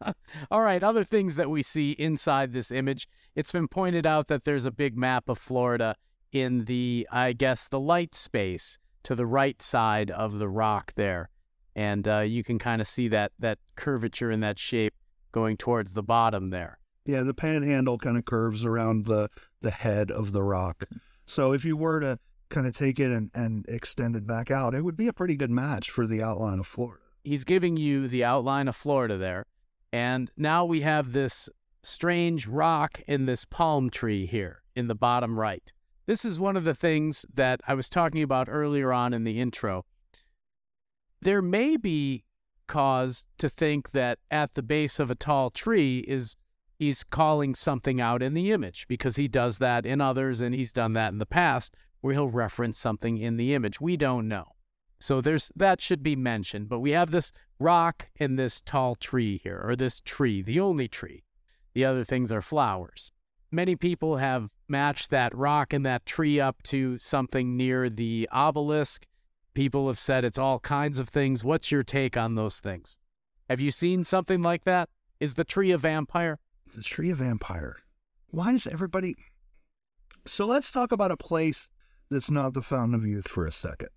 All 0.50 0.62
right, 0.62 0.82
other 0.82 1.04
things 1.04 1.36
that 1.36 1.50
we 1.50 1.62
see 1.62 1.92
inside 1.92 2.52
this 2.52 2.70
image. 2.70 3.06
It's 3.34 3.52
been 3.52 3.68
pointed 3.68 4.06
out 4.06 4.28
that 4.28 4.44
there's 4.44 4.64
a 4.64 4.70
big 4.70 4.96
map 4.96 5.28
of 5.28 5.38
Florida 5.38 5.94
in 6.32 6.64
the, 6.64 7.06
I 7.10 7.32
guess, 7.32 7.68
the 7.68 7.80
light 7.80 8.14
space 8.14 8.78
to 9.04 9.14
the 9.14 9.26
right 9.26 9.60
side 9.62 10.10
of 10.10 10.38
the 10.38 10.48
rock 10.48 10.92
there. 10.96 11.30
And 11.74 12.06
uh, 12.06 12.20
you 12.20 12.42
can 12.44 12.58
kind 12.58 12.80
of 12.80 12.88
see 12.88 13.08
that, 13.08 13.32
that 13.38 13.58
curvature 13.76 14.30
and 14.30 14.42
that 14.42 14.58
shape 14.58 14.94
going 15.32 15.56
towards 15.56 15.94
the 15.94 16.02
bottom 16.02 16.48
there. 16.48 16.78
Yeah, 17.06 17.22
the 17.22 17.34
panhandle 17.34 17.98
kind 17.98 18.16
of 18.16 18.24
curves 18.24 18.64
around 18.64 19.06
the, 19.06 19.28
the 19.62 19.70
head 19.70 20.10
of 20.10 20.32
the 20.32 20.42
rock. 20.42 20.84
So 21.24 21.52
if 21.52 21.64
you 21.64 21.76
were 21.76 22.00
to 22.00 22.18
kind 22.50 22.66
of 22.66 22.74
take 22.74 22.98
it 23.00 23.10
and, 23.10 23.30
and 23.34 23.64
extend 23.68 24.16
it 24.16 24.26
back 24.26 24.50
out, 24.50 24.74
it 24.74 24.82
would 24.82 24.96
be 24.96 25.08
a 25.08 25.12
pretty 25.12 25.36
good 25.36 25.50
match 25.50 25.90
for 25.90 26.06
the 26.06 26.22
outline 26.22 26.58
of 26.58 26.66
Florida. 26.66 27.02
He's 27.24 27.44
giving 27.44 27.76
you 27.76 28.08
the 28.08 28.24
outline 28.24 28.68
of 28.68 28.76
Florida 28.76 29.16
there. 29.16 29.46
And 29.92 30.30
now 30.36 30.64
we 30.64 30.82
have 30.82 31.12
this 31.12 31.48
strange 31.82 32.46
rock 32.46 33.00
in 33.06 33.26
this 33.26 33.44
palm 33.44 33.90
tree 33.90 34.26
here 34.26 34.62
in 34.74 34.88
the 34.88 34.94
bottom 34.94 35.38
right. 35.38 35.72
This 36.10 36.24
is 36.24 36.40
one 36.40 36.56
of 36.56 36.64
the 36.64 36.74
things 36.74 37.24
that 37.32 37.60
I 37.68 37.74
was 37.74 37.88
talking 37.88 38.20
about 38.20 38.48
earlier 38.50 38.92
on 38.92 39.14
in 39.14 39.22
the 39.22 39.40
intro. 39.40 39.84
There 41.22 41.40
may 41.40 41.76
be 41.76 42.24
cause 42.66 43.26
to 43.38 43.48
think 43.48 43.92
that 43.92 44.18
at 44.28 44.54
the 44.54 44.62
base 44.64 44.98
of 44.98 45.12
a 45.12 45.14
tall 45.14 45.50
tree 45.50 46.00
is 46.00 46.34
he's 46.74 47.04
calling 47.04 47.54
something 47.54 48.00
out 48.00 48.24
in 48.24 48.34
the 48.34 48.50
image 48.50 48.88
because 48.88 49.14
he 49.14 49.28
does 49.28 49.58
that 49.58 49.86
in 49.86 50.00
others 50.00 50.40
and 50.40 50.52
he's 50.52 50.72
done 50.72 50.94
that 50.94 51.12
in 51.12 51.18
the 51.18 51.26
past 51.26 51.76
where 52.00 52.12
he'll 52.12 52.28
reference 52.28 52.76
something 52.76 53.16
in 53.16 53.36
the 53.36 53.54
image. 53.54 53.80
We 53.80 53.96
don't 53.96 54.26
know. 54.26 54.56
So 54.98 55.20
there's 55.20 55.52
that 55.54 55.80
should 55.80 56.02
be 56.02 56.16
mentioned, 56.16 56.68
but 56.68 56.80
we 56.80 56.90
have 56.90 57.12
this 57.12 57.30
rock 57.60 58.08
and 58.18 58.36
this 58.36 58.60
tall 58.60 58.96
tree 58.96 59.38
here 59.44 59.62
or 59.64 59.76
this 59.76 60.00
tree, 60.00 60.42
the 60.42 60.58
only 60.58 60.88
tree. 60.88 61.22
The 61.72 61.84
other 61.84 62.02
things 62.02 62.32
are 62.32 62.42
flowers. 62.42 63.12
Many 63.52 63.74
people 63.74 64.16
have 64.16 64.48
matched 64.68 65.10
that 65.10 65.34
rock 65.34 65.72
and 65.72 65.84
that 65.84 66.06
tree 66.06 66.38
up 66.38 66.62
to 66.64 66.98
something 66.98 67.56
near 67.56 67.90
the 67.90 68.28
obelisk. 68.30 69.06
People 69.54 69.88
have 69.88 69.98
said 69.98 70.24
it's 70.24 70.38
all 70.38 70.60
kinds 70.60 71.00
of 71.00 71.08
things. 71.08 71.42
What's 71.42 71.72
your 71.72 71.82
take 71.82 72.16
on 72.16 72.36
those 72.36 72.60
things? 72.60 72.98
Have 73.48 73.60
you 73.60 73.72
seen 73.72 74.04
something 74.04 74.42
like 74.42 74.64
that? 74.64 74.88
Is 75.18 75.34
the 75.34 75.44
tree 75.44 75.72
a 75.72 75.78
vampire? 75.78 76.38
The 76.74 76.82
tree 76.82 77.10
a 77.10 77.14
vampire. 77.16 77.78
Why 78.28 78.52
does 78.52 78.66
everybody. 78.66 79.16
So 80.24 80.46
let's 80.46 80.70
talk 80.70 80.92
about 80.92 81.10
a 81.10 81.16
place 81.16 81.68
that's 82.10 82.30
not 82.30 82.54
the 82.54 82.62
Fountain 82.62 82.94
of 82.94 83.04
Youth 83.04 83.26
for 83.26 83.44
a 83.44 83.52
second. 83.52 83.88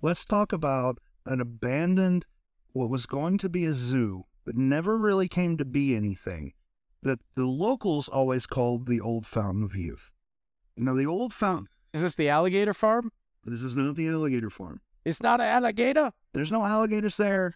Let's 0.00 0.24
talk 0.24 0.52
about 0.52 0.98
an 1.26 1.40
abandoned, 1.40 2.24
what 2.72 2.90
was 2.90 3.06
going 3.06 3.38
to 3.38 3.48
be 3.48 3.64
a 3.64 3.74
zoo, 3.74 4.24
but 4.44 4.56
never 4.56 4.96
really 4.96 5.26
came 5.26 5.56
to 5.56 5.64
be 5.64 5.96
anything, 5.96 6.52
that 7.02 7.20
the 7.34 7.46
locals 7.46 8.08
always 8.08 8.46
called 8.46 8.86
the 8.86 9.00
Old 9.00 9.26
Fountain 9.26 9.62
of 9.62 9.74
Youth. 9.74 10.10
Now, 10.76 10.94
the 10.94 11.06
Old 11.06 11.32
Fountain, 11.32 11.68
Is 11.92 12.02
this 12.02 12.14
the 12.14 12.28
alligator 12.28 12.74
farm? 12.74 13.10
this 13.44 13.62
is 13.62 13.74
not 13.76 13.96
the 13.96 14.08
alligator 14.08 14.50
farm. 14.50 14.80
It's 15.04 15.22
not 15.22 15.40
an 15.40 15.46
alligator. 15.46 16.12
There's 16.34 16.52
no 16.52 16.64
alligators 16.64 17.16
there 17.16 17.54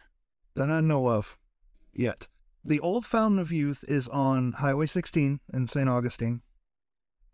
that 0.55 0.71
I 0.71 0.81
know 0.81 1.09
of 1.09 1.37
yet. 1.93 2.29
The 2.65 2.81
Old 2.81 3.05
Fountain 3.05 3.39
of 3.39 3.53
Youth 3.53 3.85
is 3.89 4.09
on 4.09 4.53
Highway 4.53 4.87
16 4.87 5.41
in 5.53 5.69
St. 5.69 5.89
Augustine. 5.89 6.43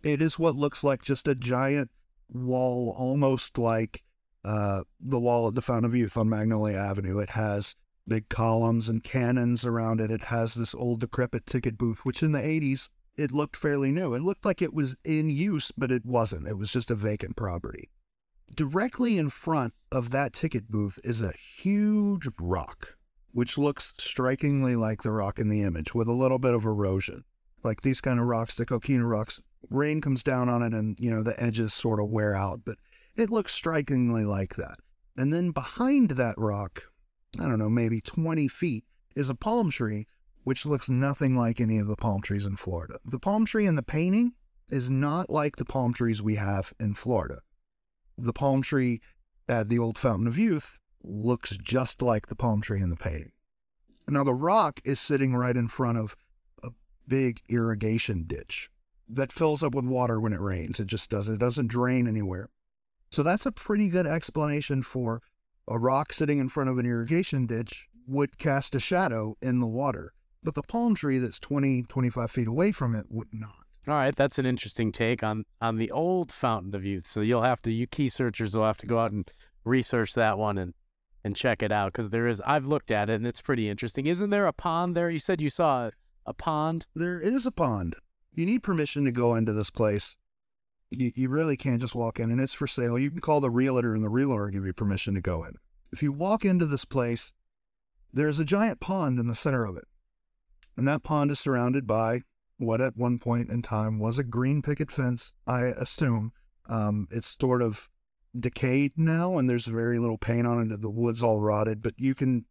It 0.03 0.21
is 0.23 0.39
what 0.39 0.55
looks 0.57 0.83
like 0.83 1.03
just 1.03 1.29
a 1.29 1.35
giant 1.35 1.91
wall, 2.29 2.95
almost 2.97 3.59
like 3.59 4.03
uh, 4.45 4.83
the 5.01 5.21
wall 5.21 5.49
at 5.49 5.55
the 5.55 5.63
Fountain 5.63 5.85
of 5.85 5.95
Youth 5.95 6.17
on 6.17 6.29
Magnolia 6.29 6.79
Avenue. 6.79 7.19
It 7.19 7.31
has 7.31 7.75
big 8.09 8.29
columns 8.29 8.89
and 8.89 9.05
cannons 9.05 9.65
around 9.65 10.01
it. 10.01 10.11
It 10.11 10.25
has 10.25 10.55
this 10.55 10.75
old 10.75 11.01
decrepit 11.01 11.47
ticket 11.47 11.77
booth, 11.77 12.05
which 12.05 12.23
in 12.23 12.33
the 12.33 12.41
80s, 12.41 12.89
it 13.17 13.33
looked 13.33 13.57
fairly 13.57 13.91
new. 13.91 14.15
It 14.15 14.23
looked 14.23 14.45
like 14.45 14.63
it 14.63 14.73
was 14.73 14.97
in 15.05 15.29
use, 15.29 15.73
but 15.77 15.91
it 15.91 16.07
wasn't. 16.07 16.47
It 16.47 16.57
was 16.57 16.73
just 16.73 16.91
a 16.91 16.95
vacant 16.95 17.37
property. 17.37 17.91
Directly 18.55 19.19
in 19.19 19.29
front 19.29 19.75
of 19.93 20.11
that 20.11 20.33
ticket 20.33 20.69
booth 20.71 20.99
is 21.05 21.21
a 21.21 21.33
huge 21.33 22.29
rock, 22.41 22.97
which 23.33 23.59
looks 23.59 23.93
strikingly 23.99 24.75
like 24.75 25.03
the 25.03 25.11
rock 25.11 25.39
in 25.39 25.49
the 25.49 25.63
image 25.63 25.95
with 25.95 26.09
a 26.09 26.13
little 26.13 26.39
bit 26.39 26.55
of 26.55 26.65
erosion. 26.65 27.25
Like 27.63 27.83
these 27.83 28.01
kind 28.01 28.19
of 28.21 28.27
rocks, 28.27 28.57
the 28.57 28.65
coquina 28.65 29.05
rocks, 29.05 29.41
rain 29.69 30.01
comes 30.01 30.23
down 30.23 30.49
on 30.49 30.63
it 30.63 30.73
and, 30.73 30.97
you 30.99 31.11
know, 31.11 31.23
the 31.23 31.41
edges 31.43 31.75
sort 31.75 32.01
of 32.01 32.09
wear 32.09 32.35
out, 32.35 32.61
but 32.65 32.79
it 33.17 33.31
looks 33.31 33.53
strikingly 33.53 34.25
like 34.25 34.55
that. 34.57 34.79
And 35.17 35.33
then 35.33 35.51
behind 35.51 36.13
that 36.13 36.37
rock, 36.39 36.85
I 37.39 37.43
don't 37.43 37.59
know, 37.59 37.69
maybe 37.69 38.01
20 38.01 38.49
feet, 38.49 38.85
is 39.15 39.29
a 39.29 39.35
palm 39.35 39.71
tree, 39.71 40.07
which 40.45 40.65
looks 40.65 40.89
nothing 40.89 41.37
like 41.37 41.61
any 41.61 41.79
of 41.79 41.87
the 41.87 41.97
palm 41.97 42.23
trees 42.23 42.47
in 42.47 42.57
Florida. 42.57 42.99
The 43.05 43.19
palm 43.19 43.45
tree 43.45 43.67
in 43.67 43.75
the 43.75 43.83
painting 43.83 44.33
is 44.71 44.89
not 44.89 45.29
like 45.29 45.57
the 45.57 45.65
palm 45.65 45.93
trees 45.93 46.23
we 46.23 46.37
have 46.37 46.73
in 46.79 46.95
Florida. 46.95 47.39
The 48.17 48.33
palm 48.33 48.63
tree 48.63 49.01
at 49.49 49.69
the 49.69 49.79
old 49.79 49.99
Fountain 49.99 50.27
of 50.27 50.39
Youth 50.39 50.79
looks 51.03 51.57
just 51.57 52.03
like 52.03 52.27
the 52.27 52.37
palm 52.37 52.61
tree 52.61 52.81
in 52.81 52.91
the 52.91 52.97
painting. 52.97 53.33
Now, 54.09 54.25
the 54.25 54.35
rock 54.35 54.81
is 54.85 54.99
sitting 54.99 55.35
right 55.35 55.57
in 55.57 55.69
front 55.69 55.99
of 55.99 56.17
a 56.63 56.71
big 57.07 57.41
irrigation 57.49 58.25
ditch 58.27 58.71
that 59.09 59.33
fills 59.33 59.63
up 59.63 59.75
with 59.75 59.85
water 59.85 60.21
when 60.21 60.33
it 60.33 60.41
rains. 60.41 60.81
It 60.81 60.87
just 60.87 61.11
does. 61.11 61.29
It 61.29 61.39
doesn't 61.39 61.69
drain 61.69 62.07
anywhere. 62.07 62.51
So 63.11 63.23
that's 63.23 63.47
a 63.47 63.53
pretty 63.53 63.89
good 63.89 64.07
explanation 64.07 64.83
for 64.83 65.23
a 65.69 65.79
rock 65.79 66.13
sitting 66.13 66.39
in 66.39 66.49
front 66.49 66.71
of 66.71 66.79
an 66.79 66.87
irrigation 66.87 67.47
ditch 67.47 67.87
would 68.07 68.39
cast 68.39 68.75
a 68.75 68.81
shadow 68.81 69.37
in 69.43 69.61
the 69.61 69.67
water. 69.67 70.13
But 70.43 70.55
the 70.55 70.63
palm 70.63 70.95
tree 70.95 71.19
that's 71.19 71.39
20, 71.39 71.83
25 71.83 72.31
feet 72.31 72.49
away 72.49 72.73
from 72.73 72.95
it 72.95 73.07
would 73.11 73.29
not. 73.33 73.55
All 73.87 73.95
right, 73.95 74.15
that's 74.15 74.39
an 74.39 74.47
interesting 74.47 74.93
take 74.93 75.23
on 75.23 75.45
on 75.61 75.77
the 75.77 75.91
old 75.91 76.31
Fountain 76.31 76.75
of 76.75 76.85
Youth. 76.85 77.07
So 77.07 77.23
you'll 77.23 77.43
have 77.43 77.63
to, 77.63 77.73
you 77.73 77.87
key 77.87 78.09
searchers 78.09 78.55
will 78.55 78.65
have 78.65 78.77
to 78.79 78.87
go 78.87 78.99
out 78.99 79.13
and 79.13 79.31
research 79.65 80.15
that 80.15 80.39
one 80.39 80.59
and 80.59 80.75
and 81.25 81.35
check 81.35 81.63
it 81.63 81.73
out 81.73 81.93
because 81.93 82.11
there 82.11 82.27
is. 82.27 82.41
I've 82.43 82.67
looked 82.67 82.91
at 82.91 83.11
it 83.11 83.15
and 83.15 83.27
it's 83.27 83.41
pretty 83.41 83.69
interesting. 83.69 84.07
Isn't 84.07 84.31
there 84.31 84.47
a 84.47 84.53
pond 84.53 84.95
there? 84.95 85.11
You 85.11 85.19
said 85.19 85.41
you 85.41 85.51
saw 85.51 85.87
a, 85.87 85.93
a 86.27 86.35
pond. 86.35 86.87
There 86.95 87.19
is 87.19 87.47
a 87.47 87.51
pond. 87.51 87.97
You 88.35 88.47
need 88.47 88.63
permission 88.63 89.05
to 89.07 89.11
go 89.11 89.35
into 89.35 89.53
this 89.53 89.71
place. 89.71 90.17
You, 90.91 91.13
you 91.15 91.29
really 91.29 91.57
can't 91.57 91.81
just 91.81 91.95
walk 91.95 92.19
in, 92.19 92.31
and 92.31 92.41
it's 92.41 92.55
for 92.55 92.67
sale. 92.67 92.99
You 92.99 93.11
can 93.11 93.21
call 93.21 93.41
the 93.41 93.51
realtor, 93.51 93.95
and 93.95 94.03
the 94.03 94.09
realtor 94.09 94.45
will 94.45 94.51
give 94.51 94.65
you 94.65 94.73
permission 94.73 95.15
to 95.15 95.21
go 95.21 95.45
in. 95.45 95.55
If 95.93 96.03
you 96.03 96.13
walk 96.13 96.45
into 96.45 96.67
this 96.67 96.85
place, 96.85 97.33
there's 98.13 98.39
a 98.39 98.45
giant 98.45 98.81
pond 98.81 99.19
in 99.19 99.29
the 99.29 99.35
center 99.35 99.65
of 99.65 99.77
it. 99.77 99.85
And 100.77 100.87
that 100.89 101.03
pond 101.03 101.31
is 101.31 101.41
surrounded 101.41 101.87
by 101.87 102.23
what 102.57 102.81
at 102.81 102.97
one 102.97 103.19
point 103.19 103.51
in 103.51 103.63
time 103.63 103.99
was 103.99 104.19
a 104.19 104.25
green 104.25 104.63
picket 104.63 104.91
fence, 104.91 105.33
I 105.47 105.67
assume. 105.67 106.33
Um, 106.69 107.09
it's 107.11 107.37
sort 107.39 107.63
of 107.63 107.89
decayed 108.35 108.93
now, 108.97 109.39
and 109.39 109.49
there's 109.49 109.67
very 109.67 109.99
little 109.99 110.19
paint 110.19 110.47
on 110.47 110.71
it. 110.71 110.81
The 110.81 110.91
wood's 110.91 111.23
all 111.23 111.41
rotted, 111.41 111.83
but 111.83 111.95
you 111.99 112.15
can. 112.15 112.47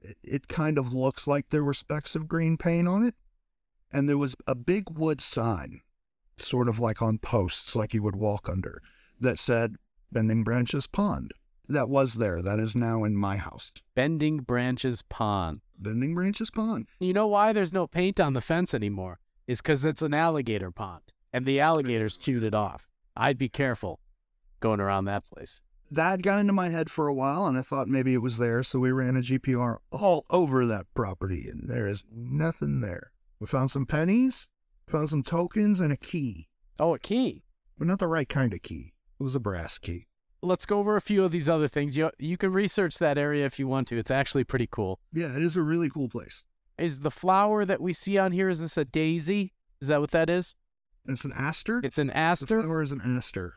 It, 0.00 0.16
it 0.22 0.48
kind 0.48 0.78
of 0.78 0.92
looks 0.92 1.26
like 1.26 1.50
there 1.50 1.64
were 1.64 1.74
specks 1.74 2.16
of 2.16 2.28
green 2.28 2.56
paint 2.56 2.88
on 2.88 3.04
it. 3.04 3.14
And 3.92 4.08
there 4.08 4.18
was 4.18 4.34
a 4.46 4.54
big 4.54 4.90
wood 4.90 5.20
sign, 5.20 5.82
sort 6.36 6.68
of 6.68 6.78
like 6.78 7.02
on 7.02 7.18
posts, 7.18 7.74
like 7.74 7.94
you 7.94 8.02
would 8.02 8.16
walk 8.16 8.48
under, 8.48 8.80
that 9.20 9.38
said 9.38 9.76
Bending 10.10 10.44
Branches 10.44 10.86
Pond. 10.86 11.32
That 11.68 11.88
was 11.88 12.14
there. 12.14 12.42
That 12.42 12.58
is 12.58 12.74
now 12.74 13.04
in 13.04 13.16
my 13.16 13.36
house. 13.36 13.72
Bending 13.94 14.38
Branches 14.38 15.02
Pond. 15.02 15.60
Bending 15.78 16.14
Branches 16.14 16.50
Pond. 16.50 16.86
You 17.00 17.12
know 17.12 17.26
why 17.26 17.52
there's 17.52 17.72
no 17.72 17.86
paint 17.86 18.20
on 18.20 18.34
the 18.34 18.40
fence 18.40 18.74
anymore? 18.74 19.20
Is 19.46 19.60
because 19.60 19.84
it's 19.84 20.02
an 20.02 20.14
alligator 20.14 20.70
pond 20.70 21.12
and 21.32 21.46
the 21.46 21.60
alligators 21.60 22.16
chewed 22.16 22.44
it 22.44 22.54
off. 22.54 22.88
I'd 23.16 23.38
be 23.38 23.48
careful 23.48 24.00
going 24.60 24.80
around 24.80 25.06
that 25.06 25.26
place. 25.26 25.62
That 25.90 26.22
got 26.22 26.40
into 26.40 26.52
my 26.52 26.70
head 26.70 26.90
for 26.90 27.06
a 27.06 27.14
while, 27.14 27.46
and 27.46 27.58
I 27.58 27.62
thought 27.62 27.88
maybe 27.88 28.14
it 28.14 28.22
was 28.22 28.38
there, 28.38 28.62
so 28.62 28.78
we 28.78 28.92
ran 28.92 29.16
a 29.16 29.20
GPR 29.20 29.78
all 29.90 30.24
over 30.30 30.64
that 30.66 30.86
property, 30.94 31.48
and 31.48 31.68
there 31.68 31.86
is 31.86 32.04
nothing 32.10 32.80
there. 32.80 33.12
We 33.38 33.46
found 33.46 33.70
some 33.70 33.84
pennies, 33.84 34.48
found 34.92 35.08
some 35.08 35.22
tokens, 35.22 35.80
and 35.80 35.92
a 35.92 35.96
key. 35.96 36.48
Oh, 36.78 36.94
a 36.94 36.98
key. 36.98 37.42
But 37.78 37.88
not 37.88 37.98
the 37.98 38.06
right 38.06 38.28
kind 38.28 38.52
of 38.54 38.62
key. 38.62 38.92
It 39.18 39.22
was 39.22 39.34
a 39.34 39.40
brass 39.40 39.78
key. 39.78 40.06
Let's 40.42 40.66
go 40.66 40.78
over 40.78 40.96
a 40.96 41.00
few 41.00 41.24
of 41.24 41.32
these 41.32 41.48
other 41.48 41.68
things. 41.68 41.96
You 41.96 42.10
you 42.18 42.36
can 42.36 42.52
research 42.52 42.98
that 42.98 43.16
area 43.18 43.46
if 43.46 43.58
you 43.58 43.66
want 43.66 43.88
to. 43.88 43.98
It's 43.98 44.10
actually 44.10 44.44
pretty 44.44 44.68
cool. 44.70 45.00
Yeah, 45.12 45.34
it 45.36 45.42
is 45.42 45.56
a 45.56 45.62
really 45.62 45.88
cool 45.88 46.08
place. 46.08 46.44
Is 46.78 47.00
the 47.00 47.10
flower 47.10 47.64
that 47.64 47.80
we 47.80 47.92
see 47.92 48.18
on 48.18 48.32
here 48.32 48.48
is 48.48 48.60
this 48.60 48.76
a 48.76 48.84
daisy? 48.84 49.52
Is 49.80 49.88
that 49.88 50.00
what 50.00 50.10
that 50.10 50.28
is? 50.28 50.56
It's 51.06 51.24
an 51.24 51.32
aster. 51.34 51.80
It's 51.84 51.98
an 51.98 52.08
The 52.08 52.16
aster. 52.16 52.46
flower 52.62 52.82
is 52.82 52.92
an 52.92 53.02
aster. 53.04 53.54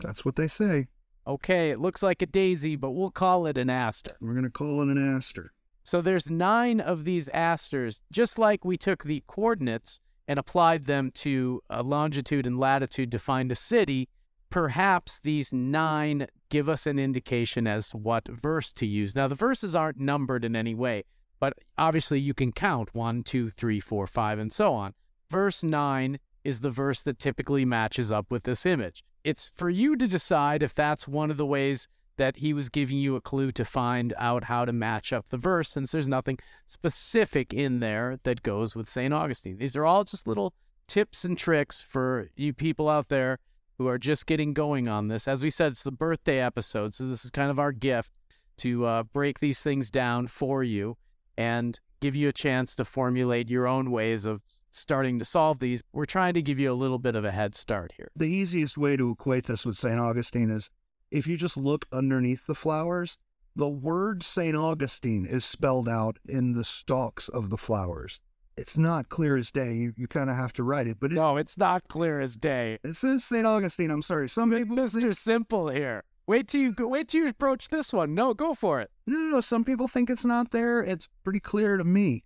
That's 0.00 0.24
what 0.24 0.36
they 0.36 0.48
say. 0.48 0.86
Okay, 1.26 1.70
it 1.70 1.78
looks 1.80 2.02
like 2.02 2.22
a 2.22 2.26
daisy, 2.26 2.76
but 2.76 2.92
we'll 2.92 3.10
call 3.10 3.46
it 3.46 3.58
an 3.58 3.68
aster. 3.70 4.16
We're 4.20 4.32
going 4.32 4.44
to 4.44 4.50
call 4.50 4.80
it 4.82 4.88
an 4.88 5.16
aster. 5.16 5.52
So 5.82 6.00
there's 6.00 6.30
nine 6.30 6.80
of 6.80 7.04
these 7.04 7.28
asters, 7.30 8.02
just 8.10 8.38
like 8.38 8.64
we 8.64 8.76
took 8.76 9.04
the 9.04 9.22
coordinates 9.26 10.00
and 10.28 10.38
applied 10.38 10.84
them 10.84 11.10
to 11.10 11.62
a 11.70 11.82
longitude 11.82 12.46
and 12.46 12.58
latitude 12.58 13.10
to 13.10 13.18
find 13.18 13.50
a 13.50 13.56
city. 13.56 14.08
Perhaps 14.50 15.20
these 15.20 15.52
nine 15.52 16.28
give 16.50 16.68
us 16.68 16.86
an 16.86 16.98
indication 16.98 17.66
as 17.66 17.88
to 17.88 17.96
what 17.96 18.28
verse 18.28 18.72
to 18.74 18.86
use. 18.86 19.16
Now, 19.16 19.26
the 19.26 19.34
verses 19.34 19.74
aren't 19.74 19.98
numbered 19.98 20.44
in 20.44 20.54
any 20.54 20.74
way, 20.74 21.04
but 21.40 21.54
obviously 21.76 22.20
you 22.20 22.34
can 22.34 22.52
count 22.52 22.94
one, 22.94 23.22
two, 23.22 23.48
three, 23.50 23.80
four, 23.80 24.06
five, 24.06 24.38
and 24.38 24.52
so 24.52 24.74
on. 24.74 24.94
Verse 25.30 25.62
nine 25.62 26.18
is 26.44 26.60
the 26.60 26.70
verse 26.70 27.02
that 27.02 27.18
typically 27.18 27.64
matches 27.64 28.12
up 28.12 28.30
with 28.30 28.44
this 28.44 28.64
image. 28.64 29.02
It's 29.24 29.52
for 29.56 29.68
you 29.68 29.96
to 29.96 30.06
decide 30.06 30.62
if 30.62 30.74
that's 30.74 31.08
one 31.08 31.30
of 31.30 31.36
the 31.36 31.46
ways 31.46 31.88
that 32.18 32.36
he 32.36 32.52
was 32.52 32.68
giving 32.68 32.98
you 32.98 33.16
a 33.16 33.20
clue 33.20 33.50
to 33.52 33.64
find 33.64 34.12
out 34.18 34.44
how 34.44 34.64
to 34.64 34.72
match 34.72 35.12
up 35.12 35.26
the 35.30 35.36
verse, 35.36 35.70
since 35.70 35.92
there's 35.92 36.06
nothing 36.06 36.38
specific 36.66 37.54
in 37.54 37.80
there 37.80 38.18
that 38.24 38.42
goes 38.42 38.76
with 38.76 38.90
St. 38.90 39.14
Augustine. 39.14 39.56
These 39.56 39.74
are 39.74 39.86
all 39.86 40.04
just 40.04 40.26
little 40.26 40.52
tips 40.86 41.24
and 41.24 41.36
tricks 41.36 41.80
for 41.80 42.30
you 42.36 42.52
people 42.52 42.88
out 42.88 43.08
there 43.08 43.38
who 43.78 43.86
are 43.86 43.98
just 43.98 44.26
getting 44.26 44.52
going 44.52 44.88
on 44.88 45.08
this. 45.08 45.26
As 45.26 45.42
we 45.42 45.50
said, 45.50 45.72
it's 45.72 45.84
the 45.84 45.92
birthday 45.92 46.40
episode, 46.40 46.94
so 46.94 47.06
this 47.06 47.24
is 47.24 47.30
kind 47.30 47.50
of 47.50 47.58
our 47.58 47.72
gift 47.72 48.12
to 48.58 48.84
uh, 48.84 49.02
break 49.04 49.38
these 49.38 49.62
things 49.62 49.88
down 49.88 50.26
for 50.26 50.62
you 50.62 50.96
and 51.36 51.78
give 52.00 52.16
you 52.16 52.28
a 52.28 52.32
chance 52.32 52.74
to 52.74 52.84
formulate 52.84 53.48
your 53.48 53.66
own 53.66 53.90
ways 53.90 54.26
of 54.26 54.42
starting 54.70 55.18
to 55.18 55.24
solve 55.24 55.60
these. 55.60 55.82
We're 55.92 56.04
trying 56.04 56.34
to 56.34 56.42
give 56.42 56.58
you 56.58 56.72
a 56.72 56.74
little 56.74 56.98
bit 56.98 57.14
of 57.14 57.24
a 57.24 57.30
head 57.30 57.54
start 57.54 57.92
here. 57.96 58.10
The 58.16 58.26
easiest 58.26 58.76
way 58.76 58.96
to 58.96 59.10
equate 59.10 59.44
this 59.44 59.64
with 59.64 59.76
St. 59.76 59.98
Augustine 59.98 60.50
is 60.50 60.70
if 61.10 61.26
you 61.26 61.36
just 61.36 61.56
look 61.56 61.86
underneath 61.92 62.46
the 62.46 62.54
flowers, 62.54 63.18
the 63.56 63.68
word 63.68 64.22
St. 64.22 64.56
Augustine 64.56 65.26
is 65.26 65.44
spelled 65.44 65.88
out 65.88 66.18
in 66.28 66.52
the 66.52 66.64
stalks 66.64 67.28
of 67.28 67.50
the 67.50 67.56
flowers. 67.58 68.20
It's 68.56 68.76
not 68.76 69.08
clear 69.08 69.36
as 69.36 69.50
day. 69.50 69.72
You, 69.74 69.92
you 69.96 70.08
kind 70.08 70.28
of 70.30 70.36
have 70.36 70.52
to 70.54 70.62
write 70.64 70.86
it, 70.88 70.98
but 71.00 71.12
it, 71.12 71.14
No, 71.16 71.36
it's 71.36 71.56
not 71.56 71.86
clear 71.88 72.20
as 72.20 72.36
day. 72.36 72.78
it 72.82 72.94
says 72.96 73.24
St. 73.24 73.46
Augustine. 73.46 73.90
I'm 73.90 74.02
sorry. 74.02 74.28
Some 74.28 74.50
people 74.50 74.76
Mr. 74.76 75.14
Simple 75.16 75.68
here. 75.68 76.02
Wait 76.26 76.48
till 76.48 76.60
you 76.60 76.72
go, 76.72 76.86
wait 76.88 77.08
till 77.08 77.22
you 77.22 77.28
approach 77.28 77.68
this 77.68 77.92
one. 77.92 78.14
No, 78.14 78.34
go 78.34 78.54
for 78.54 78.80
it. 78.80 78.90
No, 79.06 79.16
no, 79.16 79.28
no. 79.36 79.40
Some 79.40 79.64
people 79.64 79.88
think 79.88 80.10
it's 80.10 80.24
not 80.24 80.50
there. 80.50 80.80
It's 80.80 81.08
pretty 81.24 81.40
clear 81.40 81.76
to 81.76 81.84
me. 81.84 82.24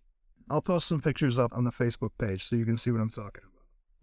I'll 0.51 0.61
post 0.63 0.89
some 0.89 1.01
pictures 1.01 1.39
up 1.39 1.53
on 1.55 1.65
the 1.65 1.71
Facebook 1.71 2.11
page 2.19 2.45
so 2.49 2.57
you 2.57 2.65
can 2.65 2.77
see 2.79 2.91
what 2.91 3.01
I'm 3.01 3.11
talking 3.11 3.43
about. 3.45 3.52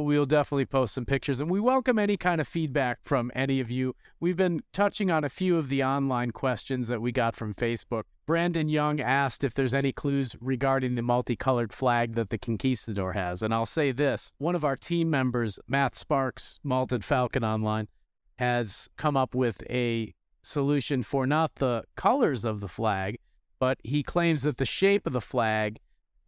We'll 0.02 0.24
definitely 0.24 0.66
post 0.66 0.94
some 0.94 1.06
pictures 1.06 1.42
and 1.42 1.52
we 1.52 1.60
welcome 1.60 2.00
any 2.00 2.16
kind 2.16 2.40
of 2.40 2.48
feedback 2.48 3.00
from 3.04 3.34
any 3.36 3.60
of 3.60 3.70
you. 3.70 3.98
We've 4.22 4.38
been 4.38 4.62
touching 4.72 5.12
on 5.12 5.26
a 5.26 5.30
few 5.30 5.58
of 5.58 5.68
the 5.68 5.84
online 5.84 6.32
questions 6.32 6.88
that 6.88 7.02
we 7.02 7.12
got 7.12 7.36
from 7.36 7.54
Facebook. 7.54 8.04
Brandon 8.26 8.70
Young 8.70 9.02
asked 9.02 9.44
if 9.44 9.54
there's 9.54 9.74
any 9.74 9.92
clues 9.92 10.38
regarding 10.40 10.96
the 10.96 11.02
multicolored 11.02 11.74
flag 11.74 12.16
that 12.16 12.30
the 12.30 12.38
Conquistador 12.38 13.12
has. 13.14 13.44
And 13.44 13.54
I'll 13.54 13.66
say 13.66 13.92
this 13.92 14.32
one 14.38 14.56
of 14.56 14.64
our 14.64 14.78
team 14.78 15.10
members, 15.10 15.60
Matt 15.68 15.98
Sparks, 15.98 16.62
Malted 16.64 17.04
Falcon 17.04 17.44
Online, 17.44 17.90
has 18.38 18.88
come 18.96 19.18
up 19.18 19.36
with 19.36 19.62
a 19.70 20.14
solution 20.42 21.04
for 21.04 21.28
not 21.28 21.56
the 21.56 21.84
colors 21.98 22.46
of 22.46 22.62
the 22.62 22.70
flag, 22.70 23.20
but 23.60 23.78
he 23.84 24.02
claims 24.02 24.44
that 24.44 24.56
the 24.56 24.66
shape 24.66 25.06
of 25.06 25.12
the 25.12 25.20
flag 25.20 25.78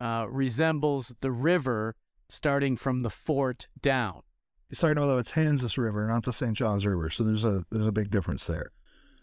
uh, 0.01 0.25
resembles 0.29 1.15
the 1.21 1.31
river 1.31 1.95
starting 2.31 2.77
from 2.77 3.03
the 3.03 3.09
fort 3.09 3.67
down. 3.81 4.21
He's 4.69 4.79
talking 4.79 4.97
about 4.97 5.07
the 5.07 5.23
Matanzas 5.23 5.77
River, 5.77 6.07
not 6.07 6.23
the 6.23 6.31
St. 6.31 6.53
Johns 6.53 6.85
River. 6.85 7.09
So 7.09 7.23
there's 7.23 7.43
a 7.43 7.65
there's 7.71 7.87
a 7.87 7.91
big 7.91 8.09
difference 8.09 8.47
there. 8.47 8.71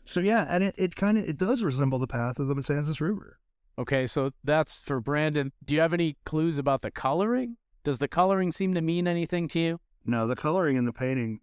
So 0.05 0.21
yeah, 0.21 0.47
and 0.49 0.63
it, 0.63 0.75
it 0.77 0.95
kind 0.95 1.17
of 1.17 1.29
it 1.29 1.39
does 1.39 1.63
resemble 1.63 1.99
the 1.99 2.07
path 2.07 2.39
of 2.39 2.49
the 2.49 2.55
Matanzas 2.55 3.01
River. 3.01 3.39
Okay, 3.79 4.07
so 4.07 4.33
that's 4.45 4.81
for 4.81 5.01
Brandon. 5.01 5.53
Do 5.65 5.75
you 5.75 5.81
have 5.81 5.95
any 5.95 6.17
clues 6.27 6.59
about 6.59 6.83
the 6.83 6.91
coloring? 6.91 7.57
Does 7.85 7.99
the 7.99 8.09
coloring 8.09 8.53
seem 8.53 8.75
to 8.75 8.81
mean 8.81 9.07
anything 9.07 9.49
to 9.49 9.59
you? 9.59 9.81
No, 10.05 10.27
the 10.27 10.37
coloring 10.37 10.77
in 10.77 10.85
the 10.85 10.93
painting 10.93 11.41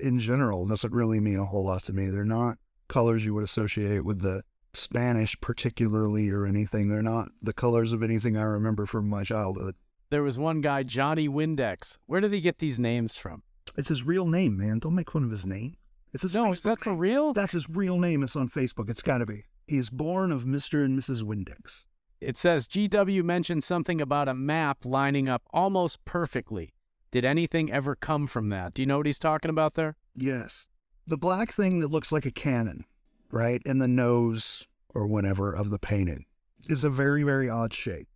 in 0.00 0.18
general 0.18 0.66
doesn't 0.66 0.92
really 0.92 1.20
mean 1.20 1.38
a 1.38 1.44
whole 1.44 1.64
lot 1.64 1.84
to 1.84 1.92
me. 1.92 2.08
They're 2.08 2.24
not 2.24 2.58
colors 2.88 3.24
you 3.24 3.34
would 3.34 3.44
associate 3.44 4.04
with 4.04 4.20
the 4.20 4.42
Spanish 4.74 5.40
particularly 5.40 6.30
or 6.30 6.46
anything. 6.46 6.88
They're 6.88 7.02
not 7.02 7.28
the 7.40 7.52
colors 7.52 7.92
of 7.92 8.02
anything 8.02 8.36
I 8.36 8.42
remember 8.42 8.86
from 8.86 9.08
my 9.08 9.24
childhood. 9.24 9.74
There 10.10 10.22
was 10.22 10.38
one 10.38 10.60
guy, 10.60 10.82
Johnny 10.84 11.28
Windex. 11.28 11.98
Where 12.06 12.20
did 12.20 12.32
he 12.32 12.40
get 12.40 12.58
these 12.58 12.78
names 12.78 13.18
from? 13.18 13.42
It's 13.76 13.88
his 13.90 14.04
real 14.04 14.26
name, 14.26 14.56
man. 14.56 14.78
Don't 14.78 14.94
make 14.94 15.10
fun 15.10 15.24
of 15.24 15.30
his 15.30 15.44
name. 15.44 15.76
It's 16.14 16.22
his 16.22 16.34
No, 16.34 16.44
Facebook 16.44 16.52
is 16.52 16.60
that 16.60 16.80
for 16.80 16.90
name. 16.90 16.98
real? 16.98 17.32
That's 17.34 17.52
his 17.52 17.68
real 17.68 17.98
name. 17.98 18.22
It's 18.22 18.34
on 18.36 18.48
Facebook. 18.48 18.88
It's 18.88 19.02
got 19.02 19.18
to 19.18 19.26
be. 19.26 19.44
He 19.66 19.76
is 19.76 19.90
born 19.90 20.32
of 20.32 20.44
Mr. 20.44 20.82
and 20.84 20.98
Mrs. 20.98 21.22
Windex. 21.22 21.84
It 22.20 22.38
says 22.38 22.66
GW 22.66 23.22
mentioned 23.22 23.62
something 23.62 24.00
about 24.00 24.28
a 24.28 24.34
map 24.34 24.84
lining 24.84 25.28
up 25.28 25.42
almost 25.52 26.04
perfectly. 26.06 26.72
Did 27.10 27.24
anything 27.24 27.70
ever 27.70 27.94
come 27.94 28.26
from 28.26 28.48
that? 28.48 28.74
Do 28.74 28.82
you 28.82 28.86
know 28.86 28.96
what 28.96 29.06
he's 29.06 29.18
talking 29.18 29.50
about 29.50 29.74
there? 29.74 29.96
Yes. 30.14 30.66
The 31.06 31.18
black 31.18 31.52
thing 31.52 31.78
that 31.80 31.88
looks 31.88 32.10
like 32.10 32.26
a 32.26 32.30
cannon, 32.30 32.84
right, 33.30 33.62
in 33.64 33.78
the 33.78 33.88
nose 33.88 34.66
or 34.94 35.06
whatever 35.06 35.52
of 35.52 35.70
the 35.70 35.78
painting 35.78 36.24
is 36.68 36.82
a 36.82 36.90
very, 36.90 37.22
very 37.22 37.48
odd 37.48 37.72
shape. 37.72 38.08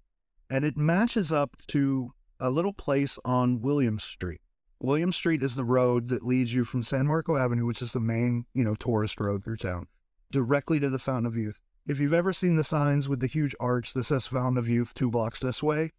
And 0.53 0.67
it 0.67 0.77
matches 0.77 1.33
up 1.33 1.57
to 1.69 2.13
a 2.39 2.51
little 2.51 2.75
place 2.75 3.19
on 3.25 3.63
William 3.63 3.99
Street. 3.99 4.43
William 4.81 5.11
Street 5.11 5.43
is 5.43 5.55
the 5.55 5.65
road 5.65 6.09
that 6.09 6.27
leads 6.27 6.53
you 6.53 6.67
from 6.67 6.83
San 6.83 7.07
Marco 7.07 7.39
Avenue, 7.39 7.65
which 7.65 7.81
is 7.81 7.93
the 7.93 8.01
main, 8.01 8.45
you 8.53 8.63
know, 8.63 8.75
tourist 8.75 9.19
road 9.19 9.43
through 9.43 9.57
town, 9.57 9.87
directly 10.31 10.79
to 10.79 10.91
the 10.91 10.99
Fountain 10.99 11.25
of 11.25 11.37
Youth. 11.37 11.63
If 11.87 11.99
you've 11.99 12.13
ever 12.13 12.35
seen 12.35 12.57
the 12.57 12.65
signs 12.65 13.09
with 13.09 13.21
the 13.21 13.29
huge 13.29 13.55
arch 13.59 13.95
that 13.95 14.05
says 14.05 14.27
Fountain 14.27 14.59
of 14.59 14.69
Youth 14.69 14.93
two 14.93 15.11
blocks 15.11 15.41
this 15.41 15.63
way, 15.63 15.93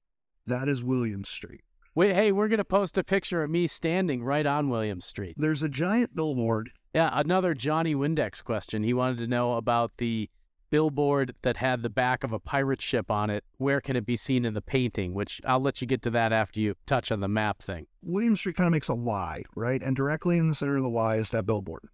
that 0.46 0.68
is 0.68 0.84
William 0.84 1.24
Street. 1.24 1.62
Wait, 1.96 2.14
hey, 2.14 2.32
we're 2.32 2.48
going 2.48 2.60
to 2.60 2.64
post 2.64 2.96
a 3.00 3.04
picture 3.04 3.42
of 3.42 3.50
me 3.50 3.66
standing 3.66 4.24
right 4.24 4.46
on 4.46 4.70
William 4.70 5.02
Street. 5.02 5.34
There's 5.36 5.64
a 5.64 5.70
giant 5.70 6.16
billboard 6.16 6.70
Yeah, 6.94 7.10
another 7.12 7.56
Johnny 7.56 7.96
Windex 7.96 8.44
question. 8.44 8.84
He 8.84 8.94
wanted 8.94 9.18
to 9.18 9.28
know 9.28 9.54
about 9.54 9.94
the 9.98 10.30
billboard 10.74 11.36
that 11.44 11.58
had 11.58 11.84
the 11.84 11.90
back 11.90 12.24
of 12.24 12.34
a 12.34 12.40
pirate 12.40 12.82
ship 12.82 13.12
on 13.12 13.30
it. 13.30 13.44
Where 13.58 13.80
can 13.80 13.96
it 13.96 14.08
be 14.08 14.16
seen 14.16 14.44
in 14.44 14.56
the 14.56 14.62
painting? 14.62 15.14
Which 15.14 15.40
I'll 15.46 15.60
let 15.60 15.82
you 15.82 15.86
get 15.86 16.02
to 16.02 16.10
that 16.10 16.34
after 16.34 16.60
you 16.60 16.74
touch 16.88 17.12
on 17.12 17.20
the 17.20 17.28
map 17.28 17.62
thing. 17.62 17.86
William 18.02 18.36
Street 18.36 18.56
kind 18.56 18.66
of 18.66 18.72
makes 18.72 18.90
a 18.90 18.96
Y, 18.96 19.44
right? 19.56 19.84
And 19.84 19.96
directly 19.96 20.40
in 20.40 20.48
the 20.48 20.56
center 20.56 20.78
of 20.78 20.82
the 20.82 20.90
Y 20.90 21.18
is 21.18 21.30
that 21.30 21.46
billboard. 21.46 21.90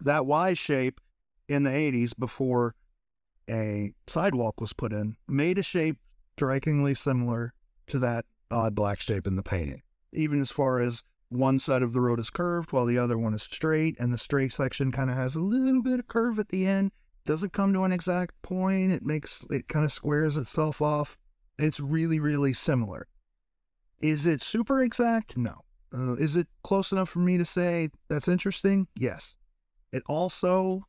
That 0.00 0.26
Y 0.26 0.54
shape 0.54 1.00
in 1.48 1.64
the 1.64 1.70
80s, 1.70 2.12
before 2.16 2.76
a 3.50 3.94
sidewalk 4.06 4.60
was 4.60 4.72
put 4.72 4.92
in, 4.92 5.16
made 5.26 5.58
a 5.58 5.64
shape 5.64 5.96
strikingly 6.36 6.94
similar 6.94 7.52
to 7.88 7.98
that 7.98 8.26
odd 8.48 8.76
black 8.76 9.00
shape 9.00 9.26
in 9.26 9.34
the 9.34 9.42
painting. 9.42 9.82
Even 10.12 10.40
as 10.40 10.52
far 10.52 10.78
as 10.78 11.02
one 11.30 11.58
side 11.58 11.82
of 11.82 11.92
the 11.92 12.00
road 12.00 12.20
is 12.20 12.30
curved 12.30 12.70
while 12.70 12.86
the 12.86 12.96
other 12.96 13.18
one 13.18 13.34
is 13.34 13.42
straight, 13.42 13.96
and 13.98 14.14
the 14.14 14.18
straight 14.18 14.52
section 14.52 14.92
kind 14.92 15.10
of 15.10 15.16
has 15.16 15.34
a 15.34 15.40
little 15.40 15.82
bit 15.82 15.98
of 15.98 16.06
curve 16.06 16.38
at 16.38 16.50
the 16.50 16.64
end. 16.64 16.92
Doesn't 17.26 17.52
come 17.52 17.72
to 17.72 17.84
an 17.84 17.92
exact 17.92 18.40
point. 18.42 18.92
It 18.92 19.04
makes 19.04 19.44
it 19.50 19.68
kind 19.68 19.84
of 19.84 19.92
squares 19.92 20.36
itself 20.36 20.82
off. 20.82 21.16
It's 21.58 21.80
really, 21.80 22.18
really 22.18 22.52
similar. 22.52 23.06
Is 24.00 24.26
it 24.26 24.42
super 24.42 24.80
exact? 24.80 25.36
No. 25.36 25.60
Uh, 25.96 26.14
is 26.14 26.36
it 26.36 26.48
close 26.62 26.92
enough 26.92 27.08
for 27.08 27.20
me 27.20 27.38
to 27.38 27.44
say 27.44 27.90
that's 28.08 28.28
interesting? 28.28 28.88
Yes. 28.96 29.36
It 29.92 30.02
also 30.08 30.86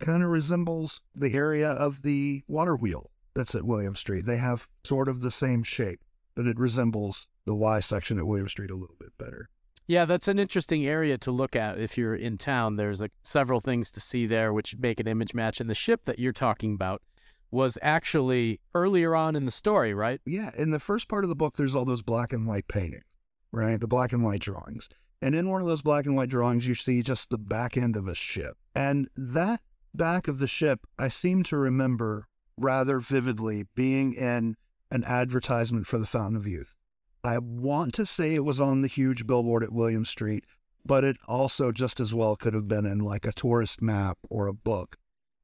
kind 0.00 0.22
of 0.22 0.30
resembles 0.30 1.00
the 1.14 1.34
area 1.34 1.70
of 1.70 2.02
the 2.02 2.42
water 2.48 2.74
wheel 2.74 3.10
that's 3.34 3.54
at 3.54 3.64
William 3.64 3.94
Street. 3.94 4.26
They 4.26 4.38
have 4.38 4.66
sort 4.84 5.08
of 5.08 5.20
the 5.20 5.30
same 5.30 5.62
shape, 5.62 6.00
but 6.34 6.46
it 6.46 6.58
resembles 6.58 7.28
the 7.46 7.54
Y 7.54 7.80
section 7.80 8.18
at 8.18 8.26
William 8.26 8.48
Street 8.48 8.70
a 8.70 8.76
little 8.76 8.96
bit 8.98 9.16
better. 9.18 9.48
Yeah, 9.90 10.04
that's 10.04 10.28
an 10.28 10.38
interesting 10.38 10.86
area 10.86 11.18
to 11.18 11.32
look 11.32 11.56
at 11.56 11.80
if 11.80 11.98
you're 11.98 12.14
in 12.14 12.38
town. 12.38 12.76
There's 12.76 13.00
like 13.00 13.10
several 13.24 13.60
things 13.60 13.90
to 13.90 13.98
see 13.98 14.24
there 14.24 14.52
which 14.52 14.76
make 14.78 15.00
an 15.00 15.08
image 15.08 15.34
match. 15.34 15.60
And 15.60 15.68
the 15.68 15.74
ship 15.74 16.04
that 16.04 16.20
you're 16.20 16.32
talking 16.32 16.74
about 16.74 17.02
was 17.50 17.76
actually 17.82 18.60
earlier 18.72 19.16
on 19.16 19.34
in 19.34 19.46
the 19.46 19.50
story, 19.50 19.92
right? 19.92 20.20
Yeah, 20.24 20.52
in 20.56 20.70
the 20.70 20.78
first 20.78 21.08
part 21.08 21.24
of 21.24 21.28
the 21.28 21.34
book, 21.34 21.56
there's 21.56 21.74
all 21.74 21.84
those 21.84 22.02
black 22.02 22.32
and 22.32 22.46
white 22.46 22.68
paintings, 22.68 23.02
right? 23.50 23.80
The 23.80 23.88
black 23.88 24.12
and 24.12 24.22
white 24.22 24.42
drawings. 24.42 24.88
And 25.20 25.34
in 25.34 25.48
one 25.48 25.60
of 25.60 25.66
those 25.66 25.82
black 25.82 26.06
and 26.06 26.14
white 26.14 26.28
drawings, 26.28 26.68
you 26.68 26.76
see 26.76 27.02
just 27.02 27.28
the 27.28 27.36
back 27.36 27.76
end 27.76 27.96
of 27.96 28.06
a 28.06 28.14
ship. 28.14 28.58
And 28.76 29.08
that 29.16 29.60
back 29.92 30.28
of 30.28 30.38
the 30.38 30.46
ship, 30.46 30.86
I 31.00 31.08
seem 31.08 31.42
to 31.42 31.56
remember 31.56 32.28
rather 32.56 33.00
vividly 33.00 33.66
being 33.74 34.12
in 34.12 34.54
an 34.88 35.02
advertisement 35.02 35.88
for 35.88 35.98
the 35.98 36.06
Fountain 36.06 36.36
of 36.36 36.46
Youth. 36.46 36.76
I 37.22 37.38
want 37.38 37.94
to 37.94 38.06
say 38.06 38.34
it 38.34 38.44
was 38.44 38.60
on 38.60 38.80
the 38.80 38.88
huge 38.88 39.26
billboard 39.26 39.62
at 39.62 39.72
William 39.72 40.04
Street, 40.04 40.44
but 40.86 41.04
it 41.04 41.16
also 41.28 41.70
just 41.70 42.00
as 42.00 42.14
well 42.14 42.34
could 42.34 42.54
have 42.54 42.66
been 42.66 42.86
in 42.86 42.98
like 43.00 43.26
a 43.26 43.32
tourist 43.32 43.82
map 43.82 44.18
or 44.30 44.46
a 44.46 44.54
book. 44.54 44.96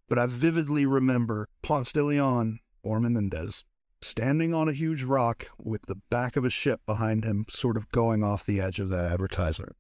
But 0.09 0.19
I 0.19 0.27
vividly 0.27 0.87
remember 0.87 1.49
Ponce 1.63 1.93
de 1.93 2.03
Leon, 2.03 2.61
or 2.83 3.01
Menendez, 3.01 3.65
standing 4.01 4.55
on 4.55 4.69
a 4.69 4.73
huge 4.73 5.03
rock 5.03 5.49
with 5.59 5.83
the 5.83 5.97
back 6.11 6.37
of 6.37 6.45
a 6.45 6.51
ship 6.51 6.81
behind 6.87 7.25
him, 7.25 7.45
sort 7.51 7.77
of 7.77 7.91
going 7.91 8.25
off 8.25 8.47
the 8.47 8.61
edge 8.61 8.79
of 8.79 8.89
that 8.91 9.13
advertisement. 9.13 9.77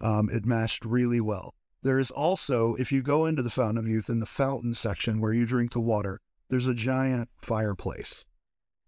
Um, 0.00 0.30
it 0.30 0.46
matched 0.46 0.84
really 0.84 1.20
well. 1.20 1.54
There 1.82 1.98
is 1.98 2.10
also, 2.10 2.74
if 2.76 2.90
you 2.90 3.02
go 3.02 3.26
into 3.26 3.42
the 3.42 3.50
Fountain 3.50 3.84
of 3.84 3.88
Youth 3.88 4.08
in 4.08 4.20
the 4.20 4.26
fountain 4.26 4.72
section 4.72 5.20
where 5.20 5.34
you 5.34 5.44
drink 5.44 5.72
the 5.72 5.80
water, 5.80 6.20
there's 6.48 6.66
a 6.66 6.74
giant 6.74 7.28
fireplace. 7.36 8.24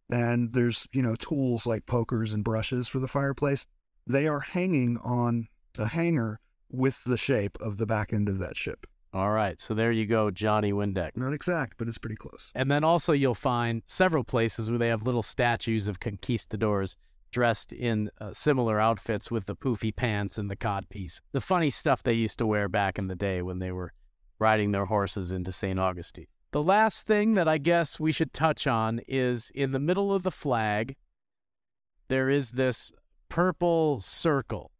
And 0.08 0.52
there's, 0.52 0.86
you 0.92 1.02
know, 1.02 1.16
tools 1.16 1.66
like 1.66 1.86
pokers 1.86 2.32
and 2.32 2.44
brushes 2.44 2.88
for 2.88 2.98
the 3.00 3.08
fireplace. 3.08 3.66
They 4.06 4.26
are 4.26 4.40
hanging 4.40 4.98
on 4.98 5.48
a 5.78 5.88
hanger 5.88 6.40
with 6.70 7.04
the 7.04 7.18
shape 7.18 7.58
of 7.60 7.76
the 7.76 7.86
back 7.86 8.12
end 8.12 8.28
of 8.28 8.38
that 8.38 8.56
ship. 8.56 8.86
All 9.12 9.30
right, 9.30 9.60
so 9.60 9.72
there 9.72 9.92
you 9.92 10.04
go, 10.04 10.30
Johnny 10.30 10.72
Windex. 10.72 11.16
Not 11.16 11.32
exact, 11.32 11.78
but 11.78 11.88
it's 11.88 11.98
pretty 11.98 12.16
close. 12.16 12.52
And 12.54 12.70
then 12.70 12.84
also 12.84 13.12
you'll 13.12 13.34
find 13.34 13.82
several 13.86 14.24
places 14.24 14.68
where 14.68 14.78
they 14.78 14.88
have 14.88 15.04
little 15.04 15.22
statues 15.22 15.88
of 15.88 16.00
conquistadors 16.00 16.96
dressed 17.30 17.72
in 17.72 18.10
uh, 18.20 18.32
similar 18.32 18.78
outfits 18.78 19.30
with 19.30 19.46
the 19.46 19.56
poofy 19.56 19.94
pants 19.94 20.38
and 20.38 20.50
the 20.50 20.56
codpiece. 20.56 21.20
The 21.32 21.40
funny 21.40 21.70
stuff 21.70 22.02
they 22.02 22.12
used 22.12 22.38
to 22.38 22.46
wear 22.46 22.68
back 22.68 22.98
in 22.98 23.08
the 23.08 23.14
day 23.14 23.42
when 23.42 23.58
they 23.58 23.72
were 23.72 23.92
riding 24.38 24.72
their 24.72 24.84
horses 24.84 25.32
into 25.32 25.50
St. 25.50 25.80
Augustine. 25.80 26.26
The 26.56 26.62
last 26.62 27.06
thing 27.06 27.34
that 27.34 27.46
I 27.46 27.58
guess 27.58 28.00
we 28.00 28.12
should 28.12 28.32
touch 28.32 28.66
on 28.66 29.02
is 29.06 29.52
in 29.54 29.72
the 29.72 29.78
middle 29.78 30.10
of 30.14 30.22
the 30.22 30.30
flag, 30.30 30.96
there 32.08 32.30
is 32.30 32.52
this 32.52 32.94
purple 33.28 34.00
circle 34.00 34.72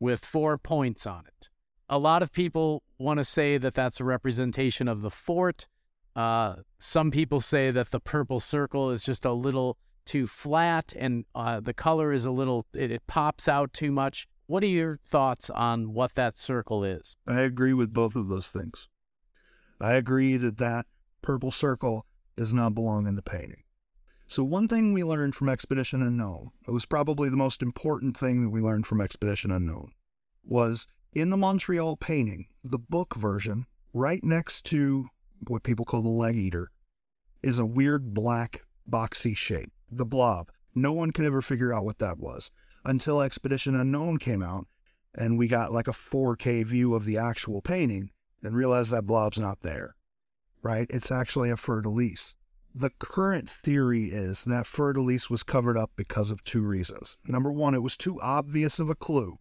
with 0.00 0.24
four 0.24 0.56
points 0.56 1.06
on 1.06 1.26
it. 1.26 1.50
A 1.86 1.98
lot 1.98 2.22
of 2.22 2.32
people 2.32 2.82
want 2.96 3.18
to 3.18 3.24
say 3.24 3.58
that 3.58 3.74
that's 3.74 4.00
a 4.00 4.04
representation 4.04 4.88
of 4.88 5.02
the 5.02 5.10
fort. 5.10 5.68
Uh, 6.16 6.62
some 6.78 7.10
people 7.10 7.42
say 7.42 7.70
that 7.72 7.90
the 7.90 8.00
purple 8.00 8.40
circle 8.40 8.90
is 8.90 9.04
just 9.04 9.26
a 9.26 9.32
little 9.34 9.76
too 10.06 10.26
flat 10.26 10.94
and 10.98 11.26
uh, 11.34 11.60
the 11.60 11.74
color 11.74 12.10
is 12.10 12.24
a 12.24 12.30
little, 12.30 12.64
it, 12.72 12.90
it 12.90 13.06
pops 13.06 13.46
out 13.48 13.74
too 13.74 13.92
much. 13.92 14.26
What 14.46 14.62
are 14.62 14.66
your 14.66 14.98
thoughts 15.06 15.50
on 15.50 15.92
what 15.92 16.14
that 16.14 16.38
circle 16.38 16.84
is? 16.84 17.18
I 17.26 17.40
agree 17.40 17.74
with 17.74 17.92
both 17.92 18.16
of 18.16 18.28
those 18.28 18.48
things. 18.48 18.88
I 19.78 19.92
agree 19.92 20.38
that 20.38 20.56
that 20.56 20.86
purple 21.22 21.50
circle 21.50 22.06
does 22.36 22.52
not 22.52 22.74
belong 22.74 23.06
in 23.06 23.16
the 23.16 23.22
painting. 23.22 23.62
So, 24.26 24.44
one 24.44 24.68
thing 24.68 24.92
we 24.92 25.02
learned 25.02 25.34
from 25.34 25.48
Expedition 25.48 26.02
Unknown, 26.02 26.50
it 26.66 26.70
was 26.70 26.84
probably 26.84 27.28
the 27.30 27.36
most 27.36 27.62
important 27.62 28.16
thing 28.16 28.42
that 28.42 28.50
we 28.50 28.60
learned 28.60 28.86
from 28.86 29.00
Expedition 29.00 29.50
Unknown, 29.50 29.92
was 30.44 30.86
in 31.14 31.30
the 31.30 31.36
Montreal 31.36 31.96
painting, 31.96 32.46
the 32.62 32.78
book 32.78 33.14
version, 33.14 33.66
right 33.94 34.22
next 34.22 34.64
to 34.66 35.08
what 35.46 35.62
people 35.62 35.84
call 35.86 36.02
the 36.02 36.08
leg 36.08 36.36
eater, 36.36 36.70
is 37.42 37.58
a 37.58 37.64
weird 37.64 38.12
black 38.12 38.62
boxy 38.88 39.36
shape, 39.36 39.72
the 39.90 40.04
blob. 40.04 40.50
No 40.74 40.92
one 40.92 41.10
could 41.10 41.24
ever 41.24 41.40
figure 41.40 41.72
out 41.72 41.84
what 41.84 41.98
that 41.98 42.18
was. 42.18 42.50
until 42.84 43.20
Expedition 43.20 43.74
Unknown 43.74 44.18
came 44.18 44.42
out 44.42 44.66
and 45.14 45.38
we 45.38 45.48
got 45.48 45.72
like 45.72 45.88
a 45.88 45.92
4K 45.92 46.64
view 46.64 46.94
of 46.94 47.04
the 47.04 47.18
actual 47.18 47.60
painting 47.60 48.10
and 48.42 48.56
realized 48.56 48.90
that 48.90 49.06
blob's 49.06 49.38
not 49.38 49.60
there, 49.60 49.94
right? 50.68 50.86
It's 50.90 51.10
actually 51.10 51.48
a 51.48 51.56
fleur 51.56 51.80
de 51.80 51.88
lis. 51.88 52.34
The 52.74 52.90
current 52.98 53.48
theory 53.48 54.10
is 54.10 54.44
that 54.44 54.66
fleur 54.66 54.92
de 54.92 55.00
lis 55.00 55.30
was 55.30 55.42
covered 55.42 55.78
up 55.78 55.92
because 55.96 56.30
of 56.30 56.44
two 56.44 56.60
reasons. 56.60 57.16
Number 57.26 57.50
one, 57.50 57.74
it 57.74 57.82
was 57.82 57.96
too 57.96 58.20
obvious 58.20 58.78
of 58.78 58.90
a 58.90 58.94
clue. 58.94 59.38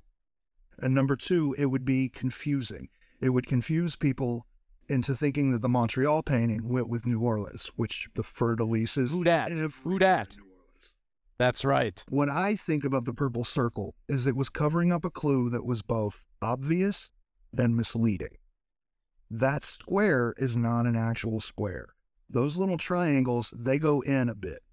And 0.80 0.96
number 0.96 1.18
two, 1.18 1.54
it 1.58 1.66
would 1.66 1.84
be 1.84 2.08
confusing. 2.08 2.88
It 3.20 3.32
would 3.32 3.46
confuse 3.46 3.98
people 3.98 4.46
into 4.88 5.14
thinking 5.16 5.52
that 5.52 5.62
the 5.62 5.68
Montreal 5.68 6.24
painting 6.24 6.70
went 6.70 6.88
with 6.88 7.06
New 7.06 7.20
Orleans, 7.20 7.72
which 7.76 8.08
the 8.16 8.24
fleur 8.24 8.56
de 8.56 8.64
lis 8.64 8.96
is. 8.96 9.12
Who 9.12 9.26
dat? 9.26 9.52
Who 9.84 10.00
dat? 10.00 10.38
That's 11.38 11.66
right. 11.66 12.06
What 12.08 12.30
I 12.30 12.56
think 12.56 12.86
about 12.86 13.04
the 13.04 13.14
purple 13.14 13.44
circle 13.44 13.96
is 14.08 14.26
it 14.26 14.38
was 14.38 14.48
covering 14.48 14.94
up 14.94 15.04
a 15.04 15.10
clue 15.10 15.50
that 15.50 15.66
was 15.66 15.82
both 15.82 16.24
obvious 16.42 17.12
and 17.58 17.76
misleading. 17.76 18.38
That 19.30 19.64
square 19.64 20.34
is 20.38 20.56
not 20.56 20.86
an 20.86 20.96
actual 20.96 21.42
square. 21.42 21.90
Those 22.30 22.58
little 22.58 22.78
triangles, 22.78 23.54
they 23.56 23.80
go 23.80 24.02
in 24.02 24.30
a 24.30 24.36
bit, 24.36 24.64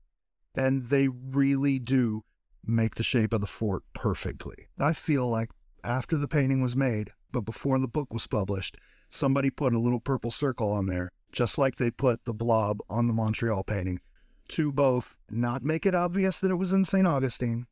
and 0.55 0.87
they 0.87 1.09
really 1.09 1.79
do 1.79 2.25
make 2.65 2.95
the 2.95 3.03
shape 3.03 3.33
of 3.33 3.41
the 3.41 3.47
fort 3.47 3.83
perfectly. 3.95 4.69
I 4.79 4.93
feel 4.93 5.29
like 5.29 5.51
after 5.83 6.17
the 6.17 6.29
painting 6.29 6.63
was 6.63 6.77
made, 6.77 7.11
but 7.33 7.43
before 7.43 7.79
the 7.79 7.89
book 7.89 8.13
was 8.13 8.27
published, 8.27 8.77
somebody 9.11 9.51
put 9.51 9.75
a 9.75 9.79
little 9.79 10.01
purple 10.01 10.31
circle 10.31 10.71
on 10.73 10.87
there, 10.87 11.11
just 11.33 11.59
like 11.59 11.77
they 11.77 11.91
put 11.91 12.25
the 12.25 12.33
blob 12.33 12.79
on 12.89 13.07
the 13.07 13.13
Montreal 13.13 13.65
painting, 13.65 14.01
to 14.49 14.73
both 14.73 15.17
not 15.31 15.63
make 15.63 15.85
it 15.85 15.95
obvious 15.95 16.39
that 16.41 16.51
it 16.51 16.57
was 16.57 16.73
in 16.73 16.85
St. 16.85 17.07
Augustine 17.07 17.67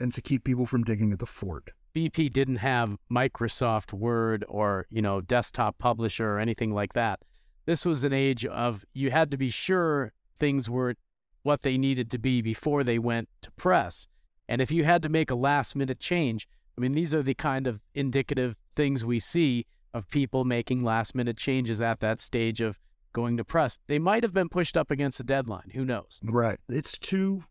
and 0.00 0.12
to 0.14 0.22
keep 0.22 0.44
people 0.44 0.66
from 0.66 0.84
digging 0.84 1.12
at 1.12 1.18
the 1.18 1.26
fort. 1.26 1.70
BP 1.94 2.32
didn't 2.32 2.56
have 2.56 2.96
Microsoft 3.10 3.92
Word 3.92 4.44
or, 4.48 4.86
you 4.90 5.02
know, 5.02 5.20
desktop 5.20 5.78
publisher 5.78 6.30
or 6.32 6.38
anything 6.38 6.72
like 6.72 6.94
that. 6.94 7.20
This 7.66 7.84
was 7.84 8.04
an 8.04 8.12
age 8.12 8.44
of 8.46 8.84
you 8.92 9.10
had 9.10 9.30
to 9.30 9.36
be 9.36 9.50
sure 9.50 10.12
things 10.38 10.68
were 10.68 10.94
what 11.42 11.62
they 11.62 11.76
needed 11.76 12.10
to 12.10 12.18
be 12.18 12.40
before 12.40 12.82
they 12.84 12.98
went 12.98 13.28
to 13.42 13.50
press. 13.52 14.08
And 14.48 14.60
if 14.60 14.70
you 14.70 14.84
had 14.84 15.02
to 15.02 15.08
make 15.08 15.30
a 15.30 15.34
last 15.34 15.76
minute 15.76 16.00
change, 16.00 16.48
I 16.76 16.80
mean, 16.80 16.92
these 16.92 17.14
are 17.14 17.22
the 17.22 17.34
kind 17.34 17.66
of 17.66 17.80
indicative 17.94 18.56
things 18.74 19.04
we 19.04 19.18
see 19.18 19.66
of 19.94 20.08
people 20.08 20.44
making 20.44 20.82
last 20.82 21.14
minute 21.14 21.36
changes 21.36 21.80
at 21.80 22.00
that 22.00 22.20
stage 22.20 22.60
of 22.60 22.78
going 23.12 23.36
to 23.36 23.44
press. 23.44 23.78
They 23.86 23.98
might 23.98 24.22
have 24.22 24.32
been 24.32 24.48
pushed 24.48 24.76
up 24.76 24.90
against 24.90 25.20
a 25.20 25.24
deadline. 25.24 25.70
Who 25.74 25.84
knows? 25.84 26.20
Right. 26.24 26.58
It's 26.68 26.96
too 26.96 27.44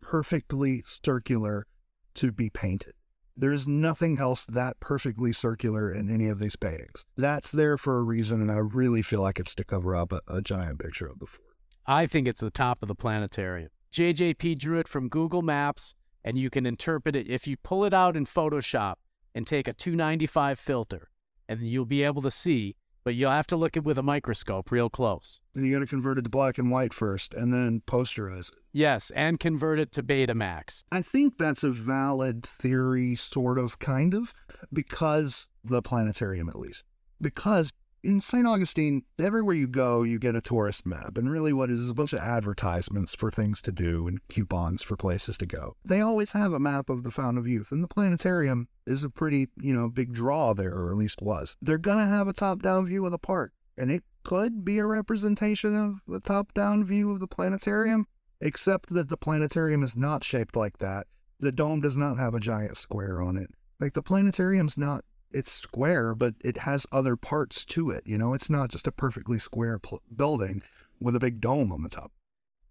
perfectly 0.00 0.82
circular 0.86 1.66
to 2.14 2.32
be 2.32 2.50
painted. 2.50 2.94
There's 3.36 3.66
nothing 3.66 4.18
else 4.20 4.46
that 4.46 4.78
perfectly 4.78 5.32
circular 5.32 5.92
in 5.92 6.08
any 6.08 6.28
of 6.28 6.38
these 6.38 6.54
paintings. 6.54 7.04
That's 7.16 7.50
there 7.50 7.76
for 7.76 7.98
a 7.98 8.02
reason, 8.02 8.40
and 8.40 8.50
I 8.50 8.58
really 8.58 9.02
feel 9.02 9.22
like 9.22 9.40
it's 9.40 9.56
to 9.56 9.64
cover 9.64 9.96
up 9.96 10.12
a, 10.12 10.20
a 10.28 10.40
giant 10.40 10.78
picture 10.78 11.06
of 11.06 11.18
the 11.18 11.26
fort. 11.26 11.56
I 11.84 12.06
think 12.06 12.28
it's 12.28 12.40
the 12.40 12.50
top 12.50 12.78
of 12.80 12.88
the 12.88 12.94
planetarium. 12.94 13.70
JJP 13.92 14.58
drew 14.58 14.78
it 14.78 14.86
from 14.86 15.08
Google 15.08 15.42
Maps, 15.42 15.96
and 16.24 16.38
you 16.38 16.48
can 16.48 16.64
interpret 16.64 17.16
it 17.16 17.28
if 17.28 17.46
you 17.46 17.56
pull 17.56 17.84
it 17.84 17.92
out 17.92 18.16
in 18.16 18.24
Photoshop 18.24 18.94
and 19.34 19.46
take 19.46 19.66
a 19.66 19.72
295 19.72 20.58
filter, 20.58 21.10
and 21.48 21.60
you'll 21.60 21.84
be 21.84 22.04
able 22.04 22.22
to 22.22 22.30
see 22.30 22.76
but 23.04 23.14
you'll 23.14 23.30
have 23.30 23.46
to 23.48 23.56
look 23.56 23.76
at 23.76 23.84
with 23.84 23.98
a 23.98 24.02
microscope 24.02 24.70
real 24.70 24.90
close. 24.90 25.40
And 25.54 25.66
you 25.66 25.72
got 25.72 25.80
to 25.80 25.86
convert 25.86 26.18
it 26.18 26.22
to 26.22 26.30
black 26.30 26.58
and 26.58 26.70
white 26.70 26.92
first 26.92 27.34
and 27.34 27.52
then 27.52 27.82
posterize 27.86 28.48
it. 28.50 28.58
Yes, 28.72 29.12
and 29.14 29.38
convert 29.38 29.78
it 29.78 29.92
to 29.92 30.02
Betamax. 30.02 30.84
I 30.90 31.02
think 31.02 31.36
that's 31.36 31.62
a 31.62 31.70
valid 31.70 32.44
theory, 32.44 33.14
sort 33.14 33.58
of, 33.58 33.78
kind 33.78 34.14
of, 34.14 34.34
because 34.72 35.46
the 35.62 35.82
planetarium 35.82 36.48
at 36.48 36.58
least. 36.58 36.84
Because 37.20 37.72
in 38.04 38.20
St. 38.20 38.46
Augustine, 38.46 39.02
everywhere 39.18 39.54
you 39.54 39.66
go, 39.66 40.02
you 40.02 40.18
get 40.18 40.36
a 40.36 40.40
tourist 40.40 40.84
map. 40.84 41.16
And 41.16 41.30
really, 41.30 41.52
what 41.52 41.70
is 41.70 41.88
a 41.88 41.94
bunch 41.94 42.12
of 42.12 42.20
advertisements 42.20 43.14
for 43.14 43.30
things 43.30 43.62
to 43.62 43.72
do 43.72 44.06
and 44.06 44.26
coupons 44.28 44.82
for 44.82 44.96
places 44.96 45.38
to 45.38 45.46
go. 45.46 45.74
They 45.84 46.00
always 46.00 46.32
have 46.32 46.52
a 46.52 46.60
map 46.60 46.90
of 46.90 47.02
the 47.02 47.10
Fountain 47.10 47.38
of 47.38 47.48
Youth, 47.48 47.72
and 47.72 47.82
the 47.82 47.88
planetarium 47.88 48.68
is 48.86 49.02
a 49.02 49.10
pretty, 49.10 49.48
you 49.60 49.74
know, 49.74 49.88
big 49.88 50.12
draw 50.12 50.52
there, 50.52 50.74
or 50.74 50.90
at 50.90 50.96
least 50.96 51.22
was. 51.22 51.56
They're 51.62 51.78
going 51.78 51.98
to 51.98 52.06
have 52.06 52.28
a 52.28 52.34
top 52.34 52.62
down 52.62 52.86
view 52.86 53.04
of 53.06 53.10
the 53.10 53.18
park, 53.18 53.52
and 53.76 53.90
it 53.90 54.04
could 54.22 54.64
be 54.64 54.78
a 54.78 54.86
representation 54.86 55.74
of 55.74 56.00
the 56.06 56.20
top 56.20 56.52
down 56.54 56.84
view 56.84 57.10
of 57.10 57.20
the 57.20 57.26
planetarium, 57.26 58.06
except 58.40 58.90
that 58.90 59.08
the 59.08 59.16
planetarium 59.16 59.82
is 59.82 59.96
not 59.96 60.22
shaped 60.22 60.54
like 60.54 60.78
that. 60.78 61.06
The 61.40 61.52
dome 61.52 61.80
does 61.80 61.96
not 61.96 62.18
have 62.18 62.34
a 62.34 62.40
giant 62.40 62.76
square 62.76 63.22
on 63.22 63.36
it. 63.36 63.50
Like 63.80 63.94
the 63.94 64.02
planetarium's 64.02 64.78
not 64.78 65.04
it's 65.34 65.52
square, 65.52 66.14
but 66.14 66.34
it 66.42 66.58
has 66.58 66.86
other 66.92 67.16
parts 67.16 67.64
to 67.66 67.90
it. 67.90 68.06
You 68.06 68.16
know, 68.16 68.32
it's 68.32 68.48
not 68.48 68.70
just 68.70 68.86
a 68.86 68.92
perfectly 68.92 69.38
square 69.38 69.78
pl- 69.78 70.02
building 70.14 70.62
with 71.00 71.16
a 71.16 71.20
big 71.20 71.40
dome 71.40 71.72
on 71.72 71.82
the 71.82 71.88
top. 71.88 72.12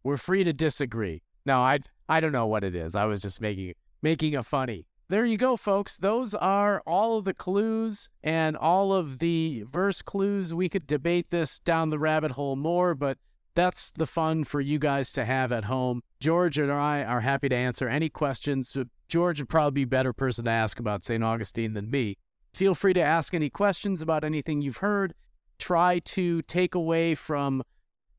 We're 0.04 0.18
free 0.18 0.44
to 0.44 0.54
disagree. 0.54 1.22
No, 1.46 1.60
I 1.60 1.80
I 2.10 2.20
don't 2.20 2.32
know 2.32 2.48
what 2.48 2.64
it 2.64 2.76
is. 2.76 2.96
I 2.96 3.06
was 3.06 3.22
just 3.22 3.42
making 3.42 3.74
making 4.02 4.36
a 4.36 4.44
funny. 4.44 4.88
There 5.10 5.26
you 5.26 5.38
go, 5.38 5.58
folks. 5.58 5.98
Those 5.98 6.34
are 6.34 6.82
all 6.88 7.18
of 7.18 7.26
the 7.26 7.34
clues 7.34 8.10
and 8.24 8.56
all 8.56 8.94
of 8.94 9.20
the 9.20 9.64
verse 9.70 10.02
clues. 10.02 10.54
We 10.54 10.70
could 10.70 10.88
debate 10.88 11.30
this 11.30 11.60
down 11.60 11.90
the 11.90 12.00
rabbit 12.00 12.32
hole 12.32 12.56
more, 12.56 12.96
but 12.96 13.18
that's 13.54 13.92
the 13.92 14.08
fun 14.08 14.46
for 14.46 14.62
you 14.62 14.80
guys 14.80 15.12
to 15.12 15.26
have 15.26 15.52
at 15.52 15.66
home. 15.66 16.02
George 16.20 16.58
and 16.58 16.72
I 16.72 17.04
are 17.04 17.20
happy 17.20 17.50
to 17.50 17.56
answer 17.56 17.88
any 17.88 18.10
questions. 18.10 18.76
George 19.08 19.40
would 19.40 19.50
probably 19.50 19.82
be 19.82 19.84
a 19.84 19.88
better 19.88 20.14
person 20.14 20.46
to 20.46 20.52
ask 20.52 20.80
about 20.80 21.04
St. 21.06 21.24
Augustine 21.24 21.74
than 21.74 21.92
me. 21.92 22.18
Feel 22.54 22.76
free 22.76 22.94
to 22.94 23.02
ask 23.02 23.34
any 23.34 23.50
questions 23.50 24.02
about 24.02 24.24
anything 24.24 24.62
you've 24.62 24.78
heard. 24.78 25.14
Try 25.58 26.00
to 26.00 26.42
take 26.44 26.76
away 26.76 27.16
from 27.16 27.64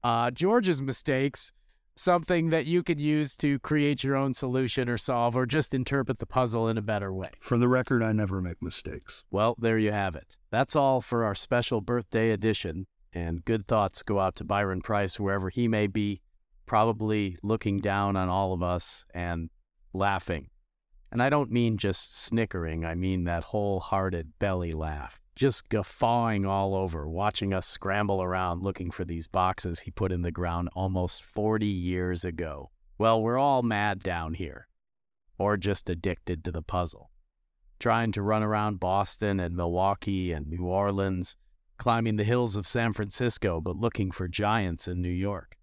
uh, 0.02 0.30
George's 0.30 0.82
mistakes 0.82 1.52
something 1.96 2.50
that 2.50 2.66
you 2.66 2.82
could 2.82 3.00
use 3.00 3.36
to 3.36 3.58
create 3.60 4.02
your 4.02 4.16
own 4.16 4.34
solution 4.34 4.88
or 4.88 4.98
solve 4.98 5.36
or 5.36 5.46
just 5.46 5.74
interpret 5.74 6.18
the 6.18 6.26
puzzle 6.26 6.68
in 6.68 6.76
a 6.76 6.82
better 6.82 7.12
way. 7.12 7.30
For 7.40 7.56
the 7.56 7.68
record, 7.68 8.02
I 8.02 8.12
never 8.12 8.40
make 8.40 8.60
mistakes. 8.62 9.24
Well, 9.30 9.54
there 9.58 9.78
you 9.78 9.92
have 9.92 10.16
it. 10.16 10.36
That's 10.50 10.74
all 10.74 11.00
for 11.00 11.24
our 11.24 11.34
special 11.34 11.80
birthday 11.80 12.30
edition. 12.30 12.86
And 13.12 13.44
good 13.44 13.68
thoughts 13.68 14.02
go 14.02 14.18
out 14.18 14.34
to 14.36 14.44
Byron 14.44 14.82
Preiss, 14.82 15.20
wherever 15.20 15.48
he 15.48 15.68
may 15.68 15.86
be, 15.86 16.20
probably 16.66 17.36
looking 17.42 17.78
down 17.78 18.16
on 18.16 18.28
all 18.28 18.52
of 18.52 18.62
us 18.62 19.04
and 19.14 19.50
laughing 19.92 20.48
and 21.14 21.22
I 21.22 21.30
don't 21.30 21.52
mean 21.52 21.78
just 21.78 22.18
snickering, 22.18 22.84
I 22.84 22.96
mean 22.96 23.22
that 23.22 23.44
wholehearted 23.44 24.32
belly 24.40 24.72
laugh, 24.72 25.20
just 25.36 25.68
guffawing 25.68 26.44
all 26.44 26.74
over, 26.74 27.08
watching 27.08 27.54
us 27.54 27.68
scramble 27.68 28.20
around 28.20 28.64
looking 28.64 28.90
for 28.90 29.04
these 29.04 29.28
boxes 29.28 29.78
he 29.78 29.92
put 29.92 30.10
in 30.10 30.22
the 30.22 30.32
ground 30.32 30.70
almost 30.74 31.22
40 31.22 31.66
years 31.66 32.24
ago. 32.24 32.72
Well, 32.98 33.22
we're 33.22 33.38
all 33.38 33.62
mad 33.62 34.02
down 34.02 34.34
here, 34.34 34.66
or 35.38 35.56
just 35.56 35.88
addicted 35.88 36.42
to 36.44 36.50
the 36.50 36.62
puzzle. 36.62 37.12
Trying 37.78 38.10
to 38.10 38.22
run 38.22 38.42
around 38.42 38.80
Boston 38.80 39.38
and 39.38 39.54
Milwaukee 39.54 40.32
and 40.32 40.48
New 40.48 40.64
Orleans, 40.64 41.36
climbing 41.78 42.16
the 42.16 42.24
hills 42.24 42.56
of 42.56 42.66
San 42.66 42.92
Francisco, 42.92 43.60
but 43.60 43.76
looking 43.76 44.10
for 44.10 44.26
giants 44.26 44.88
in 44.88 45.00
New 45.00 45.10
York. 45.10 45.58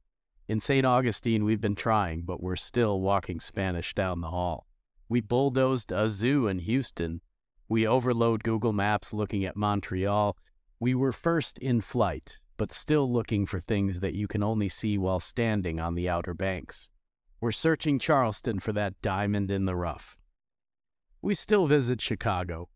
In 0.48 0.62
St. 0.62 0.86
Augustine, 0.86 1.44
we've 1.44 1.60
been 1.60 1.76
trying, 1.76 2.22
but 2.22 2.42
we're 2.42 2.56
still 2.56 3.02
walking 3.02 3.42
Spanish 3.42 3.94
down 3.94 4.22
the 4.22 4.30
hall. 4.30 4.66
We 5.12 5.20
bulldozed 5.20 5.92
a 5.92 6.08
zoo 6.08 6.48
in 6.48 6.60
Houston. 6.60 7.20
We 7.68 7.86
overload 7.86 8.46
Google 8.46 8.72
Maps 8.72 9.12
looking 9.12 9.44
at 9.44 9.58
Montreal. 9.58 10.38
We 10.80 10.96
were 10.96 11.12
first 11.12 11.58
in 11.58 11.82
flight, 11.82 12.40
but 12.56 12.72
still 12.72 13.12
looking 13.12 13.46
for 13.46 13.60
things 13.60 14.00
that 14.00 14.14
you 14.14 14.26
can 14.30 14.42
only 14.42 14.70
see 14.70 14.98
while 14.98 15.20
standing 15.20 15.82
on 15.82 15.96
the 15.96 16.08
Outer 16.08 16.34
Banks. 16.34 16.90
We're 17.42 17.52
searching 17.52 18.00
Charleston 18.00 18.60
for 18.60 18.72
that 18.72 19.02
diamond 19.02 19.52
in 19.52 19.66
the 19.66 19.76
rough. 19.76 20.16
We 21.22 21.34
still 21.34 21.68
visit 21.68 22.00
Chicago 22.00 22.70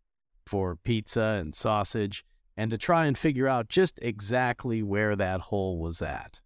for 0.44 0.76
pizza 0.76 1.38
and 1.40 1.54
sausage 1.54 2.22
and 2.54 2.70
to 2.70 2.76
try 2.76 3.06
and 3.06 3.16
figure 3.16 3.48
out 3.48 3.70
just 3.70 3.98
exactly 4.02 4.82
where 4.82 5.16
that 5.16 5.40
hole 5.40 5.78
was 5.78 6.02
at. 6.02 6.42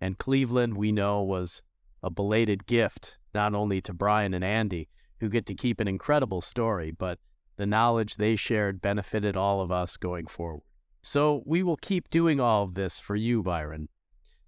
And 0.00 0.18
Cleveland, 0.18 0.76
we 0.76 0.90
know, 0.90 1.22
was 1.22 1.62
a 2.02 2.10
belated 2.10 2.66
gift 2.66 3.18
not 3.32 3.54
only 3.54 3.80
to 3.82 3.92
Brian 3.92 4.34
and 4.34 4.42
Andy, 4.42 4.88
who 5.24 5.30
get 5.30 5.46
to 5.46 5.54
keep 5.54 5.80
an 5.80 5.88
incredible 5.88 6.42
story, 6.42 6.90
but 6.90 7.18
the 7.56 7.64
knowledge 7.64 8.16
they 8.16 8.36
shared 8.36 8.82
benefited 8.82 9.36
all 9.38 9.62
of 9.62 9.72
us 9.72 9.96
going 9.96 10.26
forward. 10.26 10.64
So 11.02 11.42
we 11.46 11.62
will 11.62 11.76
keep 11.76 12.10
doing 12.10 12.40
all 12.40 12.64
of 12.64 12.74
this 12.74 13.00
for 13.00 13.16
you, 13.16 13.42
Byron, 13.42 13.88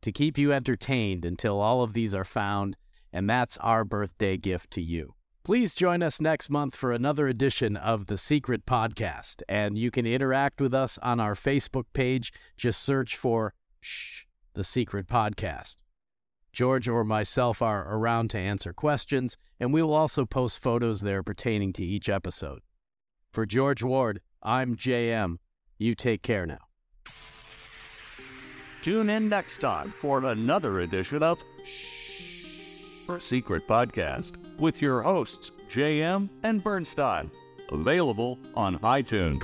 to 0.02 0.12
keep 0.12 0.36
you 0.36 0.52
entertained 0.52 1.24
until 1.24 1.60
all 1.60 1.82
of 1.82 1.94
these 1.94 2.14
are 2.14 2.24
found, 2.24 2.76
and 3.10 3.28
that's 3.28 3.56
our 3.58 3.84
birthday 3.84 4.36
gift 4.36 4.70
to 4.72 4.82
you. 4.82 5.14
Please 5.44 5.74
join 5.74 6.02
us 6.02 6.20
next 6.20 6.50
month 6.50 6.76
for 6.76 6.92
another 6.92 7.26
edition 7.26 7.74
of 7.74 8.06
The 8.06 8.18
Secret 8.18 8.66
Podcast, 8.66 9.42
and 9.48 9.78
you 9.78 9.90
can 9.90 10.04
interact 10.04 10.60
with 10.60 10.74
us 10.74 10.98
on 10.98 11.20
our 11.20 11.34
Facebook 11.34 11.86
page. 11.94 12.32
Just 12.58 12.82
search 12.82 13.16
for 13.16 13.54
Shh, 13.80 14.24
The 14.52 14.64
Secret 14.64 15.06
Podcast. 15.06 15.76
George 16.56 16.88
or 16.88 17.04
myself 17.04 17.60
are 17.60 17.86
around 17.94 18.30
to 18.30 18.38
answer 18.38 18.72
questions, 18.72 19.36
and 19.60 19.74
we 19.74 19.82
will 19.82 19.92
also 19.92 20.24
post 20.24 20.62
photos 20.62 21.02
there 21.02 21.22
pertaining 21.22 21.70
to 21.70 21.84
each 21.84 22.08
episode. 22.08 22.60
For 23.30 23.44
George 23.44 23.82
Ward, 23.82 24.22
I'm 24.42 24.74
JM. 24.74 25.36
You 25.76 25.94
take 25.94 26.22
care 26.22 26.46
now. 26.46 26.56
Tune 28.80 29.10
in 29.10 29.28
next 29.28 29.58
time 29.58 29.92
for 29.98 30.24
another 30.24 30.80
edition 30.80 31.22
of 31.22 31.44
Shh! 31.62 33.04
Secret 33.18 33.68
Podcast 33.68 34.38
with 34.58 34.80
your 34.80 35.02
hosts, 35.02 35.50
JM 35.68 36.30
and 36.42 36.64
Bernstein. 36.64 37.30
Available 37.70 38.38
on 38.54 38.78
iTunes. 38.78 39.42